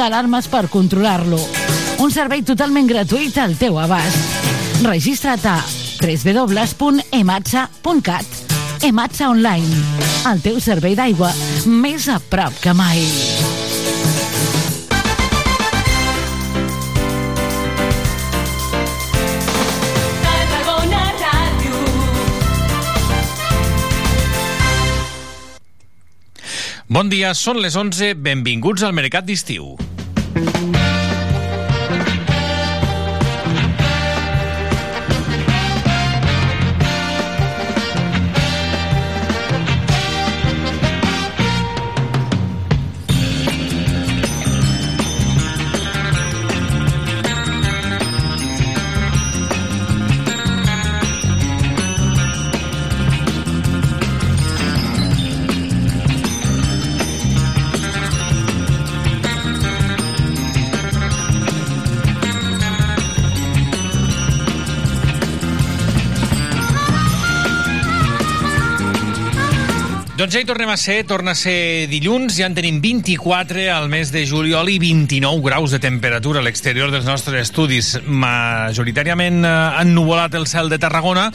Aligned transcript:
alarmes 0.00 0.48
per 0.48 0.68
controlar-lo. 0.72 1.40
Un 2.00 2.10
servei 2.10 2.42
totalment 2.46 2.86
gratuït 2.88 3.36
al 3.38 3.56
teu 3.60 3.78
abast. 3.78 4.16
Registra't 4.84 5.46
a 5.46 5.64
www.ematsa.cat 6.00 8.26
Ematsa 8.84 9.30
Online, 9.32 9.64
el 10.32 10.40
teu 10.44 10.60
servei 10.60 10.94
d'aigua 10.98 11.30
més 11.64 12.08
a 12.12 12.18
prop 12.30 12.52
que 12.60 12.72
mai. 12.76 13.00
Bon 26.86 27.08
dia, 27.08 27.30
són 27.32 27.62
les 27.64 27.78
11, 27.80 28.10
benvinguts 28.20 28.84
al 28.84 28.92
Mercat 28.92 29.24
d'Estiu. 29.24 29.70
Doncs 70.34 70.42
ja 70.42 70.48
hi 70.48 70.50
tornem 70.50 70.70
a 70.72 70.74
ser, 70.74 70.94
torna 71.06 71.30
a 71.30 71.38
ser 71.38 71.86
dilluns, 71.86 72.40
ja 72.40 72.48
en 72.48 72.56
tenim 72.56 72.80
24 72.82 73.68
al 73.70 73.84
mes 73.86 74.10
de 74.10 74.24
juliol 74.26 74.66
i 74.66 74.80
29 74.82 75.44
graus 75.44 75.70
de 75.70 75.78
temperatura 75.78 76.40
a 76.40 76.42
l'exterior 76.42 76.90
dels 76.90 77.06
nostres 77.06 77.44
estudis. 77.46 77.92
Majoritàriament 78.02 79.44
eh, 79.46 79.52
ennuvolat 79.84 80.34
el 80.34 80.48
cel 80.50 80.72
de 80.72 80.80
Tarragona, 80.82 81.28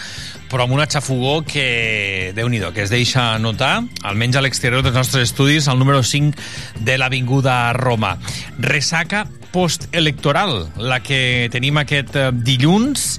però 0.51 0.65
amb 0.65 0.75
una 0.75 0.89
xafogó 0.91 1.37
que, 1.47 2.33
déu 2.35 2.51
nhi 2.51 2.59
que 2.75 2.83
es 2.83 2.91
deixa 2.91 3.29
notar, 3.39 3.85
almenys 4.03 4.35
a 4.35 4.43
l'exterior 4.43 4.83
dels 4.83 4.99
nostres 4.99 5.29
estudis, 5.29 5.69
al 5.71 5.79
número 5.79 6.03
5 6.03 6.83
de 6.83 6.97
l'Avinguda 6.99 7.71
Roma. 7.79 8.17
Ressaca 8.59 9.23
postelectoral, 9.53 10.73
la 10.75 10.99
que 10.99 11.47
tenim 11.55 11.79
aquest 11.79 12.19
eh, 12.19 12.33
dilluns, 12.35 13.13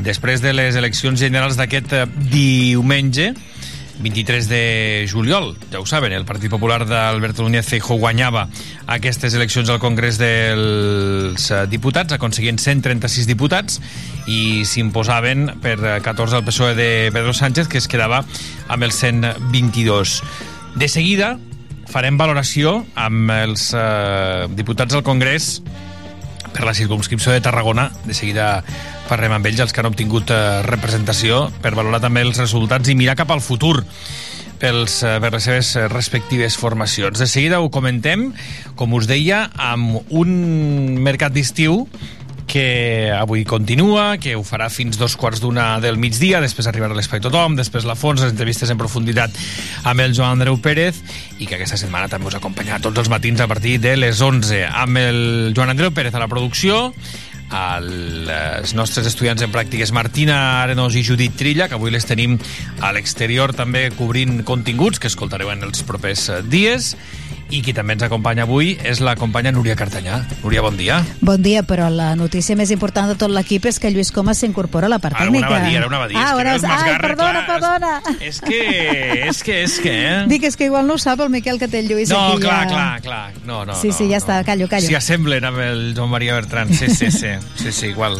després 0.00 0.40
de 0.40 0.56
les 0.56 0.80
eleccions 0.80 1.20
generals 1.20 1.60
d'aquest 1.60 1.92
eh, 1.92 2.06
diumenge, 2.32 3.34
23 4.00 4.48
de 4.48 5.06
juliol. 5.10 5.54
Ja 5.72 5.80
ho 5.80 5.86
saben, 5.86 6.12
el 6.12 6.26
Partit 6.28 6.50
Popular 6.50 6.84
d'Alberto 6.86 7.42
Núñez 7.42 7.66
Feijóo 7.66 7.98
guanyava 7.98 8.46
aquestes 8.86 9.34
eleccions 9.34 9.70
al 9.72 9.80
Congrés 9.82 10.20
dels 10.20 11.48
eh, 11.50 11.64
Diputats, 11.70 12.16
aconseguint 12.16 12.60
136 12.60 13.28
diputats 13.28 13.80
i 14.26 14.64
s'imposaven 14.68 15.56
per 15.62 15.76
eh, 15.80 15.96
14 16.04 16.40
al 16.40 16.46
PSOE 16.46 16.76
de 16.78 16.90
Pedro 17.14 17.34
Sánchez, 17.34 17.68
que 17.68 17.80
es 17.80 17.88
quedava 17.88 18.22
amb 18.68 18.86
els 18.86 19.00
122. 19.00 20.20
De 20.76 20.88
seguida 20.92 21.36
farem 21.90 22.18
valoració 22.18 22.82
amb 22.98 23.30
els 23.32 23.70
eh, 23.76 24.46
diputats 24.58 24.98
al 24.98 25.06
Congrés 25.06 25.60
per 26.52 26.64
la 26.64 26.74
circumscripció 26.74 27.32
de 27.32 27.42
Tarragona. 27.44 27.90
De 28.04 28.14
seguida 28.14 28.64
parlem 29.08 29.36
amb 29.36 29.46
ells, 29.48 29.62
els 29.64 29.72
que 29.74 29.82
han 29.82 29.88
obtingut 29.90 30.30
eh, 30.34 30.62
representació, 30.66 31.46
per 31.62 31.74
valorar 31.78 32.02
també 32.04 32.24
els 32.26 32.38
resultats 32.40 32.90
i 32.90 32.96
mirar 32.98 33.16
cap 33.18 33.30
al 33.32 33.44
futur 33.44 33.80
pels, 34.60 35.00
eh, 35.02 35.16
per 35.22 35.32
les 35.34 35.46
seves 35.46 35.72
eh, 35.76 35.86
respectives 35.92 36.58
formacions. 36.58 37.18
De 37.18 37.28
seguida 37.30 37.60
ho 37.62 37.70
comentem, 37.70 38.30
com 38.76 38.94
us 38.98 39.08
deia, 39.08 39.46
amb 39.56 40.00
un 40.10 41.00
mercat 41.04 41.34
d'estiu 41.34 41.84
que 42.46 43.10
avui 43.10 43.44
continua, 43.44 44.16
que 44.22 44.36
ho 44.38 44.42
farà 44.46 44.68
fins 44.70 44.96
dos 44.96 45.16
quarts 45.18 45.42
d'una 45.42 45.80
del 45.82 45.98
migdia, 45.98 46.40
després 46.40 46.68
arribarà 46.70 46.94
l'Espai 46.94 47.20
Tothom, 47.20 47.56
després 47.58 47.84
la 47.84 47.98
Fons, 47.98 48.22
les 48.22 48.32
entrevistes 48.32 48.70
en 48.70 48.78
profunditat 48.78 49.34
amb 49.84 50.04
el 50.04 50.14
Joan 50.14 50.38
Andreu 50.38 50.60
Pérez, 50.62 51.02
i 51.42 51.46
que 51.46 51.58
aquesta 51.58 51.78
setmana 51.80 52.08
també 52.08 52.30
us 52.30 52.38
acompanyarà 52.38 52.78
tots 52.86 53.02
els 53.02 53.10
matins 53.12 53.42
a 53.42 53.50
partir 53.50 53.76
de 53.82 53.96
les 53.98 54.22
11, 54.22 54.62
amb 54.70 55.02
el 55.02 55.20
Joan 55.58 55.74
Andreu 55.74 55.92
Pérez 55.92 56.14
a 56.14 56.22
la 56.22 56.30
producció, 56.30 56.94
als 57.50 58.72
nostres 58.74 59.06
estudiants 59.06 59.42
en 59.44 59.52
pràctiques 59.54 59.92
Martina 59.94 60.62
Arenós 60.62 60.96
i 60.98 61.04
Judit 61.06 61.36
Trilla, 61.38 61.68
que 61.68 61.78
avui 61.78 61.92
les 61.94 62.06
tenim 62.08 62.38
a 62.82 62.90
l'exterior 62.96 63.54
també 63.54 63.86
cobrint 63.94 64.42
continguts 64.46 64.98
que 64.98 65.10
escoltareu 65.10 65.52
en 65.52 65.62
els 65.66 65.84
propers 65.86 66.28
eh, 66.28 66.42
dies 66.42 66.94
i 67.48 67.60
qui 67.62 67.70
també 67.72 67.94
ens 67.94 68.02
acompanya 68.02 68.42
avui 68.42 68.72
és 68.82 68.98
la 69.00 69.14
companya 69.14 69.52
Núria 69.54 69.76
Cartanyà. 69.78 70.16
Núria, 70.42 70.62
bon 70.64 70.76
dia. 70.76 70.96
Bon 71.20 71.40
dia, 71.42 71.62
però 71.62 71.86
la 71.94 72.16
notícia 72.18 72.56
més 72.58 72.72
important 72.74 73.06
de 73.12 73.14
tot 73.20 73.30
l'equip 73.30 73.68
és 73.70 73.78
que 73.78 73.90
Lluís 73.94 74.10
Comas 74.12 74.40
s'incorpora 74.42 74.88
a 74.88 74.90
la 74.90 74.98
part 74.98 75.14
Ara 75.14 75.30
una 75.30 75.38
tècnica. 75.38 75.52
va 75.54 75.68
dir, 75.68 75.76
ara 75.78 75.86
una 75.86 75.98
va 76.02 76.08
dir. 76.10 76.16
Ah, 76.18 76.32
és 76.34 76.40
ara, 76.40 76.50
no 76.50 76.56
és 76.56 76.64
ai, 76.64 76.96
perdona, 77.00 77.44
clar, 77.46 77.46
perdona. 77.46 78.18
És 78.20 78.40
que, 78.42 78.60
és 79.28 79.42
que, 79.46 79.60
és 79.62 79.78
que... 79.78 79.94
Eh? 80.08 80.18
Dic, 80.26 80.42
és 80.50 80.56
que 80.58 80.66
igual 80.66 80.86
no 80.90 80.94
ho 80.94 80.98
sap 80.98 81.20
el 81.22 81.30
Miquel 81.30 81.58
que 81.62 81.68
té 81.68 81.78
el 81.84 81.88
Lluís 81.88 82.10
No, 82.10 82.32
aquí. 82.32 82.42
clar, 82.42 82.64
ja. 82.66 82.72
clar, 82.74 83.00
clar. 83.02 83.32
No, 83.46 83.64
no, 83.64 83.74
Sí, 83.78 83.88
no, 83.88 83.94
sí, 83.94 84.08
ja 84.10 84.18
no. 84.18 84.24
està, 84.24 84.40
callo, 84.44 84.66
callo. 84.68 84.86
S'hi 84.90 84.98
assemblen 84.98 85.44
amb 85.46 85.58
el 85.62 85.92
Joan 85.96 86.10
Maria 86.10 86.34
Bertran. 86.34 86.74
Sí, 86.74 86.90
sí, 86.90 87.10
sí. 87.14 87.36
Sí, 87.54 87.70
sí, 87.72 87.86
igual. 87.94 88.18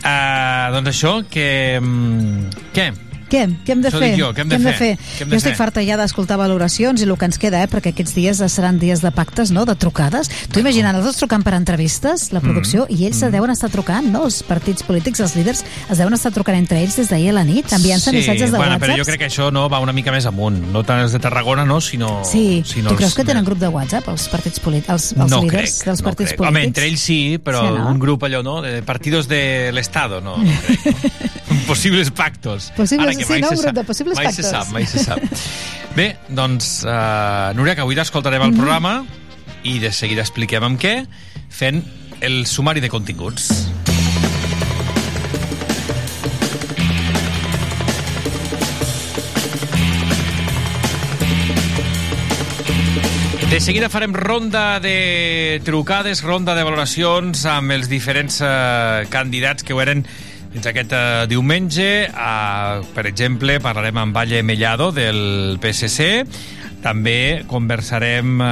Uh, 0.00 0.72
doncs 0.74 0.88
això, 0.96 1.18
que... 1.28 1.78
mm, 1.82 2.64
Què? 2.72 2.92
Què? 3.30 3.42
Què 3.66 3.72
hem 3.74 3.80
de 3.82 3.88
Això 3.90 3.98
fer? 3.98 4.10
jo, 4.18 4.28
què 4.34 4.40
hem 4.44 4.48
de 4.48 4.58
fer? 4.58 4.72
Què 4.78 5.22
hem 5.22 5.28
de 5.30 5.34
jo 5.34 5.36
estic 5.40 5.52
fer? 5.52 5.56
farta 5.58 5.82
ja 5.82 5.96
d'escoltar 5.98 6.36
valoracions 6.38 7.00
i 7.00 7.04
el 7.04 7.16
que 7.18 7.24
ens 7.26 7.38
queda, 7.38 7.62
eh, 7.64 7.68
perquè 7.68 7.90
aquests 7.90 8.14
dies 8.14 8.38
seran 8.52 8.78
dies 8.78 9.00
de 9.02 9.10
pactes, 9.10 9.50
no?, 9.50 9.64
de 9.66 9.74
trucades. 9.74 10.30
Tu 10.52 10.60
imagina, 10.60 10.92
nosaltres 10.92 11.16
trucant 11.16 11.42
per 11.42 11.54
entrevistes, 11.54 12.32
la 12.32 12.40
producció, 12.40 12.86
Mm. 12.86 12.94
i 13.00 13.06
ells 13.06 13.16
se 13.18 13.30
deuen 13.30 13.50
estar 13.50 13.70
trucant, 13.70 14.06
no?, 14.12 14.24
els 14.26 14.42
partits 14.42 14.82
polítics, 14.82 15.20
els 15.20 15.34
líders, 15.36 15.64
es 15.90 15.98
deuen 15.98 16.14
estar 16.14 16.30
trucant 16.32 16.56
entre 16.56 16.80
ells 16.82 16.96
des 16.96 17.08
d'ahir 17.08 17.30
a 17.30 17.32
la 17.32 17.44
nit, 17.44 17.66
enviant-se 17.72 18.12
missatges 18.12 18.52
de 18.52 18.56
bueno, 18.58 18.74
WhatsApp. 18.74 18.82
però 18.88 18.96
jo 18.98 19.04
crec 19.04 19.18
que 19.20 19.26
això 19.26 19.50
no 19.52 19.68
va 19.68 19.80
una 19.80 19.92
mica 19.92 20.12
més 20.12 20.26
amunt. 20.26 20.60
No 20.72 20.84
tant 20.84 21.00
els 21.02 21.12
de 21.12 21.18
Tarragona, 21.18 21.64
no, 21.64 21.80
sinó... 21.80 22.22
Sí, 22.24 22.62
sinó 22.64 22.90
tu 22.90 22.96
creus 22.96 23.10
els- 23.12 23.16
que 23.16 23.24
tenen 23.24 23.44
grup 23.44 23.58
de 23.58 23.68
WhatsApp, 23.68 24.06
els 24.08 24.28
partits 24.28 24.60
polítics, 24.60 24.88
els, 24.90 25.12
els 25.18 25.30
no 25.30 25.42
líders 25.42 25.78
crec, 25.78 25.84
dels 25.86 26.00
no 26.00 26.04
partits 26.04 26.30
crec. 26.30 26.38
polítics? 26.38 26.56
Home, 26.56 26.64
entre 26.64 26.86
ells 26.86 27.00
sí, 27.00 27.38
però 27.42 27.60
Sí, 27.66 27.74
no? 27.78 27.88
un 27.90 27.98
grup 27.98 28.22
allò, 28.22 28.42
no? 28.44 28.60
De 28.62 28.82
partidos 28.82 29.26
de 29.28 29.70
l'Estado, 29.72 30.20
no, 30.20 30.36
no 30.38 30.44
crec. 30.44 30.86
No? 30.86 31.56
Possibles 31.66 32.10
pactos. 32.10 32.72
Possibles, 32.76 33.15
Ara 33.16 33.20
que 33.20 33.24
sí, 33.26 33.32
mai 33.32 33.40
no? 33.42 33.48
se 33.50 33.56
sap- 33.62 33.74
de 33.74 33.84
possibles 33.84 34.16
mai 34.16 34.32
se 34.32 34.42
sap, 34.42 34.68
mai 34.72 34.86
se 34.86 35.02
sap. 35.02 35.18
Bé, 35.96 36.16
doncs, 36.28 36.84
uh, 36.84 37.52
Núria, 37.56 37.74
que 37.74 37.80
avui 37.84 37.96
t'escoltarem 37.96 38.40
Mhm. 38.42 38.48
al 38.50 38.54
programa 38.54 39.06
i 39.64 39.78
de 39.80 39.90
seguida 39.92 40.20
expliquem 40.22 40.62
amb 40.62 40.78
què, 40.80 41.06
fent 41.48 41.82
el 42.20 42.46
sumari 42.46 42.80
de 42.80 42.88
continguts. 42.88 43.50
De 53.50 53.60
seguida 53.60 53.88
farem 53.88 54.12
ronda 54.12 54.80
de 54.80 55.60
trucades, 55.64 56.20
ronda 56.26 56.54
de 56.58 56.64
valoracions 56.66 57.44
amb 57.48 57.72
els 57.76 57.86
diferents 57.88 58.40
eh, 58.44 59.06
candidats 59.08 59.62
que 59.64 59.72
ho 59.72 59.80
eren 59.80 60.02
fins 60.56 60.70
aquest 60.70 60.92
eh, 60.96 61.24
diumenge. 61.28 61.88
Uh, 62.08 62.84
per 62.96 63.04
exemple, 63.10 63.58
parlarem 63.60 63.98
amb 64.00 64.16
Valle 64.16 64.40
Mellado 64.46 64.88
del 64.94 65.58
PSC, 65.60 66.24
també 66.80 67.42
conversarem 67.50 68.38
eh, 68.40 68.46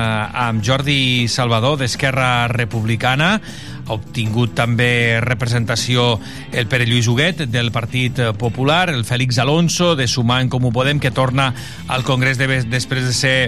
amb 0.45 0.65
Jordi 0.65 1.29
Salvador 1.31 1.79
d'Esquerra 1.79 2.49
Republicana, 2.51 3.37
ha 3.85 3.95
obtingut 3.95 4.57
també 4.59 5.21
representació 5.23 6.19
el 6.53 6.67
Pere 6.73 6.89
Lluís 6.89 7.07
Huguet 7.07 7.45
del 7.53 7.71
Partit 7.71 8.19
Popular, 8.41 8.89
el 8.91 9.05
Fèlix 9.07 9.39
Alonso 9.39 9.93
de 9.95 10.09
Sumar 10.09 10.41
en 10.43 10.51
Comú 10.51 10.73
Podem, 10.75 10.99
que 10.99 11.13
torna 11.15 11.53
al 11.87 12.03
Congrés 12.03 12.41
de, 12.41 12.49
després 12.65 13.07
de 13.07 13.15
ser 13.15 13.39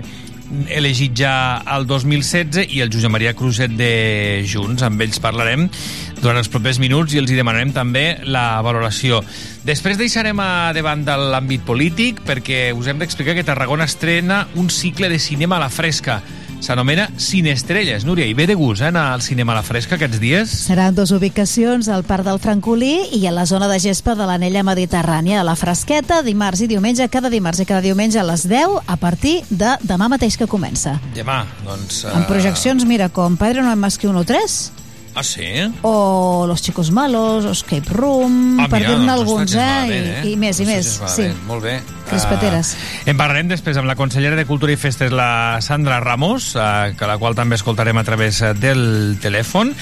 elegit 0.71 1.17
ja 1.19 1.59
al 1.59 1.87
2016 1.89 2.71
i 2.77 2.83
el 2.85 2.93
Josep 2.93 3.11
Maria 3.11 3.35
Cruzet 3.35 3.73
de 3.77 4.45
Junts. 4.47 4.85
Amb 4.87 5.03
ells 5.03 5.19
parlarem 5.23 5.67
durant 6.23 6.39
els 6.41 6.49
propers 6.53 6.81
minuts 6.83 7.15
i 7.15 7.21
els 7.21 7.31
hi 7.31 7.37
demanarem 7.39 7.75
també 7.77 8.07
la 8.25 8.63
valoració. 8.65 9.23
Després 9.67 9.99
deixarem 10.01 10.41
a 10.41 10.73
davant 10.77 11.05
de 11.07 11.17
l'àmbit 11.35 11.67
polític 11.67 12.25
perquè 12.27 12.71
us 12.77 12.89
hem 12.89 12.99
d'explicar 13.03 13.37
que 13.37 13.47
Tarragona 13.47 13.87
estrena 13.89 14.47
un 14.57 14.71
cicle 14.71 15.11
de 15.13 15.21
cinema 15.21 15.61
a 15.61 15.67
la 15.67 15.73
fresca 15.73 16.23
s'anomena 16.61 17.11
Cinestrelles. 17.19 18.05
Núria, 18.05 18.27
i 18.27 18.35
ve 18.35 18.47
de 18.47 18.55
gust 18.55 18.83
eh, 18.83 18.89
anar 18.89 19.13
al 19.15 19.23
cinema 19.23 19.53
a 19.53 19.61
la 19.61 19.63
fresca 19.67 19.97
aquests 19.97 20.21
dies? 20.21 20.53
Seran 20.67 20.95
dues 20.97 21.13
ubicacions 21.15 21.89
al 21.93 22.05
Parc 22.09 22.27
del 22.27 22.41
Francolí 22.43 22.95
i 23.17 23.27
a 23.27 23.35
la 23.35 23.47
zona 23.47 23.69
de 23.71 23.79
gespa 23.83 24.17
de 24.19 24.27
l'anella 24.29 24.65
mediterrània. 24.67 25.41
A 25.41 25.47
la 25.47 25.57
Fresqueta, 25.59 26.23
dimarts 26.27 26.65
i 26.65 26.71
diumenge, 26.71 27.09
cada 27.13 27.31
dimarts 27.33 27.61
i 27.63 27.69
cada 27.69 27.85
diumenge 27.85 28.21
a 28.21 28.27
les 28.27 28.47
10, 28.49 28.81
a 28.87 28.97
partir 28.97 29.39
de 29.51 29.77
demà 29.85 30.09
mateix 30.13 30.39
que 30.41 30.49
comença. 30.51 30.97
Demà, 31.15 31.45
doncs... 31.67 32.05
eh, 32.05 32.15
Amb 32.15 32.27
projeccions, 32.31 32.87
mira, 32.89 33.11
com 33.11 33.37
Padre 33.37 33.63
no 33.63 33.71
hay 33.71 33.77
más 33.77 33.99
que 33.99 34.09
uno 34.09 34.25
3, 34.25 34.73
Ah, 35.17 35.23
sí? 35.25 35.43
o 35.83 36.45
Los 36.47 36.61
chicos 36.63 36.91
malos, 36.91 37.45
o 37.47 37.51
Escape 37.53 37.89
Room, 37.89 38.61
Ah, 38.61 38.69
per 38.69 38.83
dir-ne 38.85 38.99
doncs, 39.07 39.11
alguns, 39.15 39.55
eh? 39.55 39.59
va 39.59 39.87
bé, 39.89 40.01
I, 40.29 40.33
I 40.33 40.37
més, 40.37 40.61
i 40.61 40.67
Ostres, 40.69 41.01
més, 41.01 41.15
sí. 41.17 41.29
Molt 41.49 41.65
bé. 41.65 41.81
Crispeteres. 42.07 42.75
Ah, 42.77 43.11
en 43.11 43.17
parlarem 43.19 43.49
després 43.49 43.81
amb 43.81 43.89
la 43.89 43.97
consellera 43.99 44.37
de 44.37 44.45
Cultura 44.47 44.71
i 44.73 44.77
Festes, 44.79 45.11
la 45.11 45.59
Sandra 45.65 45.99
Ramos, 46.05 46.53
eh, 46.55 46.93
que 46.99 47.09
la 47.09 47.17
qual 47.19 47.35
també 47.35 47.57
escoltarem 47.57 47.97
a 47.99 48.05
través 48.05 48.43
eh, 48.43 48.53
del 48.55 49.17
telèfon. 49.23 49.73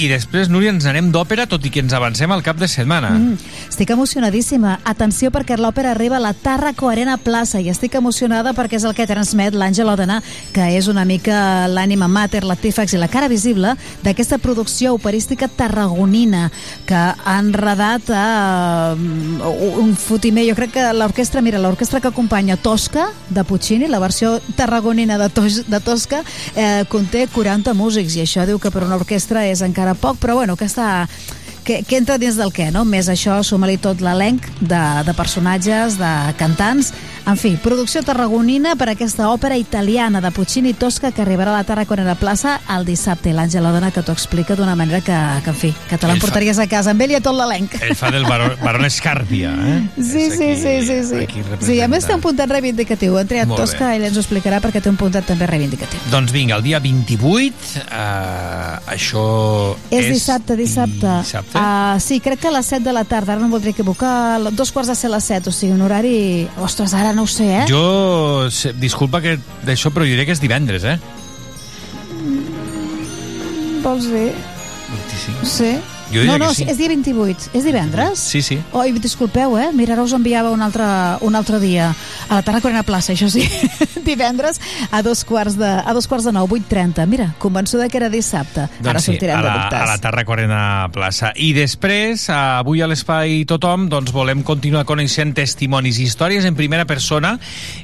I 0.00 0.08
després, 0.08 0.48
Núria, 0.48 0.70
ens 0.72 0.86
anem 0.88 1.10
d'òpera, 1.12 1.44
tot 1.46 1.62
i 1.66 1.70
que 1.70 1.82
ens 1.84 1.92
avancem 1.92 2.32
al 2.32 2.40
cap 2.42 2.56
de 2.56 2.66
setmana. 2.72 3.10
Mm, 3.18 3.36
estic 3.68 3.90
emocionadíssima. 3.92 4.78
Atenció 4.88 5.28
perquè 5.30 5.58
l'òpera 5.60 5.90
arriba 5.92 6.16
a 6.16 6.24
la 6.24 6.32
Tàrraco 6.32 6.88
Arena 6.88 7.18
Plaça 7.20 7.60
i 7.60 7.68
estic 7.68 7.98
emocionada 8.00 8.54
perquè 8.56 8.80
és 8.80 8.86
el 8.88 8.96
que 8.96 9.06
transmet 9.06 9.52
l'Àngel 9.54 9.92
Odena, 9.92 10.22
que 10.56 10.70
és 10.78 10.88
una 10.88 11.04
mica 11.04 11.68
l'ànima 11.68 12.08
mater, 12.08 12.46
l'artífex 12.48 12.96
i 12.96 13.02
la 13.02 13.10
cara 13.12 13.28
visible 13.28 13.76
d'aquesta 14.02 14.38
producció 14.40 14.69
operística 14.92 15.48
tarragonina 15.48 16.50
que 16.86 16.94
ha 16.94 17.38
enredat 17.38 18.10
a 18.14 18.94
un 18.94 19.96
fotimer. 19.96 20.46
Jo 20.48 20.56
crec 20.58 20.74
que 20.78 20.86
l'orquestra, 20.94 21.42
mira, 21.42 21.58
l'orquestra 21.58 22.00
que 22.00 22.08
acompanya 22.08 22.56
Tosca, 22.56 23.08
de 23.28 23.44
Puccini, 23.44 23.88
la 23.88 23.98
versió 23.98 24.38
tarragonina 24.56 25.18
de, 25.18 25.28
Tos 25.28 25.64
de 25.66 25.80
Tosca, 25.80 26.22
eh, 26.54 26.84
conté 26.88 27.26
40 27.28 27.74
músics 27.74 28.16
i 28.16 28.24
això 28.24 28.46
diu 28.46 28.58
que 28.58 28.70
per 28.70 28.84
una 28.86 29.00
orquestra 29.00 29.46
és 29.48 29.62
encara 29.66 29.94
poc, 29.98 30.18
però 30.22 30.40
bueno, 30.40 30.56
que 30.56 30.68
està 30.68 31.06
que, 31.64 31.82
que 31.84 31.98
entra 32.00 32.18
dins 32.18 32.38
del 32.40 32.52
què, 32.54 32.70
no? 32.74 32.84
Més 32.88 33.08
això, 33.12 33.40
suma-li 33.46 33.76
tot 33.80 34.00
l'elenc 34.04 34.46
de, 34.60 34.82
de 35.06 35.14
personatges, 35.16 35.98
de 36.00 36.12
cantants. 36.40 36.92
En 37.26 37.36
fi, 37.36 37.52
producció 37.62 38.02
tarragonina 38.02 38.72
per 38.80 38.88
aquesta 38.90 39.28
òpera 39.30 39.56
italiana 39.60 40.20
de 40.20 40.30
Puccini 40.34 40.72
Tosca 40.74 41.12
que 41.12 41.22
arribarà 41.22 41.52
a 41.52 41.58
la 41.60 41.64
Tarraconera 41.68 42.14
Plaça 42.18 42.56
el 42.74 42.84
dissabte. 42.88 43.32
L'Àngela 43.36 43.70
Dona 43.74 43.90
que 43.94 44.02
t'ho 44.02 44.12
explica 44.12 44.56
d'una 44.58 44.74
manera 44.74 45.00
que, 45.04 45.14
que, 45.44 45.50
en 45.52 45.56
fi, 45.56 45.70
que 45.88 45.98
te 46.00 46.08
l'emportaries 46.08 46.58
a 46.58 46.66
casa. 46.66 46.90
Amb 46.90 47.04
ell 47.04 47.12
i 47.12 47.18
a 47.18 47.20
tot 47.22 47.36
l'elenc. 47.36 47.76
Ell 47.84 47.94
fa 47.94 48.10
del 48.10 48.24
baró, 48.26 48.48
baró 48.64 48.82
Escàrpia, 48.88 49.52
eh? 49.52 49.76
Sí, 50.00 50.24
És 50.26 50.34
sí, 50.38 50.48
aquí- 50.48 50.62
sí, 50.62 50.74
sí, 50.86 50.98
sí. 51.10 51.22
aquí 51.22 51.44
Sí, 51.66 51.80
a 51.80 51.88
més 51.88 52.06
té 52.08 52.14
un 52.16 52.20
puntet 52.24 52.50
reivindicatiu. 52.50 53.16
Han 53.20 53.28
triat. 53.30 53.48
Tosca, 53.54 53.92
ell 53.94 54.08
ens 54.08 54.16
ho 54.16 54.24
explicarà 54.24 54.58
perquè 54.64 54.80
té 54.82 54.90
un 54.90 54.96
puntet 54.98 55.26
també 55.28 55.46
reivindicatiu. 55.46 56.00
Doncs 56.10 56.32
vinga, 56.32 56.56
el 56.56 56.62
dia 56.66 56.80
28, 56.80 57.84
eh, 57.84 58.94
això 58.96 59.76
És 59.90 60.06
dissabte, 60.10 60.56
dissabte. 60.56 61.06
Dissabte? 61.20 61.58
Uh, 61.58 62.00
sí, 62.00 62.18
crec 62.20 62.40
que 62.40 62.48
a 62.48 62.54
les 62.56 62.66
7 62.66 62.82
de 62.84 62.92
la 62.96 63.04
tarda, 63.04 63.32
ara 63.34 63.40
no 63.40 63.46
em 63.46 63.52
voldria 63.54 63.70
equivocar, 63.76 64.40
dos 64.52 64.72
quarts 64.72 64.88
de 64.90 64.94
ser 64.96 65.10
a 65.10 65.16
les 65.16 65.24
7, 65.24 65.48
o 65.50 65.52
sigui, 65.52 65.72
un 65.76 65.82
horari... 65.86 66.48
Ostres, 66.60 66.92
ara 66.94 67.09
no 67.16 67.24
ho 67.26 67.30
sé, 67.30 67.46
eh? 67.62 67.64
Jo, 67.68 68.48
disculpa 68.80 69.20
que 69.24 69.38
d'això, 69.66 69.92
però 69.94 70.06
jo 70.06 70.14
diré 70.14 70.26
que 70.28 70.36
és 70.36 70.42
divendres, 70.42 70.84
eh? 70.84 70.98
Vols 73.84 74.10
dir? 74.10 74.28
25. 74.90 75.46
Sí. 75.48 75.72
Jo 76.10 76.24
diria 76.24 76.38
no, 76.38 76.46
no, 76.46 76.50
que 76.50 76.64
sí. 76.64 76.66
és 76.68 76.78
dia 76.78 76.90
28. 76.90 77.50
És 77.54 77.64
divendres? 77.64 78.18
Sí, 78.18 78.42
sí. 78.42 78.58
Oi, 78.74 78.92
disculpeu, 78.98 79.54
eh? 79.58 79.68
Mira, 79.76 79.94
ara 79.94 80.02
us 80.02 80.14
enviava 80.16 80.50
un 80.50 80.62
altre, 80.62 80.86
un 81.26 81.38
altre 81.38 81.60
dia. 81.62 81.90
A 82.28 82.40
la 82.40 82.42
Tarraconera 82.46 82.82
Plaça, 82.86 83.14
això 83.14 83.28
sí. 83.30 83.44
divendres 84.06 84.60
a 84.90 85.02
dos 85.06 85.22
quarts 85.24 85.56
de, 85.60 85.68
a 85.68 85.94
dos 85.94 86.08
quarts 86.10 86.26
de 86.26 86.32
nou, 86.34 86.48
8.30. 86.50 87.06
Mira, 87.10 87.28
convençuda 87.38 87.88
que 87.88 88.00
era 88.00 88.10
dissabte. 88.10 88.66
ara 88.66 88.82
Doncs 88.82 89.06
sí, 89.06 89.12
sortirem 89.12 89.38
a 89.38 89.42
la, 89.42 89.52
de 89.52 89.58
dubtes. 89.60 89.80
a 89.80 89.86
la 89.86 89.98
Tarraconena 90.02 90.62
Plaça. 90.92 91.32
I 91.36 91.52
després, 91.54 92.26
avui 92.34 92.82
a 92.82 92.90
l'Espai 92.90 93.44
Tothom, 93.48 93.86
doncs 93.92 94.10
volem 94.14 94.42
continuar 94.46 94.84
coneixent 94.88 95.34
testimonis 95.36 96.00
i 96.00 96.08
històries 96.08 96.46
en 96.48 96.58
primera 96.58 96.86
persona 96.90 97.36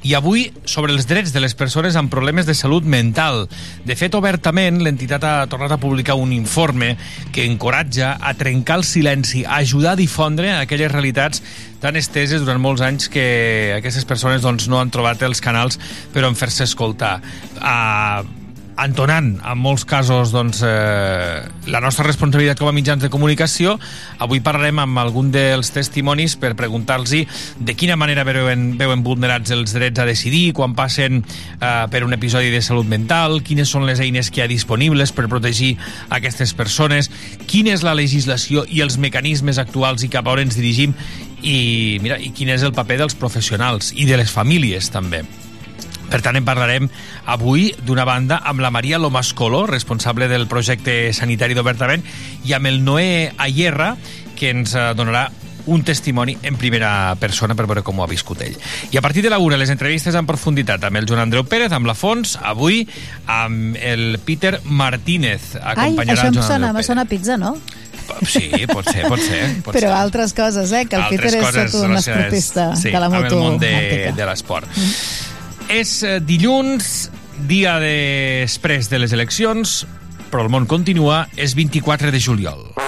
i 0.03 0.17
avui 0.19 0.49
sobre 0.67 0.95
els 0.97 1.07
drets 1.07 1.33
de 1.35 1.43
les 1.45 1.55
persones 1.55 1.97
amb 1.97 2.11
problemes 2.11 2.47
de 2.49 2.55
salut 2.59 2.85
mental. 2.85 3.47
De 3.87 3.95
fet, 3.99 4.15
obertament, 4.19 4.83
l'entitat 4.83 5.25
ha 5.25 5.37
tornat 5.51 5.77
a 5.77 5.81
publicar 5.81 6.19
un 6.19 6.33
informe 6.35 6.97
que 7.33 7.47
encoratja 7.47 8.16
a 8.21 8.35
trencar 8.39 8.81
el 8.81 8.85
silenci, 8.85 9.45
a 9.45 9.61
ajudar 9.63 9.95
a 9.95 10.01
difondre 10.01 10.53
aquelles 10.57 10.93
realitats 10.93 11.43
tan 11.83 11.97
esteses 12.01 12.45
durant 12.45 12.63
molts 12.63 12.85
anys 12.85 13.11
que 13.13 13.77
aquestes 13.77 14.07
persones 14.09 14.43
doncs, 14.45 14.69
no 14.69 14.81
han 14.81 14.93
trobat 14.95 15.23
els 15.27 15.43
canals 15.45 15.81
per 16.15 16.25
on 16.29 16.39
fer-se 16.39 16.65
escoltar. 16.67 17.19
Uh, 17.61 18.46
entonant 18.83 19.31
en 19.41 19.59
molts 19.59 19.87
casos 19.89 20.33
doncs, 20.35 20.61
eh, 20.67 21.43
la 21.71 21.81
nostra 21.81 22.05
responsabilitat 22.07 22.61
com 22.61 22.69
a 22.69 22.75
mitjans 22.77 23.03
de 23.03 23.11
comunicació. 23.13 23.77
Avui 24.23 24.43
parlarem 24.45 24.79
amb 24.83 25.01
algun 25.01 25.31
dels 25.33 25.73
testimonis 25.73 26.37
per 26.37 26.55
preguntar-los 26.59 27.07
de 27.07 27.75
quina 27.77 27.97
manera 27.97 28.25
veuen, 28.25 28.77
veuen 28.79 29.03
vulnerats 29.05 29.53
els 29.55 29.75
drets 29.77 30.01
a 30.01 30.07
decidir 30.09 30.53
quan 30.57 30.75
passen 30.75 31.23
eh, 31.23 31.87
per 31.91 32.05
un 32.05 32.13
episodi 32.17 32.51
de 32.51 32.63
salut 32.63 32.87
mental, 32.87 33.43
quines 33.47 33.71
són 33.71 33.87
les 33.87 34.01
eines 34.01 34.31
que 34.31 34.41
hi 34.41 34.45
ha 34.45 34.51
disponibles 34.51 35.13
per 35.13 35.29
protegir 35.29 35.77
aquestes 36.11 36.55
persones, 36.55 37.11
quina 37.47 37.75
és 37.77 37.85
la 37.87 37.95
legislació 37.95 38.67
i 38.69 38.83
els 38.83 38.99
mecanismes 38.99 39.59
actuals 39.63 40.05
i 40.05 40.13
cap 40.13 40.27
a 40.27 40.37
on 40.37 40.47
ens 40.47 40.59
dirigim 40.59 40.95
i, 41.43 41.99
mira, 42.03 42.19
i 42.19 42.33
quin 42.35 42.51
és 42.53 42.67
el 42.67 42.75
paper 42.77 43.01
dels 43.05 43.19
professionals 43.19 43.93
i 43.95 44.09
de 44.09 44.19
les 44.21 44.33
famílies 44.33 44.91
també. 44.91 45.25
Per 46.11 46.21
tant, 46.23 46.37
en 46.39 46.45
parlarem 46.47 46.91
avui, 47.33 47.73
d'una 47.87 48.05
banda, 48.07 48.41
amb 48.45 48.63
la 48.63 48.71
Maria 48.71 49.01
Lomascolo, 49.03 49.65
responsable 49.67 50.29
del 50.29 50.47
projecte 50.47 51.13
sanitari 51.13 51.57
d'Obertament, 51.59 52.05
i 52.47 52.55
amb 52.55 52.71
el 52.71 52.85
Noé 52.85 53.33
Ayerra, 53.37 53.97
que 54.37 54.53
ens 54.55 54.77
eh, 54.77 54.93
donarà 54.95 55.29
un 55.67 55.83
testimoni 55.83 56.37
en 56.47 56.57
primera 56.57 57.15
persona 57.19 57.57
per 57.59 57.67
veure 57.67 57.83
com 57.83 57.99
ho 57.99 58.05
ha 58.05 58.11
viscut 58.11 58.43
ell. 58.47 58.55
I 58.95 59.01
a 59.01 59.03
partir 59.03 59.25
de 59.25 59.31
la 59.33 59.41
una, 59.43 59.59
les 59.59 59.71
entrevistes 59.75 60.15
en 60.15 60.27
profunditat 60.29 60.85
amb 60.87 61.01
el 61.01 61.09
Joan 61.11 61.25
Andreu 61.27 61.43
Pérez, 61.45 61.75
amb 61.75 61.91
la 61.91 61.97
Fons, 61.99 62.37
avui 62.39 62.85
amb 63.27 63.75
el 63.83 64.21
Peter 64.25 64.61
Martínez. 64.65 65.57
Ai, 65.59 65.75
Acompanyarà 65.75 66.21
això 66.21 66.31
el 66.31 66.35
em 66.37 66.39
Joan 66.39 66.53
sona, 66.53 66.73
Pérez. 66.73 66.87
sona 66.93 67.05
pizza, 67.11 67.37
no? 67.37 67.57
Sí, 68.23 68.47
pot 68.71 68.87
ser, 68.87 69.09
pot 69.11 69.19
ser. 69.19 69.41
Pot 69.67 69.75
Però 69.75 69.89
ser. 69.91 69.97
altres 69.99 70.33
coses, 70.37 70.71
eh? 70.71 70.85
Que 70.87 70.95
el 70.95 71.09
Altres 71.09 71.35
Peter 71.35 71.65
és 71.65 71.73
tot 71.73 71.89
un 71.89 71.97
esportista 71.99 72.69
sí, 72.79 72.93
de 72.95 73.01
la 73.03 73.09
amb 73.11 73.19
moto 73.19 73.35
el 73.35 73.43
món 73.43 73.59
de, 73.59 74.13
de 74.15 74.29
l'esport. 74.29 74.71
És 75.73 75.99
eh, 76.07 76.19
dilluns, 76.23 77.11
dia 77.51 77.77
després 77.83 78.87
de 78.93 79.01
les 79.03 79.15
eleccions, 79.17 79.81
però 80.31 80.47
el 80.47 80.53
món 80.55 80.71
continua, 80.71 81.25
és 81.35 81.59
24 81.59 82.15
de 82.15 82.23
juliol. 82.23 82.86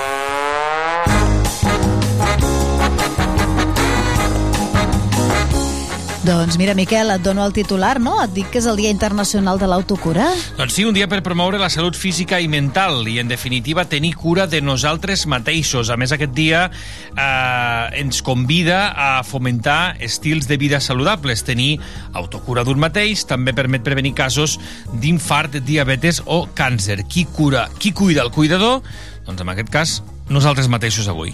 Doncs 6.28 6.58
mira, 6.60 6.74
Miquel, 6.76 7.08
et 7.08 7.22
dono 7.24 7.40
el 7.46 7.54
titular, 7.56 7.94
no? 8.04 8.18
Et 8.20 8.32
dic 8.36 8.50
que 8.52 8.58
és 8.60 8.66
el 8.68 8.76
Dia 8.76 8.90
Internacional 8.92 9.56
de 9.56 9.64
l'Autocura. 9.70 10.26
Doncs 10.58 10.74
sí, 10.76 10.84
un 10.84 10.92
dia 10.92 11.06
per 11.08 11.22
promoure 11.24 11.56
la 11.56 11.70
salut 11.72 11.96
física 11.96 12.36
i 12.44 12.50
mental 12.52 13.08
i, 13.08 13.14
en 13.22 13.30
definitiva, 13.32 13.86
tenir 13.88 14.10
cura 14.20 14.44
de 14.44 14.60
nosaltres 14.60 15.24
mateixos. 15.24 15.88
A 15.88 15.96
més, 15.96 16.12
aquest 16.12 16.36
dia 16.36 16.66
eh, 16.68 18.02
ens 18.02 18.20
convida 18.20 18.90
a 18.92 19.22
fomentar 19.24 19.96
estils 20.04 20.50
de 20.52 20.60
vida 20.60 20.82
saludables. 20.84 21.46
Tenir 21.48 21.78
autocura 22.12 22.60
d'un 22.60 22.76
mateix 22.76 23.24
també 23.24 23.56
permet 23.56 23.86
prevenir 23.86 24.12
casos 24.12 24.58
d'infart, 24.92 25.62
diabetes 25.64 26.20
o 26.26 26.42
càncer. 26.52 27.06
Qui 27.08 27.24
cura, 27.24 27.70
qui 27.80 27.96
cuida 27.96 28.20
el 28.20 28.36
cuidador? 28.36 28.82
Doncs 29.24 29.46
en 29.46 29.56
aquest 29.56 29.72
cas, 29.72 30.02
nosaltres 30.28 30.68
mateixos 30.68 31.08
avui. 31.08 31.32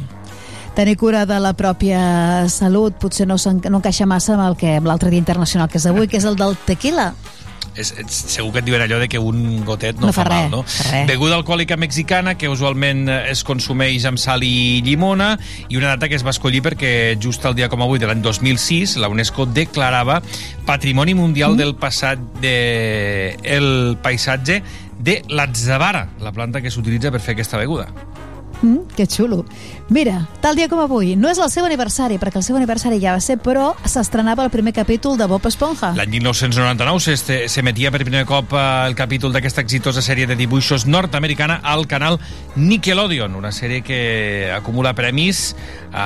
Tenir 0.74 0.96
cura 0.98 1.22
de 1.26 1.36
la 1.38 1.52
pròpia 1.54 2.48
salut 2.50 2.96
potser 2.98 3.28
no, 3.30 3.36
no 3.38 3.78
encaixa 3.78 4.08
massa 4.10 4.34
amb 4.34 4.42
el 4.48 4.56
que 4.58 4.72
amb 4.80 4.88
l'altre 4.90 5.12
dia 5.12 5.22
internacional 5.22 5.70
que 5.70 5.78
és 5.78 5.86
avui, 5.86 6.08
que 6.10 6.18
és 6.18 6.26
el 6.26 6.34
del 6.34 6.56
tequila. 6.66 7.12
És, 7.74 7.92
és, 7.98 8.16
segur 8.30 8.52
que 8.54 8.60
et 8.62 8.66
diuen 8.66 8.82
allò 8.82 9.00
de 9.02 9.08
que 9.10 9.18
un 9.18 9.62
gotet 9.66 9.98
no, 9.98 10.08
No 10.08 10.14
fa 10.14 10.22
fa 10.22 10.30
mal, 10.30 10.42
res, 10.44 10.50
no? 10.50 10.62
fa 10.66 10.86
res. 10.92 11.06
Beguda 11.10 11.38
alcohòlica 11.38 11.78
mexicana 11.78 12.36
que 12.38 12.50
usualment 12.50 13.06
eh, 13.06 13.20
es 13.32 13.42
consumeix 13.46 14.06
amb 14.10 14.18
sal 14.22 14.42
i 14.46 14.80
llimona 14.86 15.32
i 15.68 15.78
una 15.78 15.94
data 15.94 16.10
que 16.10 16.18
es 16.18 16.26
va 16.26 16.34
escollir 16.34 16.62
perquè 16.66 16.92
just 17.22 17.46
el 17.46 17.54
dia 17.58 17.70
com 17.70 17.82
avui 17.82 18.02
de 18.02 18.10
l'any 18.10 18.22
2006 18.22 18.96
la 19.02 19.10
UNESCO 19.10 19.46
declarava 19.50 20.20
Patrimoni 20.66 21.14
Mundial 21.18 21.54
mm. 21.54 21.62
del 21.62 21.74
passat 21.78 22.22
de 22.42 22.56
el 23.42 23.96
paisatge 24.02 24.62
de 25.04 25.20
l'atzavara, 25.30 26.08
la 26.22 26.34
planta 26.34 26.62
que 26.62 26.70
s'utilitza 26.70 27.10
per 27.14 27.22
fer 27.22 27.34
aquesta 27.34 27.58
beguda. 27.58 27.90
Mm, 28.64 28.86
que 28.96 29.04
xulo. 29.06 29.44
Mira, 29.90 30.26
tal 30.40 30.56
dia 30.56 30.70
com 30.72 30.80
avui, 30.80 31.16
no 31.20 31.28
és 31.28 31.36
el 31.36 31.50
seu 31.52 31.66
aniversari, 31.68 32.16
perquè 32.16 32.40
el 32.40 32.44
seu 32.46 32.56
aniversari 32.56 32.96
ja 33.02 33.12
va 33.12 33.20
ser, 33.20 33.36
però 33.36 33.74
s'estrenava 33.84 34.42
el 34.46 34.48
primer 34.50 34.72
capítol 34.72 35.18
de 35.20 35.26
Bob 35.28 35.44
Esponja. 35.44 35.90
L'any 35.98 36.08
1999 36.16 37.00
s'este- 37.04 37.42
s'emetia 37.52 37.90
per 37.92 38.00
primer 38.06 38.24
cop 38.24 38.54
eh, 38.56 38.86
el 38.88 38.94
capítol 38.96 39.32
d'aquesta 39.36 39.60
exitosa 39.60 40.00
sèrie 40.00 40.26
de 40.26 40.34
dibuixos 40.34 40.86
nord-americana 40.86 41.60
al 41.62 41.86
canal 41.86 42.18
Nickelodeon, 42.56 43.34
una 43.36 43.52
sèrie 43.52 43.82
que 43.84 44.50
acumula 44.56 44.94
premis 44.94 45.54
eh, 45.92 45.98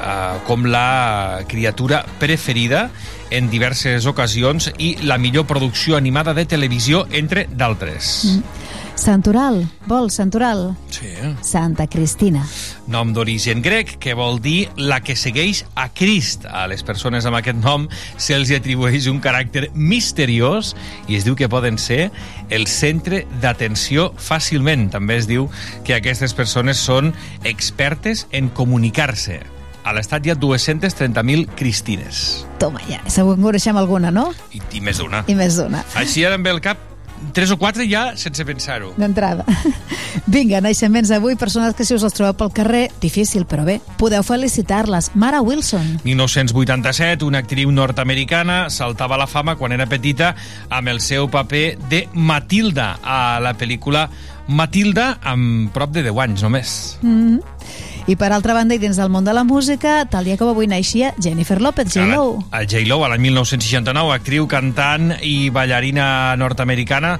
eh, 0.00 0.38
com 0.46 0.64
la 0.64 1.42
criatura 1.46 2.06
preferida 2.18 2.88
en 3.30 3.50
diverses 3.50 4.06
ocasions 4.06 4.72
i 4.78 4.94
la 5.02 5.18
millor 5.18 5.44
producció 5.44 5.96
animada 5.96 6.32
de 6.32 6.46
televisió, 6.46 7.06
entre 7.12 7.48
d'altres. 7.52 8.22
Mm. 8.32 8.63
Santoral, 8.94 9.66
vol 9.86 10.10
Santoral. 10.10 10.76
Sí. 10.88 11.10
Santa 11.42 11.86
Cristina. 11.90 12.44
Nom 12.86 13.10
d'origen 13.12 13.60
grec, 13.62 13.96
que 13.98 14.14
vol 14.14 14.38
dir 14.40 14.68
la 14.78 15.00
que 15.02 15.16
segueix 15.18 15.64
a 15.74 15.88
Crist. 15.92 16.46
A 16.46 16.66
les 16.70 16.84
persones 16.86 17.26
amb 17.26 17.40
aquest 17.40 17.58
nom 17.58 17.88
se'ls 18.16 18.52
atribueix 18.54 19.08
un 19.10 19.18
caràcter 19.24 19.66
misteriós 19.74 20.74
i 21.08 21.18
es 21.18 21.26
diu 21.26 21.34
que 21.34 21.50
poden 21.50 21.78
ser 21.82 22.12
el 22.54 22.68
centre 22.70 23.24
d'atenció 23.42 24.12
fàcilment. 24.14 24.88
També 24.94 25.18
es 25.18 25.28
diu 25.30 25.50
que 25.84 25.98
aquestes 25.98 26.36
persones 26.36 26.78
són 26.78 27.12
expertes 27.42 28.28
en 28.32 28.48
comunicar-se. 28.54 29.42
A 29.84 29.92
l'estat 29.92 30.24
hi 30.24 30.32
ha 30.32 30.38
230.000 30.40 31.50
cristines. 31.58 32.46
Toma 32.62 32.80
ja, 32.88 33.02
segur 33.10 33.34
que 33.34 33.42
en 33.42 33.50
coneixem 33.50 33.76
alguna, 33.76 34.14
no? 34.14 34.30
I, 34.54 34.62
i 34.78 34.80
més 34.80 35.02
d'una. 35.02 35.26
I 35.28 35.36
més 35.36 35.58
d'una. 35.60 35.84
Així 36.00 36.24
ara 36.24 36.38
em 36.38 36.46
ve 36.46 36.54
el 36.54 36.62
cap 36.64 36.93
tres 37.32 37.50
o 37.50 37.58
quatre 37.58 37.86
ja 37.88 38.16
sense 38.20 38.44
pensar-ho. 38.44 38.92
D'entrada. 38.98 39.46
Vinga, 40.34 40.60
naixements 40.64 41.10
avui, 41.14 41.36
persones 41.36 41.74
que 41.74 41.86
si 41.86 41.94
us 41.96 42.04
els 42.06 42.16
trobeu 42.16 42.34
pel 42.38 42.52
carrer, 42.54 42.84
difícil, 43.02 43.46
però 43.48 43.64
bé, 43.66 43.78
podeu 44.00 44.24
felicitar-les. 44.26 45.10
Mara 45.14 45.40
Wilson. 45.44 46.00
1987, 46.04 47.24
una 47.24 47.42
actriu 47.44 47.72
nord-americana 47.74 48.68
saltava 48.70 49.18
a 49.18 49.24
la 49.24 49.30
fama 49.30 49.56
quan 49.60 49.72
era 49.76 49.88
petita 49.90 50.34
amb 50.70 50.92
el 50.92 51.00
seu 51.00 51.28
paper 51.30 51.66
de 51.90 52.06
Matilda 52.14 52.94
a 53.02 53.40
la 53.42 53.54
pel·lícula 53.58 54.08
Matilda 54.48 55.14
amb 55.24 55.72
prop 55.72 55.92
de 55.94 56.04
10 56.04 56.22
anys 56.26 56.42
només. 56.44 56.98
Mm 57.02 57.16
-hmm. 57.20 57.93
I 58.06 58.18
per 58.20 58.34
altra 58.36 58.52
banda, 58.52 58.76
i 58.76 58.80
dins 58.82 58.98
del 59.00 59.08
món 59.08 59.24
de 59.24 59.32
la 59.32 59.46
música, 59.48 60.02
tal 60.12 60.26
dia 60.28 60.36
com 60.36 60.50
avui 60.50 60.66
naixia 60.68 61.14
Jennifer 61.16 61.56
López, 61.64 61.88
J-Lo. 61.94 62.42
A, 62.50 62.58
a 62.60 62.66
J-Lo, 62.68 62.98
a 63.00 63.08
l'any 63.08 63.22
1969, 63.30 64.12
actriu, 64.12 64.44
cantant 64.44 65.14
i 65.24 65.48
ballarina 65.48 66.36
nord-americana 66.36 67.14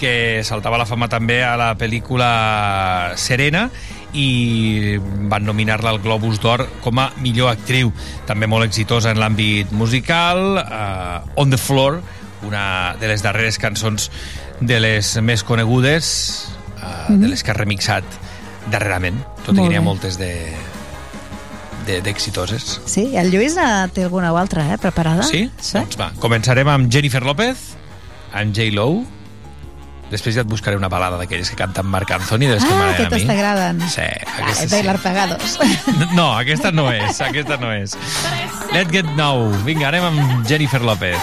que 0.00 0.40
saltava 0.48 0.78
la 0.80 0.86
fama 0.88 1.10
també 1.12 1.42
a 1.44 1.58
la 1.60 1.74
pel·lícula 1.76 2.30
Serena 3.20 3.66
i 4.16 4.96
van 5.28 5.44
nominar-la 5.44 5.92
al 5.92 6.00
Globus 6.00 6.40
d'Or 6.40 6.64
com 6.80 7.02
a 7.04 7.10
millor 7.20 7.52
actriu. 7.52 7.92
També 8.24 8.48
molt 8.48 8.64
exitosa 8.64 9.12
en 9.12 9.20
l'àmbit 9.20 9.76
musical, 9.76 10.56
uh, 10.64 11.20
On 11.36 11.52
the 11.52 11.60
Floor, 11.60 12.00
una 12.48 12.96
de 12.96 13.12
les 13.12 13.20
darreres 13.20 13.60
cançons 13.60 14.08
de 14.64 14.80
les 14.80 15.12
més 15.20 15.44
conegudes, 15.44 16.48
uh, 16.80 16.80
mm 16.80 16.88
-hmm. 16.88 17.20
de 17.20 17.28
les 17.28 17.42
que 17.44 17.50
ha 17.50 17.60
remixat 17.60 18.29
darrerament, 18.70 19.20
tot 19.44 19.54
i 19.56 19.60
que 19.60 19.68
n'hi 19.68 19.76
ha 19.78 19.82
moltes 19.84 20.18
de 20.20 20.32
d'exitoses. 21.90 22.80
Sí, 22.86 23.16
el 23.18 23.32
Lluís 23.32 23.56
eh, 23.58 23.88
té 23.94 24.04
alguna 24.04 24.30
o 24.32 24.36
altra, 24.38 24.62
eh, 24.72 24.78
preparada? 24.78 25.24
Sí? 25.26 25.48
sí? 25.58 25.78
Doncs 25.78 25.96
va, 25.98 26.10
començarem 26.22 26.68
amb 26.70 26.90
Jennifer 26.92 27.22
López, 27.26 27.72
amb 28.36 28.54
J-Lo, 28.54 29.02
després 30.12 30.36
ja 30.36 30.44
et 30.44 30.50
buscaré 30.50 30.76
una 30.78 30.90
balada 30.92 31.18
d'aquelles 31.18 31.50
que 31.50 31.56
canten 31.58 31.86
Marc 31.90 32.12
Anthony, 32.14 32.46
de 32.46 32.54
les 32.58 32.64
que 32.64 32.70
Ah, 32.70 32.78
m'agraden 32.78 33.06
a 33.06 33.08
mi. 33.10 33.16
aquestes 33.16 33.26
t'agraden. 33.26 33.82
Sí, 33.90 34.00
Ah, 34.06 34.36
aquestes 34.44 34.70
bailar 34.70 34.96
sí. 34.98 35.02
pegados. 35.08 35.58
No, 36.14 36.28
aquesta 36.38 36.70
no 36.70 36.92
és, 36.92 37.20
aquesta 37.20 37.56
no 37.56 37.72
és. 37.72 37.96
Let's 38.72 38.92
get 38.92 39.06
now. 39.16 39.50
Vinga, 39.64 39.88
anem 39.88 40.04
amb 40.12 40.46
Jennifer 40.46 40.82
López. 40.82 41.18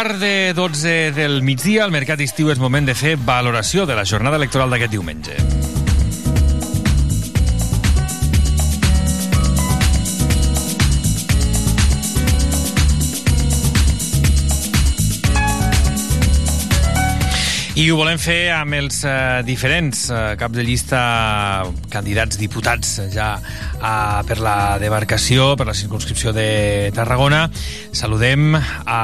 Quart 0.00 0.16
de 0.18 0.54
12 0.54 1.12
del 1.12 1.42
migdia, 1.42 1.84
al 1.84 1.92
Mercat 1.92 2.22
Estiu 2.24 2.48
és 2.48 2.60
moment 2.62 2.86
de 2.88 2.94
fer 2.96 3.18
valoració 3.20 3.84
de 3.84 3.98
la 3.98 4.06
jornada 4.08 4.40
electoral 4.40 4.72
d'aquest 4.72 4.96
diumenge. 4.96 5.79
I 17.80 17.86
ho 17.88 17.94
volem 17.96 18.18
fer 18.20 18.50
amb 18.52 18.76
els 18.76 18.98
eh, 19.08 19.40
diferents 19.46 20.02
eh, 20.12 20.34
caps 20.36 20.52
de 20.58 20.64
llista 20.66 20.98
candidats 21.88 22.36
diputats 22.36 22.90
eh, 23.00 23.06
ja 23.08 23.30
eh, 23.40 24.18
per 24.28 24.36
la 24.44 24.76
demarcació, 24.82 25.54
per 25.56 25.64
la 25.70 25.76
circunscripció 25.78 26.34
de 26.36 26.90
Tarragona. 26.92 27.46
Saludem 27.96 28.52
a, 28.58 29.00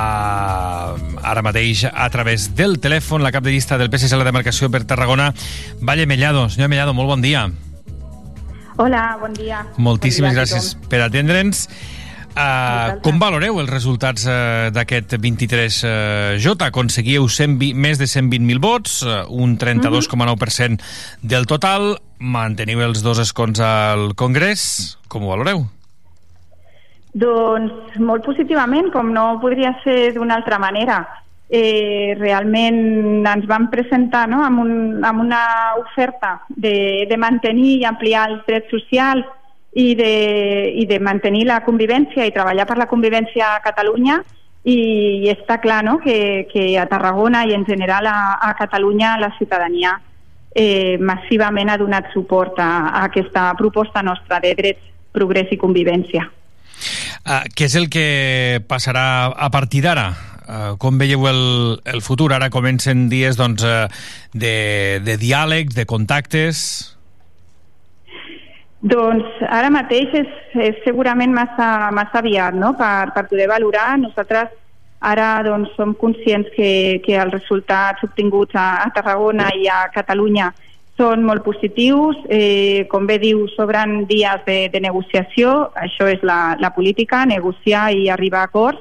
ara 0.92 1.46
mateix 1.46 1.86
a 1.88 2.10
través 2.12 2.50
del 2.58 2.76
telèfon 2.76 3.24
la 3.24 3.32
cap 3.32 3.48
de 3.48 3.56
llista 3.56 3.80
del 3.80 3.88
PSC 3.88 4.12
a 4.12 4.20
la 4.20 4.28
demarcació 4.28 4.68
per 4.68 4.84
Tarragona, 4.84 5.30
Valle 5.80 6.04
Mellado. 6.04 6.50
Senyor 6.52 6.68
Mellado, 6.68 6.92
molt 6.92 7.14
bon 7.14 7.24
dia. 7.24 7.46
Hola, 8.76 9.06
bon 9.22 9.32
dia. 9.32 9.64
Moltíssimes 9.80 10.34
bon 10.34 10.36
dia 10.36 10.42
gràcies 10.42 10.74
per 10.92 11.00
atendre'ns. 11.06 11.64
Uh, 12.36 12.98
com 13.00 13.16
valoreu 13.16 13.62
els 13.62 13.70
resultats 13.70 14.26
uh, 14.28 14.68
d'aquest 14.68 15.14
23J? 15.16 16.66
Aconseguíeu 16.66 17.24
120, 17.32 17.72
més 17.80 17.96
de 17.96 18.04
120.000 18.04 18.60
vots, 18.60 18.98
uh, 19.06 19.22
un 19.32 19.54
32,9% 19.56 20.84
del 21.24 21.48
total, 21.48 21.94
manteniu 22.20 22.82
els 22.84 23.00
dos 23.00 23.22
escons 23.24 23.62
al 23.64 24.12
Congrés. 24.20 24.66
Com 25.08 25.24
ho 25.24 25.32
valoreu? 25.32 25.64
Doncs 27.16 27.96
molt 28.04 28.26
positivament, 28.28 28.92
com 28.92 29.14
no 29.16 29.38
podria 29.40 29.72
ser 29.80 30.12
d'una 30.12 30.36
altra 30.36 30.60
manera. 30.60 31.00
Eh, 31.48 32.12
realment 32.18 33.24
ens 33.24 33.46
vam 33.48 33.70
presentar 33.72 34.26
no, 34.28 34.42
amb, 34.44 34.60
un, 34.60 34.72
amb 35.06 35.22
una 35.22 35.40
oferta 35.78 36.40
de, 36.50 37.06
de 37.08 37.16
mantenir 37.16 37.78
i 37.78 37.86
ampliar 37.88 38.26
els 38.32 38.42
drets 38.48 38.68
socials 38.74 39.24
i 39.76 39.92
de, 39.94 40.12
i 40.80 40.86
de 40.88 40.98
mantenir 41.04 41.44
la 41.44 41.60
convivència 41.64 42.24
i 42.24 42.32
treballar 42.32 42.64
per 42.68 42.78
la 42.80 42.88
convivència 42.88 43.50
a 43.52 43.62
Catalunya 43.64 44.22
i, 44.64 44.76
i 45.26 45.28
està 45.30 45.58
clar 45.60 45.82
no, 45.84 45.98
que, 46.00 46.46
que 46.48 46.70
a 46.80 46.86
Tarragona 46.88 47.44
i 47.44 47.52
en 47.54 47.66
general 47.68 48.08
a, 48.08 48.18
a 48.40 48.54
Catalunya 48.56 49.18
la 49.20 49.34
ciutadania 49.36 49.98
eh, 50.56 50.96
massivament 50.96 51.70
ha 51.70 51.76
donat 51.76 52.08
suport 52.14 52.56
a, 52.58 52.70
a 52.88 53.04
aquesta 53.10 53.50
proposta 53.58 54.02
nostra 54.02 54.40
de 54.40 54.54
drets, 54.56 54.88
progrés 55.12 55.52
i 55.52 55.60
convivència. 55.60 56.24
Uh, 57.26 57.44
què 57.56 57.68
és 57.68 57.76
el 57.76 57.90
que 57.92 58.08
passarà 58.68 59.06
a 59.28 59.50
partir 59.52 59.84
d'ara? 59.84 60.08
Uh, 60.46 60.74
com 60.80 60.96
veieu 60.96 61.24
el, 61.28 61.40
el 61.84 62.00
futur? 62.04 62.30
Ara 62.32 62.48
comencen 62.54 63.08
dies 63.12 63.36
doncs, 63.36 63.64
uh, 63.64 63.88
de, 64.32 65.00
de 65.04 65.20
diàlegs, 65.20 65.76
de 65.76 65.84
contactes... 65.84 66.95
Doncs 68.86 69.40
ara 69.50 69.70
mateix 69.72 70.12
és, 70.14 70.28
és 70.62 70.76
segurament 70.84 71.32
massa, 71.34 71.90
massa 71.96 72.20
aviat 72.20 72.54
no? 72.54 72.74
per, 72.78 73.10
per 73.16 73.24
poder 73.30 73.48
valorar. 73.50 73.96
Nosaltres 73.98 74.52
ara 75.00 75.42
doncs, 75.46 75.72
som 75.76 75.94
conscients 75.98 76.48
que, 76.54 77.00
que 77.04 77.16
els 77.18 77.34
resultats 77.34 78.04
obtinguts 78.06 78.54
a, 78.54 78.84
a 78.84 78.92
Tarragona 78.94 79.50
i 79.58 79.66
a 79.66 79.86
Catalunya 79.94 80.52
són 80.96 81.24
molt 81.26 81.42
positius. 81.44 82.20
Eh, 82.30 82.86
com 82.92 83.08
bé 83.10 83.18
diu, 83.22 83.44
sobren 83.56 84.04
dies 84.08 84.46
de, 84.46 84.58
de 84.72 84.80
negociació. 84.84 85.72
Això 85.76 86.06
és 86.12 86.22
la, 86.22 86.56
la 86.62 86.70
política, 86.76 87.24
negociar 87.26 87.90
i 87.92 88.06
arribar 88.12 88.44
a 88.44 88.50
acords, 88.52 88.80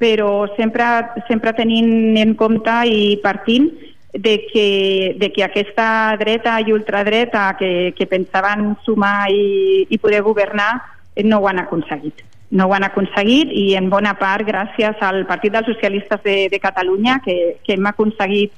però 0.00 0.46
sempre, 0.56 0.86
sempre 1.26 1.52
tenint 1.58 2.16
en 2.22 2.36
compte 2.38 2.76
i 2.88 3.16
partint 3.24 3.68
de 4.12 4.46
que, 4.52 5.14
de 5.18 5.32
que 5.32 5.44
aquesta 5.44 6.16
dreta 6.18 6.58
i 6.60 6.72
ultradreta 6.72 7.54
que, 7.58 7.94
que 7.96 8.06
pensaven 8.10 8.74
sumar 8.84 9.30
i, 9.30 9.86
i 9.88 9.98
poder 9.98 10.22
governar 10.26 10.72
eh, 11.14 11.22
no 11.22 11.38
ho 11.38 11.48
han 11.48 11.60
aconseguit. 11.62 12.24
No 12.50 12.66
ho 12.66 12.74
han 12.74 12.84
aconseguit 12.84 13.52
i 13.54 13.76
en 13.78 13.90
bona 13.90 14.16
part 14.18 14.46
gràcies 14.46 14.98
al 15.06 15.22
Partit 15.28 15.54
dels 15.54 15.68
Socialistes 15.70 16.22
de, 16.24 16.48
de 16.50 16.58
Catalunya 16.58 17.20
que, 17.24 17.60
que 17.62 17.76
hem 17.78 17.86
aconseguit 17.86 18.52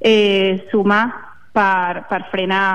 eh, 0.00 0.62
sumar 0.70 1.08
per, 1.54 2.04
per 2.10 2.22
frenar 2.30 2.66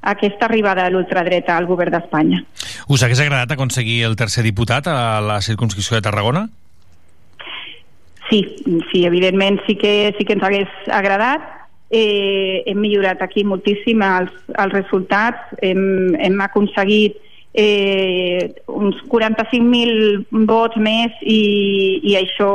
aquesta 0.00 0.46
arribada 0.46 0.86
de 0.86 0.94
l'ultradreta 0.94 1.56
al 1.58 1.66
govern 1.66 1.92
d'Espanya. 1.92 2.40
Us 2.88 3.02
hagués 3.02 3.20
agradat 3.20 3.52
aconseguir 3.52 4.04
el 4.08 4.16
tercer 4.16 4.46
diputat 4.46 4.88
a 4.88 5.20
la 5.20 5.42
circunscripció 5.44 5.98
de 5.98 6.06
Tarragona? 6.06 6.46
Sí, 8.30 8.42
sí, 8.92 9.04
evidentment 9.04 9.60
sí 9.66 9.76
que, 9.76 10.14
sí 10.16 10.24
que 10.24 10.36
ens 10.36 10.44
hagués 10.44 10.68
agradat. 10.92 11.57
Eh, 11.90 12.64
hem 12.68 12.82
millorat 12.84 13.22
aquí 13.24 13.44
moltíssim 13.48 14.02
els, 14.04 14.34
els 14.52 14.74
resultats. 14.74 15.56
Hem, 15.64 16.14
hem 16.20 16.40
aconseguit 16.44 17.16
eh, 17.54 18.54
uns 18.66 18.96
45.000 19.08 20.44
vots 20.46 20.76
més 20.76 21.14
i, 21.22 22.00
i 22.04 22.16
això 22.20 22.50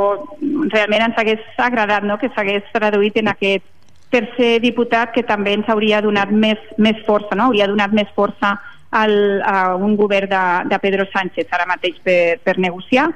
realment 0.72 1.10
ens 1.10 1.18
hagués 1.18 1.42
agradat 1.58 2.06
no? 2.06 2.20
que 2.22 2.30
s'hagués 2.36 2.70
traduït 2.76 3.18
en 3.20 3.32
aquest 3.34 3.66
tercer 4.14 4.60
diputat 4.62 5.12
que 5.16 5.26
també 5.26 5.56
ens 5.58 5.70
hauria 5.74 6.04
donat 6.06 6.30
més, 6.30 6.62
més 6.78 7.00
força, 7.08 7.34
no? 7.36 7.50
hauria 7.50 7.68
donat 7.72 7.96
més 7.98 8.12
força 8.16 8.54
al, 8.94 9.16
a 9.42 9.74
un 9.76 9.98
govern 9.98 10.30
de, 10.30 10.44
de 10.70 10.80
Pedro 10.80 11.08
Sánchez 11.10 11.50
ara 11.52 11.66
mateix 11.66 11.98
per, 12.06 12.38
per 12.46 12.60
negociar, 12.62 13.10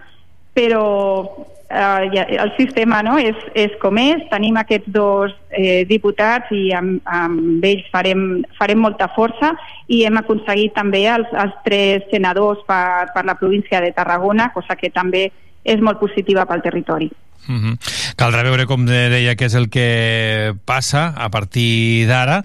però 0.58 0.84
eh, 1.70 2.38
el 2.40 2.54
sistema 2.58 3.02
no, 3.04 3.18
és, 3.20 3.36
és 3.56 3.74
com 3.82 3.98
és, 4.02 4.24
tenim 4.32 4.58
aquests 4.60 4.92
dos 4.94 5.34
eh, 5.52 5.84
diputats 5.90 6.52
i 6.56 6.72
amb, 6.76 7.02
amb 7.04 7.64
ells 7.66 7.86
farem, 7.94 8.24
farem 8.58 8.82
molta 8.84 9.10
força 9.16 9.54
i 9.88 10.04
hem 10.08 10.18
aconseguit 10.22 10.76
també 10.76 11.06
els, 11.12 11.30
els 11.34 11.56
tres 11.66 12.08
senadors 12.12 12.64
per, 12.68 13.12
per 13.14 13.26
la 13.28 13.38
província 13.40 13.82
de 13.84 13.94
Tarragona, 13.96 14.52
cosa 14.56 14.80
que 14.80 14.92
també 14.94 15.30
és 15.68 15.82
molt 15.84 16.00
positiva 16.00 16.46
pel 16.48 16.64
territori. 16.64 17.12
Uh 17.48 17.56
-huh. 17.56 17.78
Caldrà 18.18 18.44
veure, 18.44 18.66
com 18.66 18.86
de- 18.86 19.10
deia, 19.10 19.36
què 19.36 19.46
és 19.46 19.54
el 19.56 19.70
que 19.70 20.54
passa 20.66 21.14
a 21.16 21.30
partir 21.30 22.06
d'ara, 22.08 22.44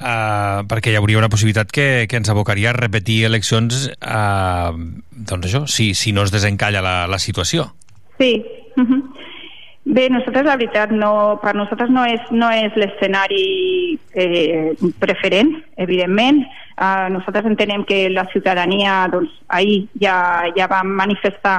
uh, 0.00 0.66
perquè 0.68 0.90
hi 0.90 0.96
hauria 0.96 1.18
una 1.18 1.30
possibilitat 1.30 1.70
que, 1.70 2.06
que 2.08 2.16
ens 2.16 2.28
abocaria 2.28 2.70
a 2.70 2.72
repetir 2.72 3.24
eleccions, 3.24 3.90
uh, 4.02 4.76
doncs 5.10 5.46
això, 5.46 5.66
si, 5.66 5.94
si 5.94 6.12
no 6.12 6.22
es 6.22 6.30
desencalla 6.30 6.82
la, 6.82 7.06
la 7.06 7.18
situació. 7.18 7.72
Sí. 8.18 8.61
Bé, 9.92 10.06
nosaltres 10.08 10.46
la 10.46 10.56
veritat 10.56 10.92
no, 10.96 11.36
per 11.42 11.52
nosaltres 11.52 11.90
no 11.92 12.06
és, 12.08 12.22
no 12.32 12.48
és 12.48 12.72
l'escenari 12.80 13.42
eh, 14.16 14.72
preferent, 15.02 15.50
evidentment. 15.84 16.40
Uh, 16.80 17.10
nosaltres 17.12 17.50
entenem 17.50 17.84
que 17.84 18.06
la 18.08 18.24
ciutadania 18.32 19.02
doncs, 19.12 19.34
ahir 19.52 19.82
ja, 20.00 20.14
ja 20.56 20.70
va 20.70 20.80
manifestar 20.82 21.58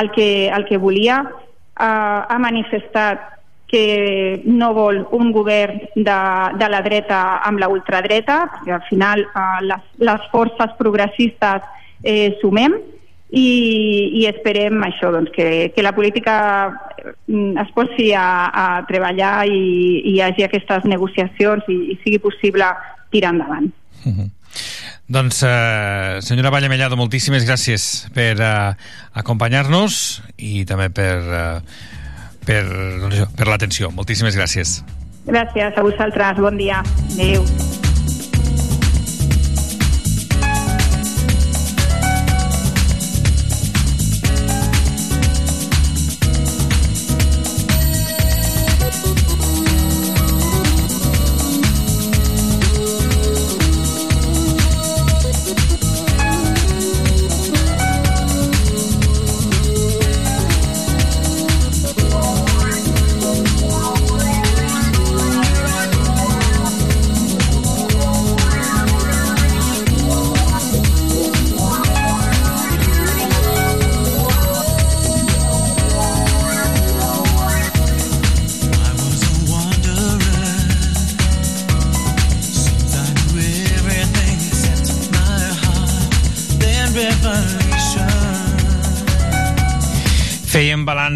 el 0.00 0.08
que, 0.16 0.48
el 0.48 0.64
que 0.64 0.80
volia, 0.80 1.18
uh, 1.28 2.24
ha 2.24 2.38
manifestat 2.40 3.28
que 3.68 4.40
no 4.48 4.72
vol 4.72 5.02
un 5.12 5.34
govern 5.36 5.82
de, 5.94 6.18
de 6.56 6.72
la 6.72 6.80
dreta 6.88 7.20
amb 7.44 7.60
la 7.60 7.68
ultradreta, 7.68 8.46
perquè 8.54 8.78
al 8.78 8.88
final 8.88 9.26
uh, 9.28 9.60
les, 9.60 9.84
les 10.08 10.28
forces 10.32 10.72
progressistes 10.80 11.68
eh, 12.00 12.32
sumem, 12.40 12.80
i, 13.34 14.20
i 14.20 14.26
esperem 14.30 14.78
això, 14.86 15.10
doncs, 15.14 15.32
que, 15.34 15.72
que 15.74 15.82
la 15.82 15.94
política 15.96 16.36
mm, 17.26 17.56
es 17.64 17.72
posi 17.74 18.12
a, 18.14 18.26
a 18.48 18.66
treballar 18.88 19.48
i, 19.50 19.58
i 20.04 20.14
hi 20.14 20.20
hagi 20.22 20.46
aquestes 20.46 20.86
negociacions 20.90 21.66
i, 21.68 21.80
i 21.94 21.98
sigui 22.04 22.22
possible 22.22 22.70
tirar 23.14 23.34
endavant. 23.34 23.70
Uh 24.04 24.12
-huh. 24.12 24.30
Doncs, 25.06 25.42
eh, 25.42 26.18
senyora 26.20 26.50
Valle 26.50 26.68
Mellado, 26.68 26.96
moltíssimes 26.96 27.44
gràcies 27.44 28.08
per 28.14 28.40
eh, 28.40 28.74
acompanyar-nos 29.12 30.22
i 30.38 30.64
també 30.64 30.88
per, 30.88 31.18
eh, 31.20 31.60
per, 32.46 32.62
doncs 33.02 33.26
per 33.36 33.48
l'atenció. 33.48 33.90
Moltíssimes 33.90 34.36
gràcies. 34.36 34.82
Gràcies 35.26 35.76
a 35.76 35.82
vosaltres, 35.82 36.40
bon 36.40 36.56
dia. 36.56 36.82
Adéu. 37.12 37.44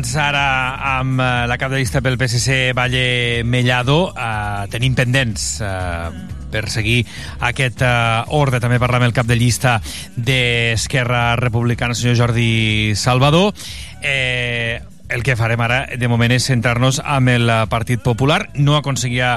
Balanç 0.09 0.25
ara 0.25 0.97
amb 0.97 1.21
eh, 1.21 1.47
la 1.51 1.57
cap 1.61 1.68
de 1.68 1.83
llista 1.83 2.01
pel 2.01 2.16
PSC 2.16 2.73
Valle 2.73 3.44
Mellado. 3.44 4.14
Eh, 4.16 4.64
tenim 4.73 4.94
pendents 4.97 5.61
eh, 5.61 6.09
per 6.49 6.62
seguir 6.73 7.03
aquest 7.44 7.83
eh, 7.85 8.23
ordre. 8.33 8.57
També 8.57 8.79
parlem 8.81 9.05
el 9.05 9.12
cap 9.12 9.29
de 9.29 9.37
llista 9.37 9.77
d'Esquerra 10.16 11.37
Republicana, 11.37 11.92
el 11.92 12.01
senyor 12.01 12.16
Jordi 12.23 12.94
Salvador. 12.97 13.53
Eh, 14.01 14.81
el 15.12 15.23
que 15.23 15.37
farem 15.37 15.61
ara, 15.61 15.83
de 15.92 16.09
moment, 16.09 16.33
és 16.33 16.49
centrar-nos 16.49 17.03
amb 17.05 17.29
el 17.29 17.53
Partit 17.68 18.01
Popular. 18.01 18.47
No 18.57 18.79
aconseguia 18.81 19.35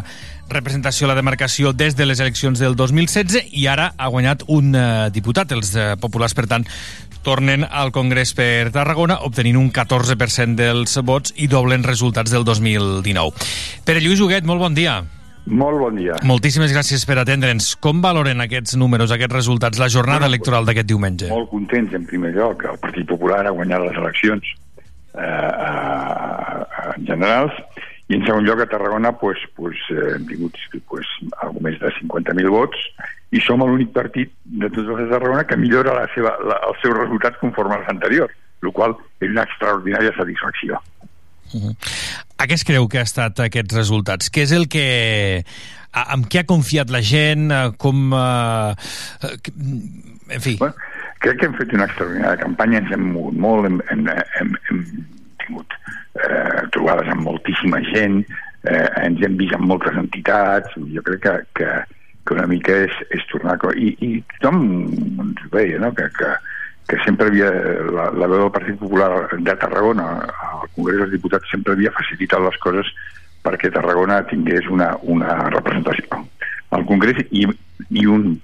representació 0.52 1.08
a 1.08 1.12
la 1.12 1.20
demarcació 1.20 1.72
des 1.76 1.98
de 2.00 2.08
les 2.08 2.20
eleccions 2.24 2.60
del 2.60 2.78
2016 2.80 3.52
i 3.52 3.68
ara 3.72 3.92
ha 3.98 4.08
guanyat 4.08 4.48
un 4.48 4.72
eh, 4.76 5.10
diputat. 5.12 5.52
Els 5.52 5.76
eh, 5.76 5.94
populars, 6.00 6.36
per 6.38 6.48
tant, 6.48 6.68
tornen 7.24 7.66
al 7.70 7.92
Congrés 7.96 8.34
per 8.38 8.72
Tarragona, 8.74 9.20
obtenint 9.28 9.60
un 9.60 9.72
14% 9.74 10.58
dels 10.60 10.98
vots 11.06 11.34
i 11.38 11.48
doblen 11.52 11.86
resultats 11.88 12.34
del 12.34 12.46
2019. 12.48 13.50
Pere 13.86 14.04
Lluís 14.04 14.22
Huguet, 14.22 14.48
molt 14.48 14.64
bon 14.64 14.78
dia. 14.78 15.02
Molt 15.46 15.80
bon 15.82 15.96
dia. 15.98 16.20
Moltíssimes 16.28 16.74
gràcies 16.74 17.02
per 17.10 17.18
atendre'ns. 17.18 17.74
Com 17.82 18.02
valoren 18.04 18.44
aquests 18.44 18.78
números, 18.78 19.14
aquests 19.14 19.34
resultats, 19.34 19.82
la 19.82 19.90
jornada 19.90 20.30
electoral 20.30 20.68
d'aquest 20.68 20.90
diumenge? 20.92 21.32
Molt 21.34 21.50
contents, 21.50 21.96
en 21.98 22.06
primer 22.06 22.36
lloc, 22.36 22.60
que 22.62 22.70
el 22.70 22.78
Partit 22.82 23.08
Popular 23.10 23.42
ha 23.48 23.56
guanyat 23.56 23.88
les 23.88 23.98
eleccions 24.04 24.52
eh, 25.18 25.26
eh, 25.26 26.62
eh, 26.62 26.94
generals 27.10 27.58
i 28.12 28.18
en 28.18 28.26
segon 28.28 28.44
lloc 28.44 28.60
a 28.60 28.68
Tarragona 28.68 29.14
pues, 29.18 29.40
pues, 29.56 29.80
eh, 29.96 30.16
hem 30.18 30.26
tingut 30.28 30.58
pues, 30.92 31.08
algo 31.46 31.62
més 31.64 31.78
de 31.80 31.92
50.000 32.02 32.52
vots 32.52 32.82
i 33.32 33.40
som 33.46 33.64
l'únic 33.64 33.94
partit 33.96 34.34
de 34.44 34.68
tots 34.70 34.90
els 34.92 35.06
de 35.06 35.10
Tarragona 35.14 35.46
que 35.48 35.56
millora 35.58 35.94
la 36.02 36.08
seva, 36.16 36.34
la, 36.44 36.58
els 36.68 36.82
seus 36.84 36.98
resultats 36.98 37.40
conforme 37.40 37.78
als 37.78 37.88
anteriors, 37.94 38.34
el 38.62 38.74
qual 38.76 38.98
és 39.24 39.30
una 39.32 39.46
extraordinària 39.48 40.12
satisfacció. 40.18 40.82
A 42.42 42.48
què 42.48 42.56
es 42.58 42.64
creu 42.68 42.88
que 42.92 43.00
ha 43.02 43.08
estat 43.08 43.40
aquests 43.44 43.76
resultats? 43.76 44.30
Què 44.34 44.44
és 44.48 44.52
el 44.56 44.68
que... 44.72 44.84
a- 45.92 46.06
Amb 46.16 46.28
què 46.32 46.42
ha 46.44 46.48
confiat 46.50 46.92
la 46.94 47.02
gent? 47.06 47.48
Com... 47.82 48.12
que- 49.44 49.56
En 50.32 50.40
fi, 50.40 50.54
Bueno, 50.60 50.76
crec 51.20 51.40
que 51.42 51.48
hem 51.50 51.56
fet 51.60 51.74
una 51.76 51.88
extraordinària 51.90 52.40
campanya, 52.40 52.80
ens 52.84 52.92
hem 52.96 53.10
mogut 53.16 53.36
molt, 53.44 53.66
hem, 53.68 53.82
hem, 53.92 54.06
hem, 54.40 54.54
hem 54.70 54.86
tingut 55.52 55.76
eh, 56.16 56.68
trobades 56.72 57.10
amb 57.12 57.26
moltíssima 57.28 57.82
gent, 57.92 58.24
eh, 58.64 58.88
ens 59.04 59.22
hem 59.22 59.36
vist 59.38 59.54
amb 59.58 59.68
moltes 59.68 59.98
entitats, 60.00 60.72
jo 60.96 61.04
crec 61.04 61.22
que, 61.26 61.36
que, 61.60 61.70
que 62.26 62.38
una 62.38 62.48
mica 62.48 62.72
és, 62.88 62.96
és 63.12 63.26
tornar... 63.32 63.60
I, 63.76 63.96
i 64.00 64.24
tothom 64.38 64.64
ens 65.26 65.44
veia, 65.52 65.80
no?, 65.84 65.92
que, 65.94 66.08
que, 66.18 66.34
que 66.88 67.00
sempre 67.06 67.28
havia, 67.28 67.50
la, 67.92 68.12
la 68.16 68.28
veu 68.28 68.46
del 68.46 68.54
Partit 68.56 68.80
Popular 68.80 69.12
de 69.32 69.56
Tarragona, 69.56 70.08
al 70.62 70.70
Congrés 70.76 71.04
dels 71.04 71.18
Diputats, 71.18 71.52
sempre 71.52 71.76
havia 71.76 71.94
facilitat 71.96 72.44
les 72.44 72.62
coses 72.64 72.94
perquè 73.42 73.72
Tarragona 73.74 74.22
tingués 74.30 74.68
una, 74.70 74.94
una 75.02 75.50
representació 75.50 76.22
al 76.72 76.86
Congrés 76.88 77.18
i, 77.34 77.48
i 77.90 78.06
un 78.08 78.36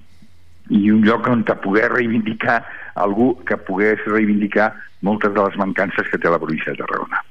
i 0.74 0.90
un 0.92 1.04
lloc 1.06 1.30
on 1.32 1.46
poder 1.64 1.86
reivindicar 1.94 2.58
algú 2.98 3.36
que 3.46 3.58
pogués 3.58 4.00
reivindicar 4.06 4.74
moltes 5.02 5.34
de 5.34 5.44
les 5.44 5.58
mancances 5.58 6.08
que 6.12 6.18
té 6.18 6.30
la 6.30 6.40
província 6.40 6.72
de 6.74 6.78
Tarragona. 6.84 7.24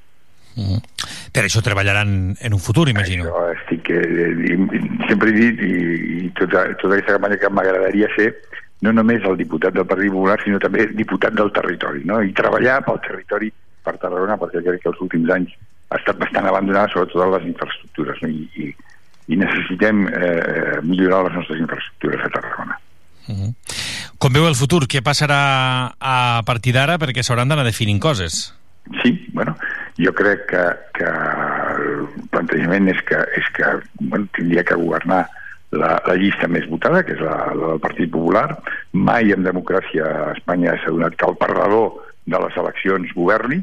per 1.36 1.42
això 1.44 1.60
treballaran 1.60 2.34
en 2.40 2.54
un 2.54 2.60
futur, 2.60 2.88
imagino. 2.88 3.24
Jo 3.28 3.50
estic, 3.52 3.90
eh, 3.90 4.32
i- 4.54 5.06
sempre 5.08 5.28
he 5.28 5.32
dit, 5.32 5.60
i, 5.60 5.72
i 6.24 6.30
tota, 6.30 6.62
tota 6.80 6.94
aquesta 6.94 7.12
campanya 7.18 7.36
que 7.36 7.50
m'agradaria 7.50 8.08
ser 8.16 8.30
no 8.80 8.92
només 8.92 9.22
el 9.24 9.36
diputat 9.36 9.74
del 9.74 9.84
Partit 9.86 10.10
Popular, 10.12 10.38
sinó 10.42 10.58
també 10.58 10.86
diputat 10.96 11.34
del 11.36 11.52
territori, 11.52 12.04
no? 12.04 12.22
i 12.22 12.32
treballar 12.32 12.82
pel 12.84 13.00
territori 13.04 13.52
per 13.84 13.98
Tarragona, 13.98 14.36
perquè 14.40 14.62
crec 14.64 14.82
que 14.82 14.88
els 14.94 15.00
últims 15.04 15.30
anys 15.30 15.52
ha 15.90 15.96
estat 16.00 16.16
bastant 16.18 16.46
abandonada, 16.48 16.88
sobretot 16.92 17.28
les 17.36 17.46
infraestructures, 17.52 18.18
no? 18.22 18.28
I, 18.28 18.48
i, 18.56 18.74
i 19.28 19.36
necessitem 19.36 20.06
eh, 20.08 20.80
millorar 20.82 21.24
les 21.28 21.36
nostres 21.38 21.60
infraestructures 21.60 22.24
a 22.24 22.32
Tarragona. 22.32 22.78
Com 24.18 24.32
veu 24.32 24.46
el 24.48 24.58
futur? 24.58 24.84
Què 24.90 25.02
passarà 25.04 25.40
a 25.98 26.42
partir 26.46 26.74
d'ara? 26.76 26.98
Perquè 27.02 27.24
s'hauran 27.26 27.50
d'anar 27.50 27.66
definint 27.66 28.00
coses. 28.02 28.52
Sí, 29.02 29.16
bueno, 29.34 29.56
jo 29.98 30.12
crec 30.14 30.46
que, 30.50 30.64
que 30.94 31.10
el 31.10 32.28
plantejament 32.30 32.92
és 32.92 33.00
que, 33.08 33.18
és 33.38 33.48
que 33.56 33.72
bueno, 34.00 34.28
tindria 34.36 34.64
que 34.64 34.78
governar 34.78 35.24
la, 35.74 35.96
la 36.06 36.16
llista 36.18 36.48
més 36.48 36.66
votada, 36.70 37.02
que 37.04 37.16
és 37.16 37.22
la, 37.22 37.36
la 37.54 37.72
del 37.74 37.82
Partit 37.82 38.12
Popular. 38.12 38.48
Mai 38.92 39.34
en 39.34 39.46
democràcia 39.46 40.06
a 40.06 40.34
Espanya 40.36 40.76
s'ha 40.82 40.94
donat 40.94 41.18
que 41.18 41.26
el 41.28 41.38
perdedor 41.40 41.96
de 42.26 42.40
les 42.42 42.56
eleccions 42.58 43.12
governi, 43.14 43.60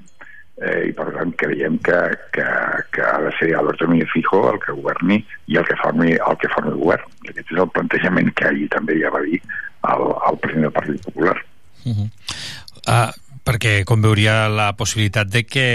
eh, 0.62 0.90
i 0.90 0.94
per 0.96 1.10
tant 1.16 1.34
creiem 1.40 1.80
que, 1.86 2.00
que, 2.36 2.46
que 2.94 3.02
ha 3.02 3.18
de 3.24 3.32
ser 3.40 3.54
Alberto 3.58 3.88
Núñez 3.88 4.12
Fijo 4.14 4.44
el 4.52 4.60
que 4.62 4.76
governi 4.76 5.20
i 5.48 5.58
el 5.58 5.66
que 5.66 5.78
formi 5.82 6.14
el 6.14 6.40
que 6.42 6.52
formi 6.54 6.74
el 6.74 6.80
govern. 6.82 7.10
I 7.26 7.34
aquest 7.34 7.52
és 7.52 7.62
el 7.64 7.72
plantejament 7.74 8.32
que 8.38 8.50
ahir 8.52 8.70
també 8.74 9.00
ja 9.02 9.12
va 9.14 9.24
dir 9.26 9.42
el, 9.42 10.08
el 10.30 10.40
president 10.44 10.68
del 10.70 10.76
Partit 10.78 11.08
Popular. 11.10 11.38
Uh, 11.84 13.10
perquè 13.44 13.80
com 13.88 14.04
veuria 14.04 14.48
la 14.52 14.72
possibilitat 14.80 15.32
de 15.32 15.44
que 15.48 15.68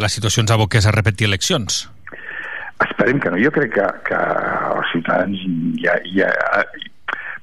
la 0.00 0.10
situació 0.10 0.44
ens 0.44 0.54
aboqués 0.54 0.86
a 0.86 0.94
repetir 0.94 1.28
eleccions? 1.28 1.84
Esperem 2.82 3.20
que 3.22 3.30
no. 3.30 3.38
Jo 3.38 3.52
crec 3.54 3.76
que, 3.76 3.90
que 4.08 4.22
els 4.74 4.90
ciutadans 4.94 5.44
ja... 5.82 5.98
ja 6.16 6.32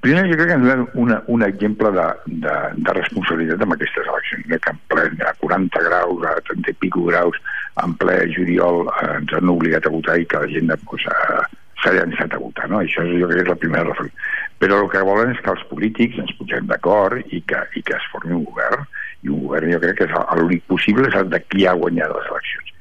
Primer, 0.01 0.23
jo 0.31 0.33
crec 0.33 0.47
que 0.49 0.55
ens 0.57 0.65
donen 0.65 0.87
una, 0.97 1.19
un 1.29 1.43
exemple 1.45 1.91
de, 1.93 2.05
de, 2.43 2.53
de 2.85 2.93
responsabilitat 2.97 3.61
amb 3.61 3.75
aquestes 3.75 4.07
eleccions, 4.09 4.47
que 4.49 4.71
en 4.73 4.79
ple 4.89 5.03
a 5.29 5.33
40 5.43 5.83
graus, 5.87 6.23
a 6.25 6.31
30 6.47 6.73
i 6.73 6.77
pico 6.81 7.03
graus, 7.05 7.37
en 7.83 7.93
ple 8.01 8.15
juliol 8.33 8.89
eh, 8.95 9.11
ens 9.19 9.35
han 9.37 9.51
obligat 9.53 9.85
a 9.85 9.91
votar 9.93 10.17
i 10.17 10.25
que 10.25 10.41
la 10.41 10.49
gent 10.49 10.73
pues, 10.89 11.05
eh, 11.05 11.43
s'ha 11.83 11.93
llançat 11.99 12.33
a 12.33 12.41
votar. 12.41 12.71
No? 12.73 12.81
Això 12.81 13.05
és, 13.05 13.13
jo 13.21 13.29
crec 13.29 13.43
que 13.43 13.45
és 13.45 13.53
la 13.53 13.59
primera 13.61 13.85
reflexió. 13.91 14.25
Però 14.65 14.81
el 14.81 14.89
que 14.89 15.05
volen 15.05 15.35
és 15.35 15.45
que 15.45 15.53
els 15.53 15.63
polítics 15.69 16.17
ens 16.25 16.33
posem 16.41 16.65
d'acord 16.73 17.21
i, 17.29 17.45
que, 17.45 17.61
i 17.77 17.85
que 17.85 17.97
es 17.97 18.09
formi 18.15 18.33
un 18.39 18.43
govern, 18.49 18.89
i 19.21 19.29
un 19.29 19.45
govern 19.45 19.69
jo 19.75 19.83
crec 19.85 20.01
que 20.01 20.09
és 20.09 20.17
l'únic 20.41 20.65
possible 20.69 21.05
és 21.13 21.21
el 21.21 21.29
de 21.29 21.43
qui 21.45 21.69
ha 21.69 21.77
guanyat 21.77 22.09
les 22.17 22.33
eleccions 22.33 22.71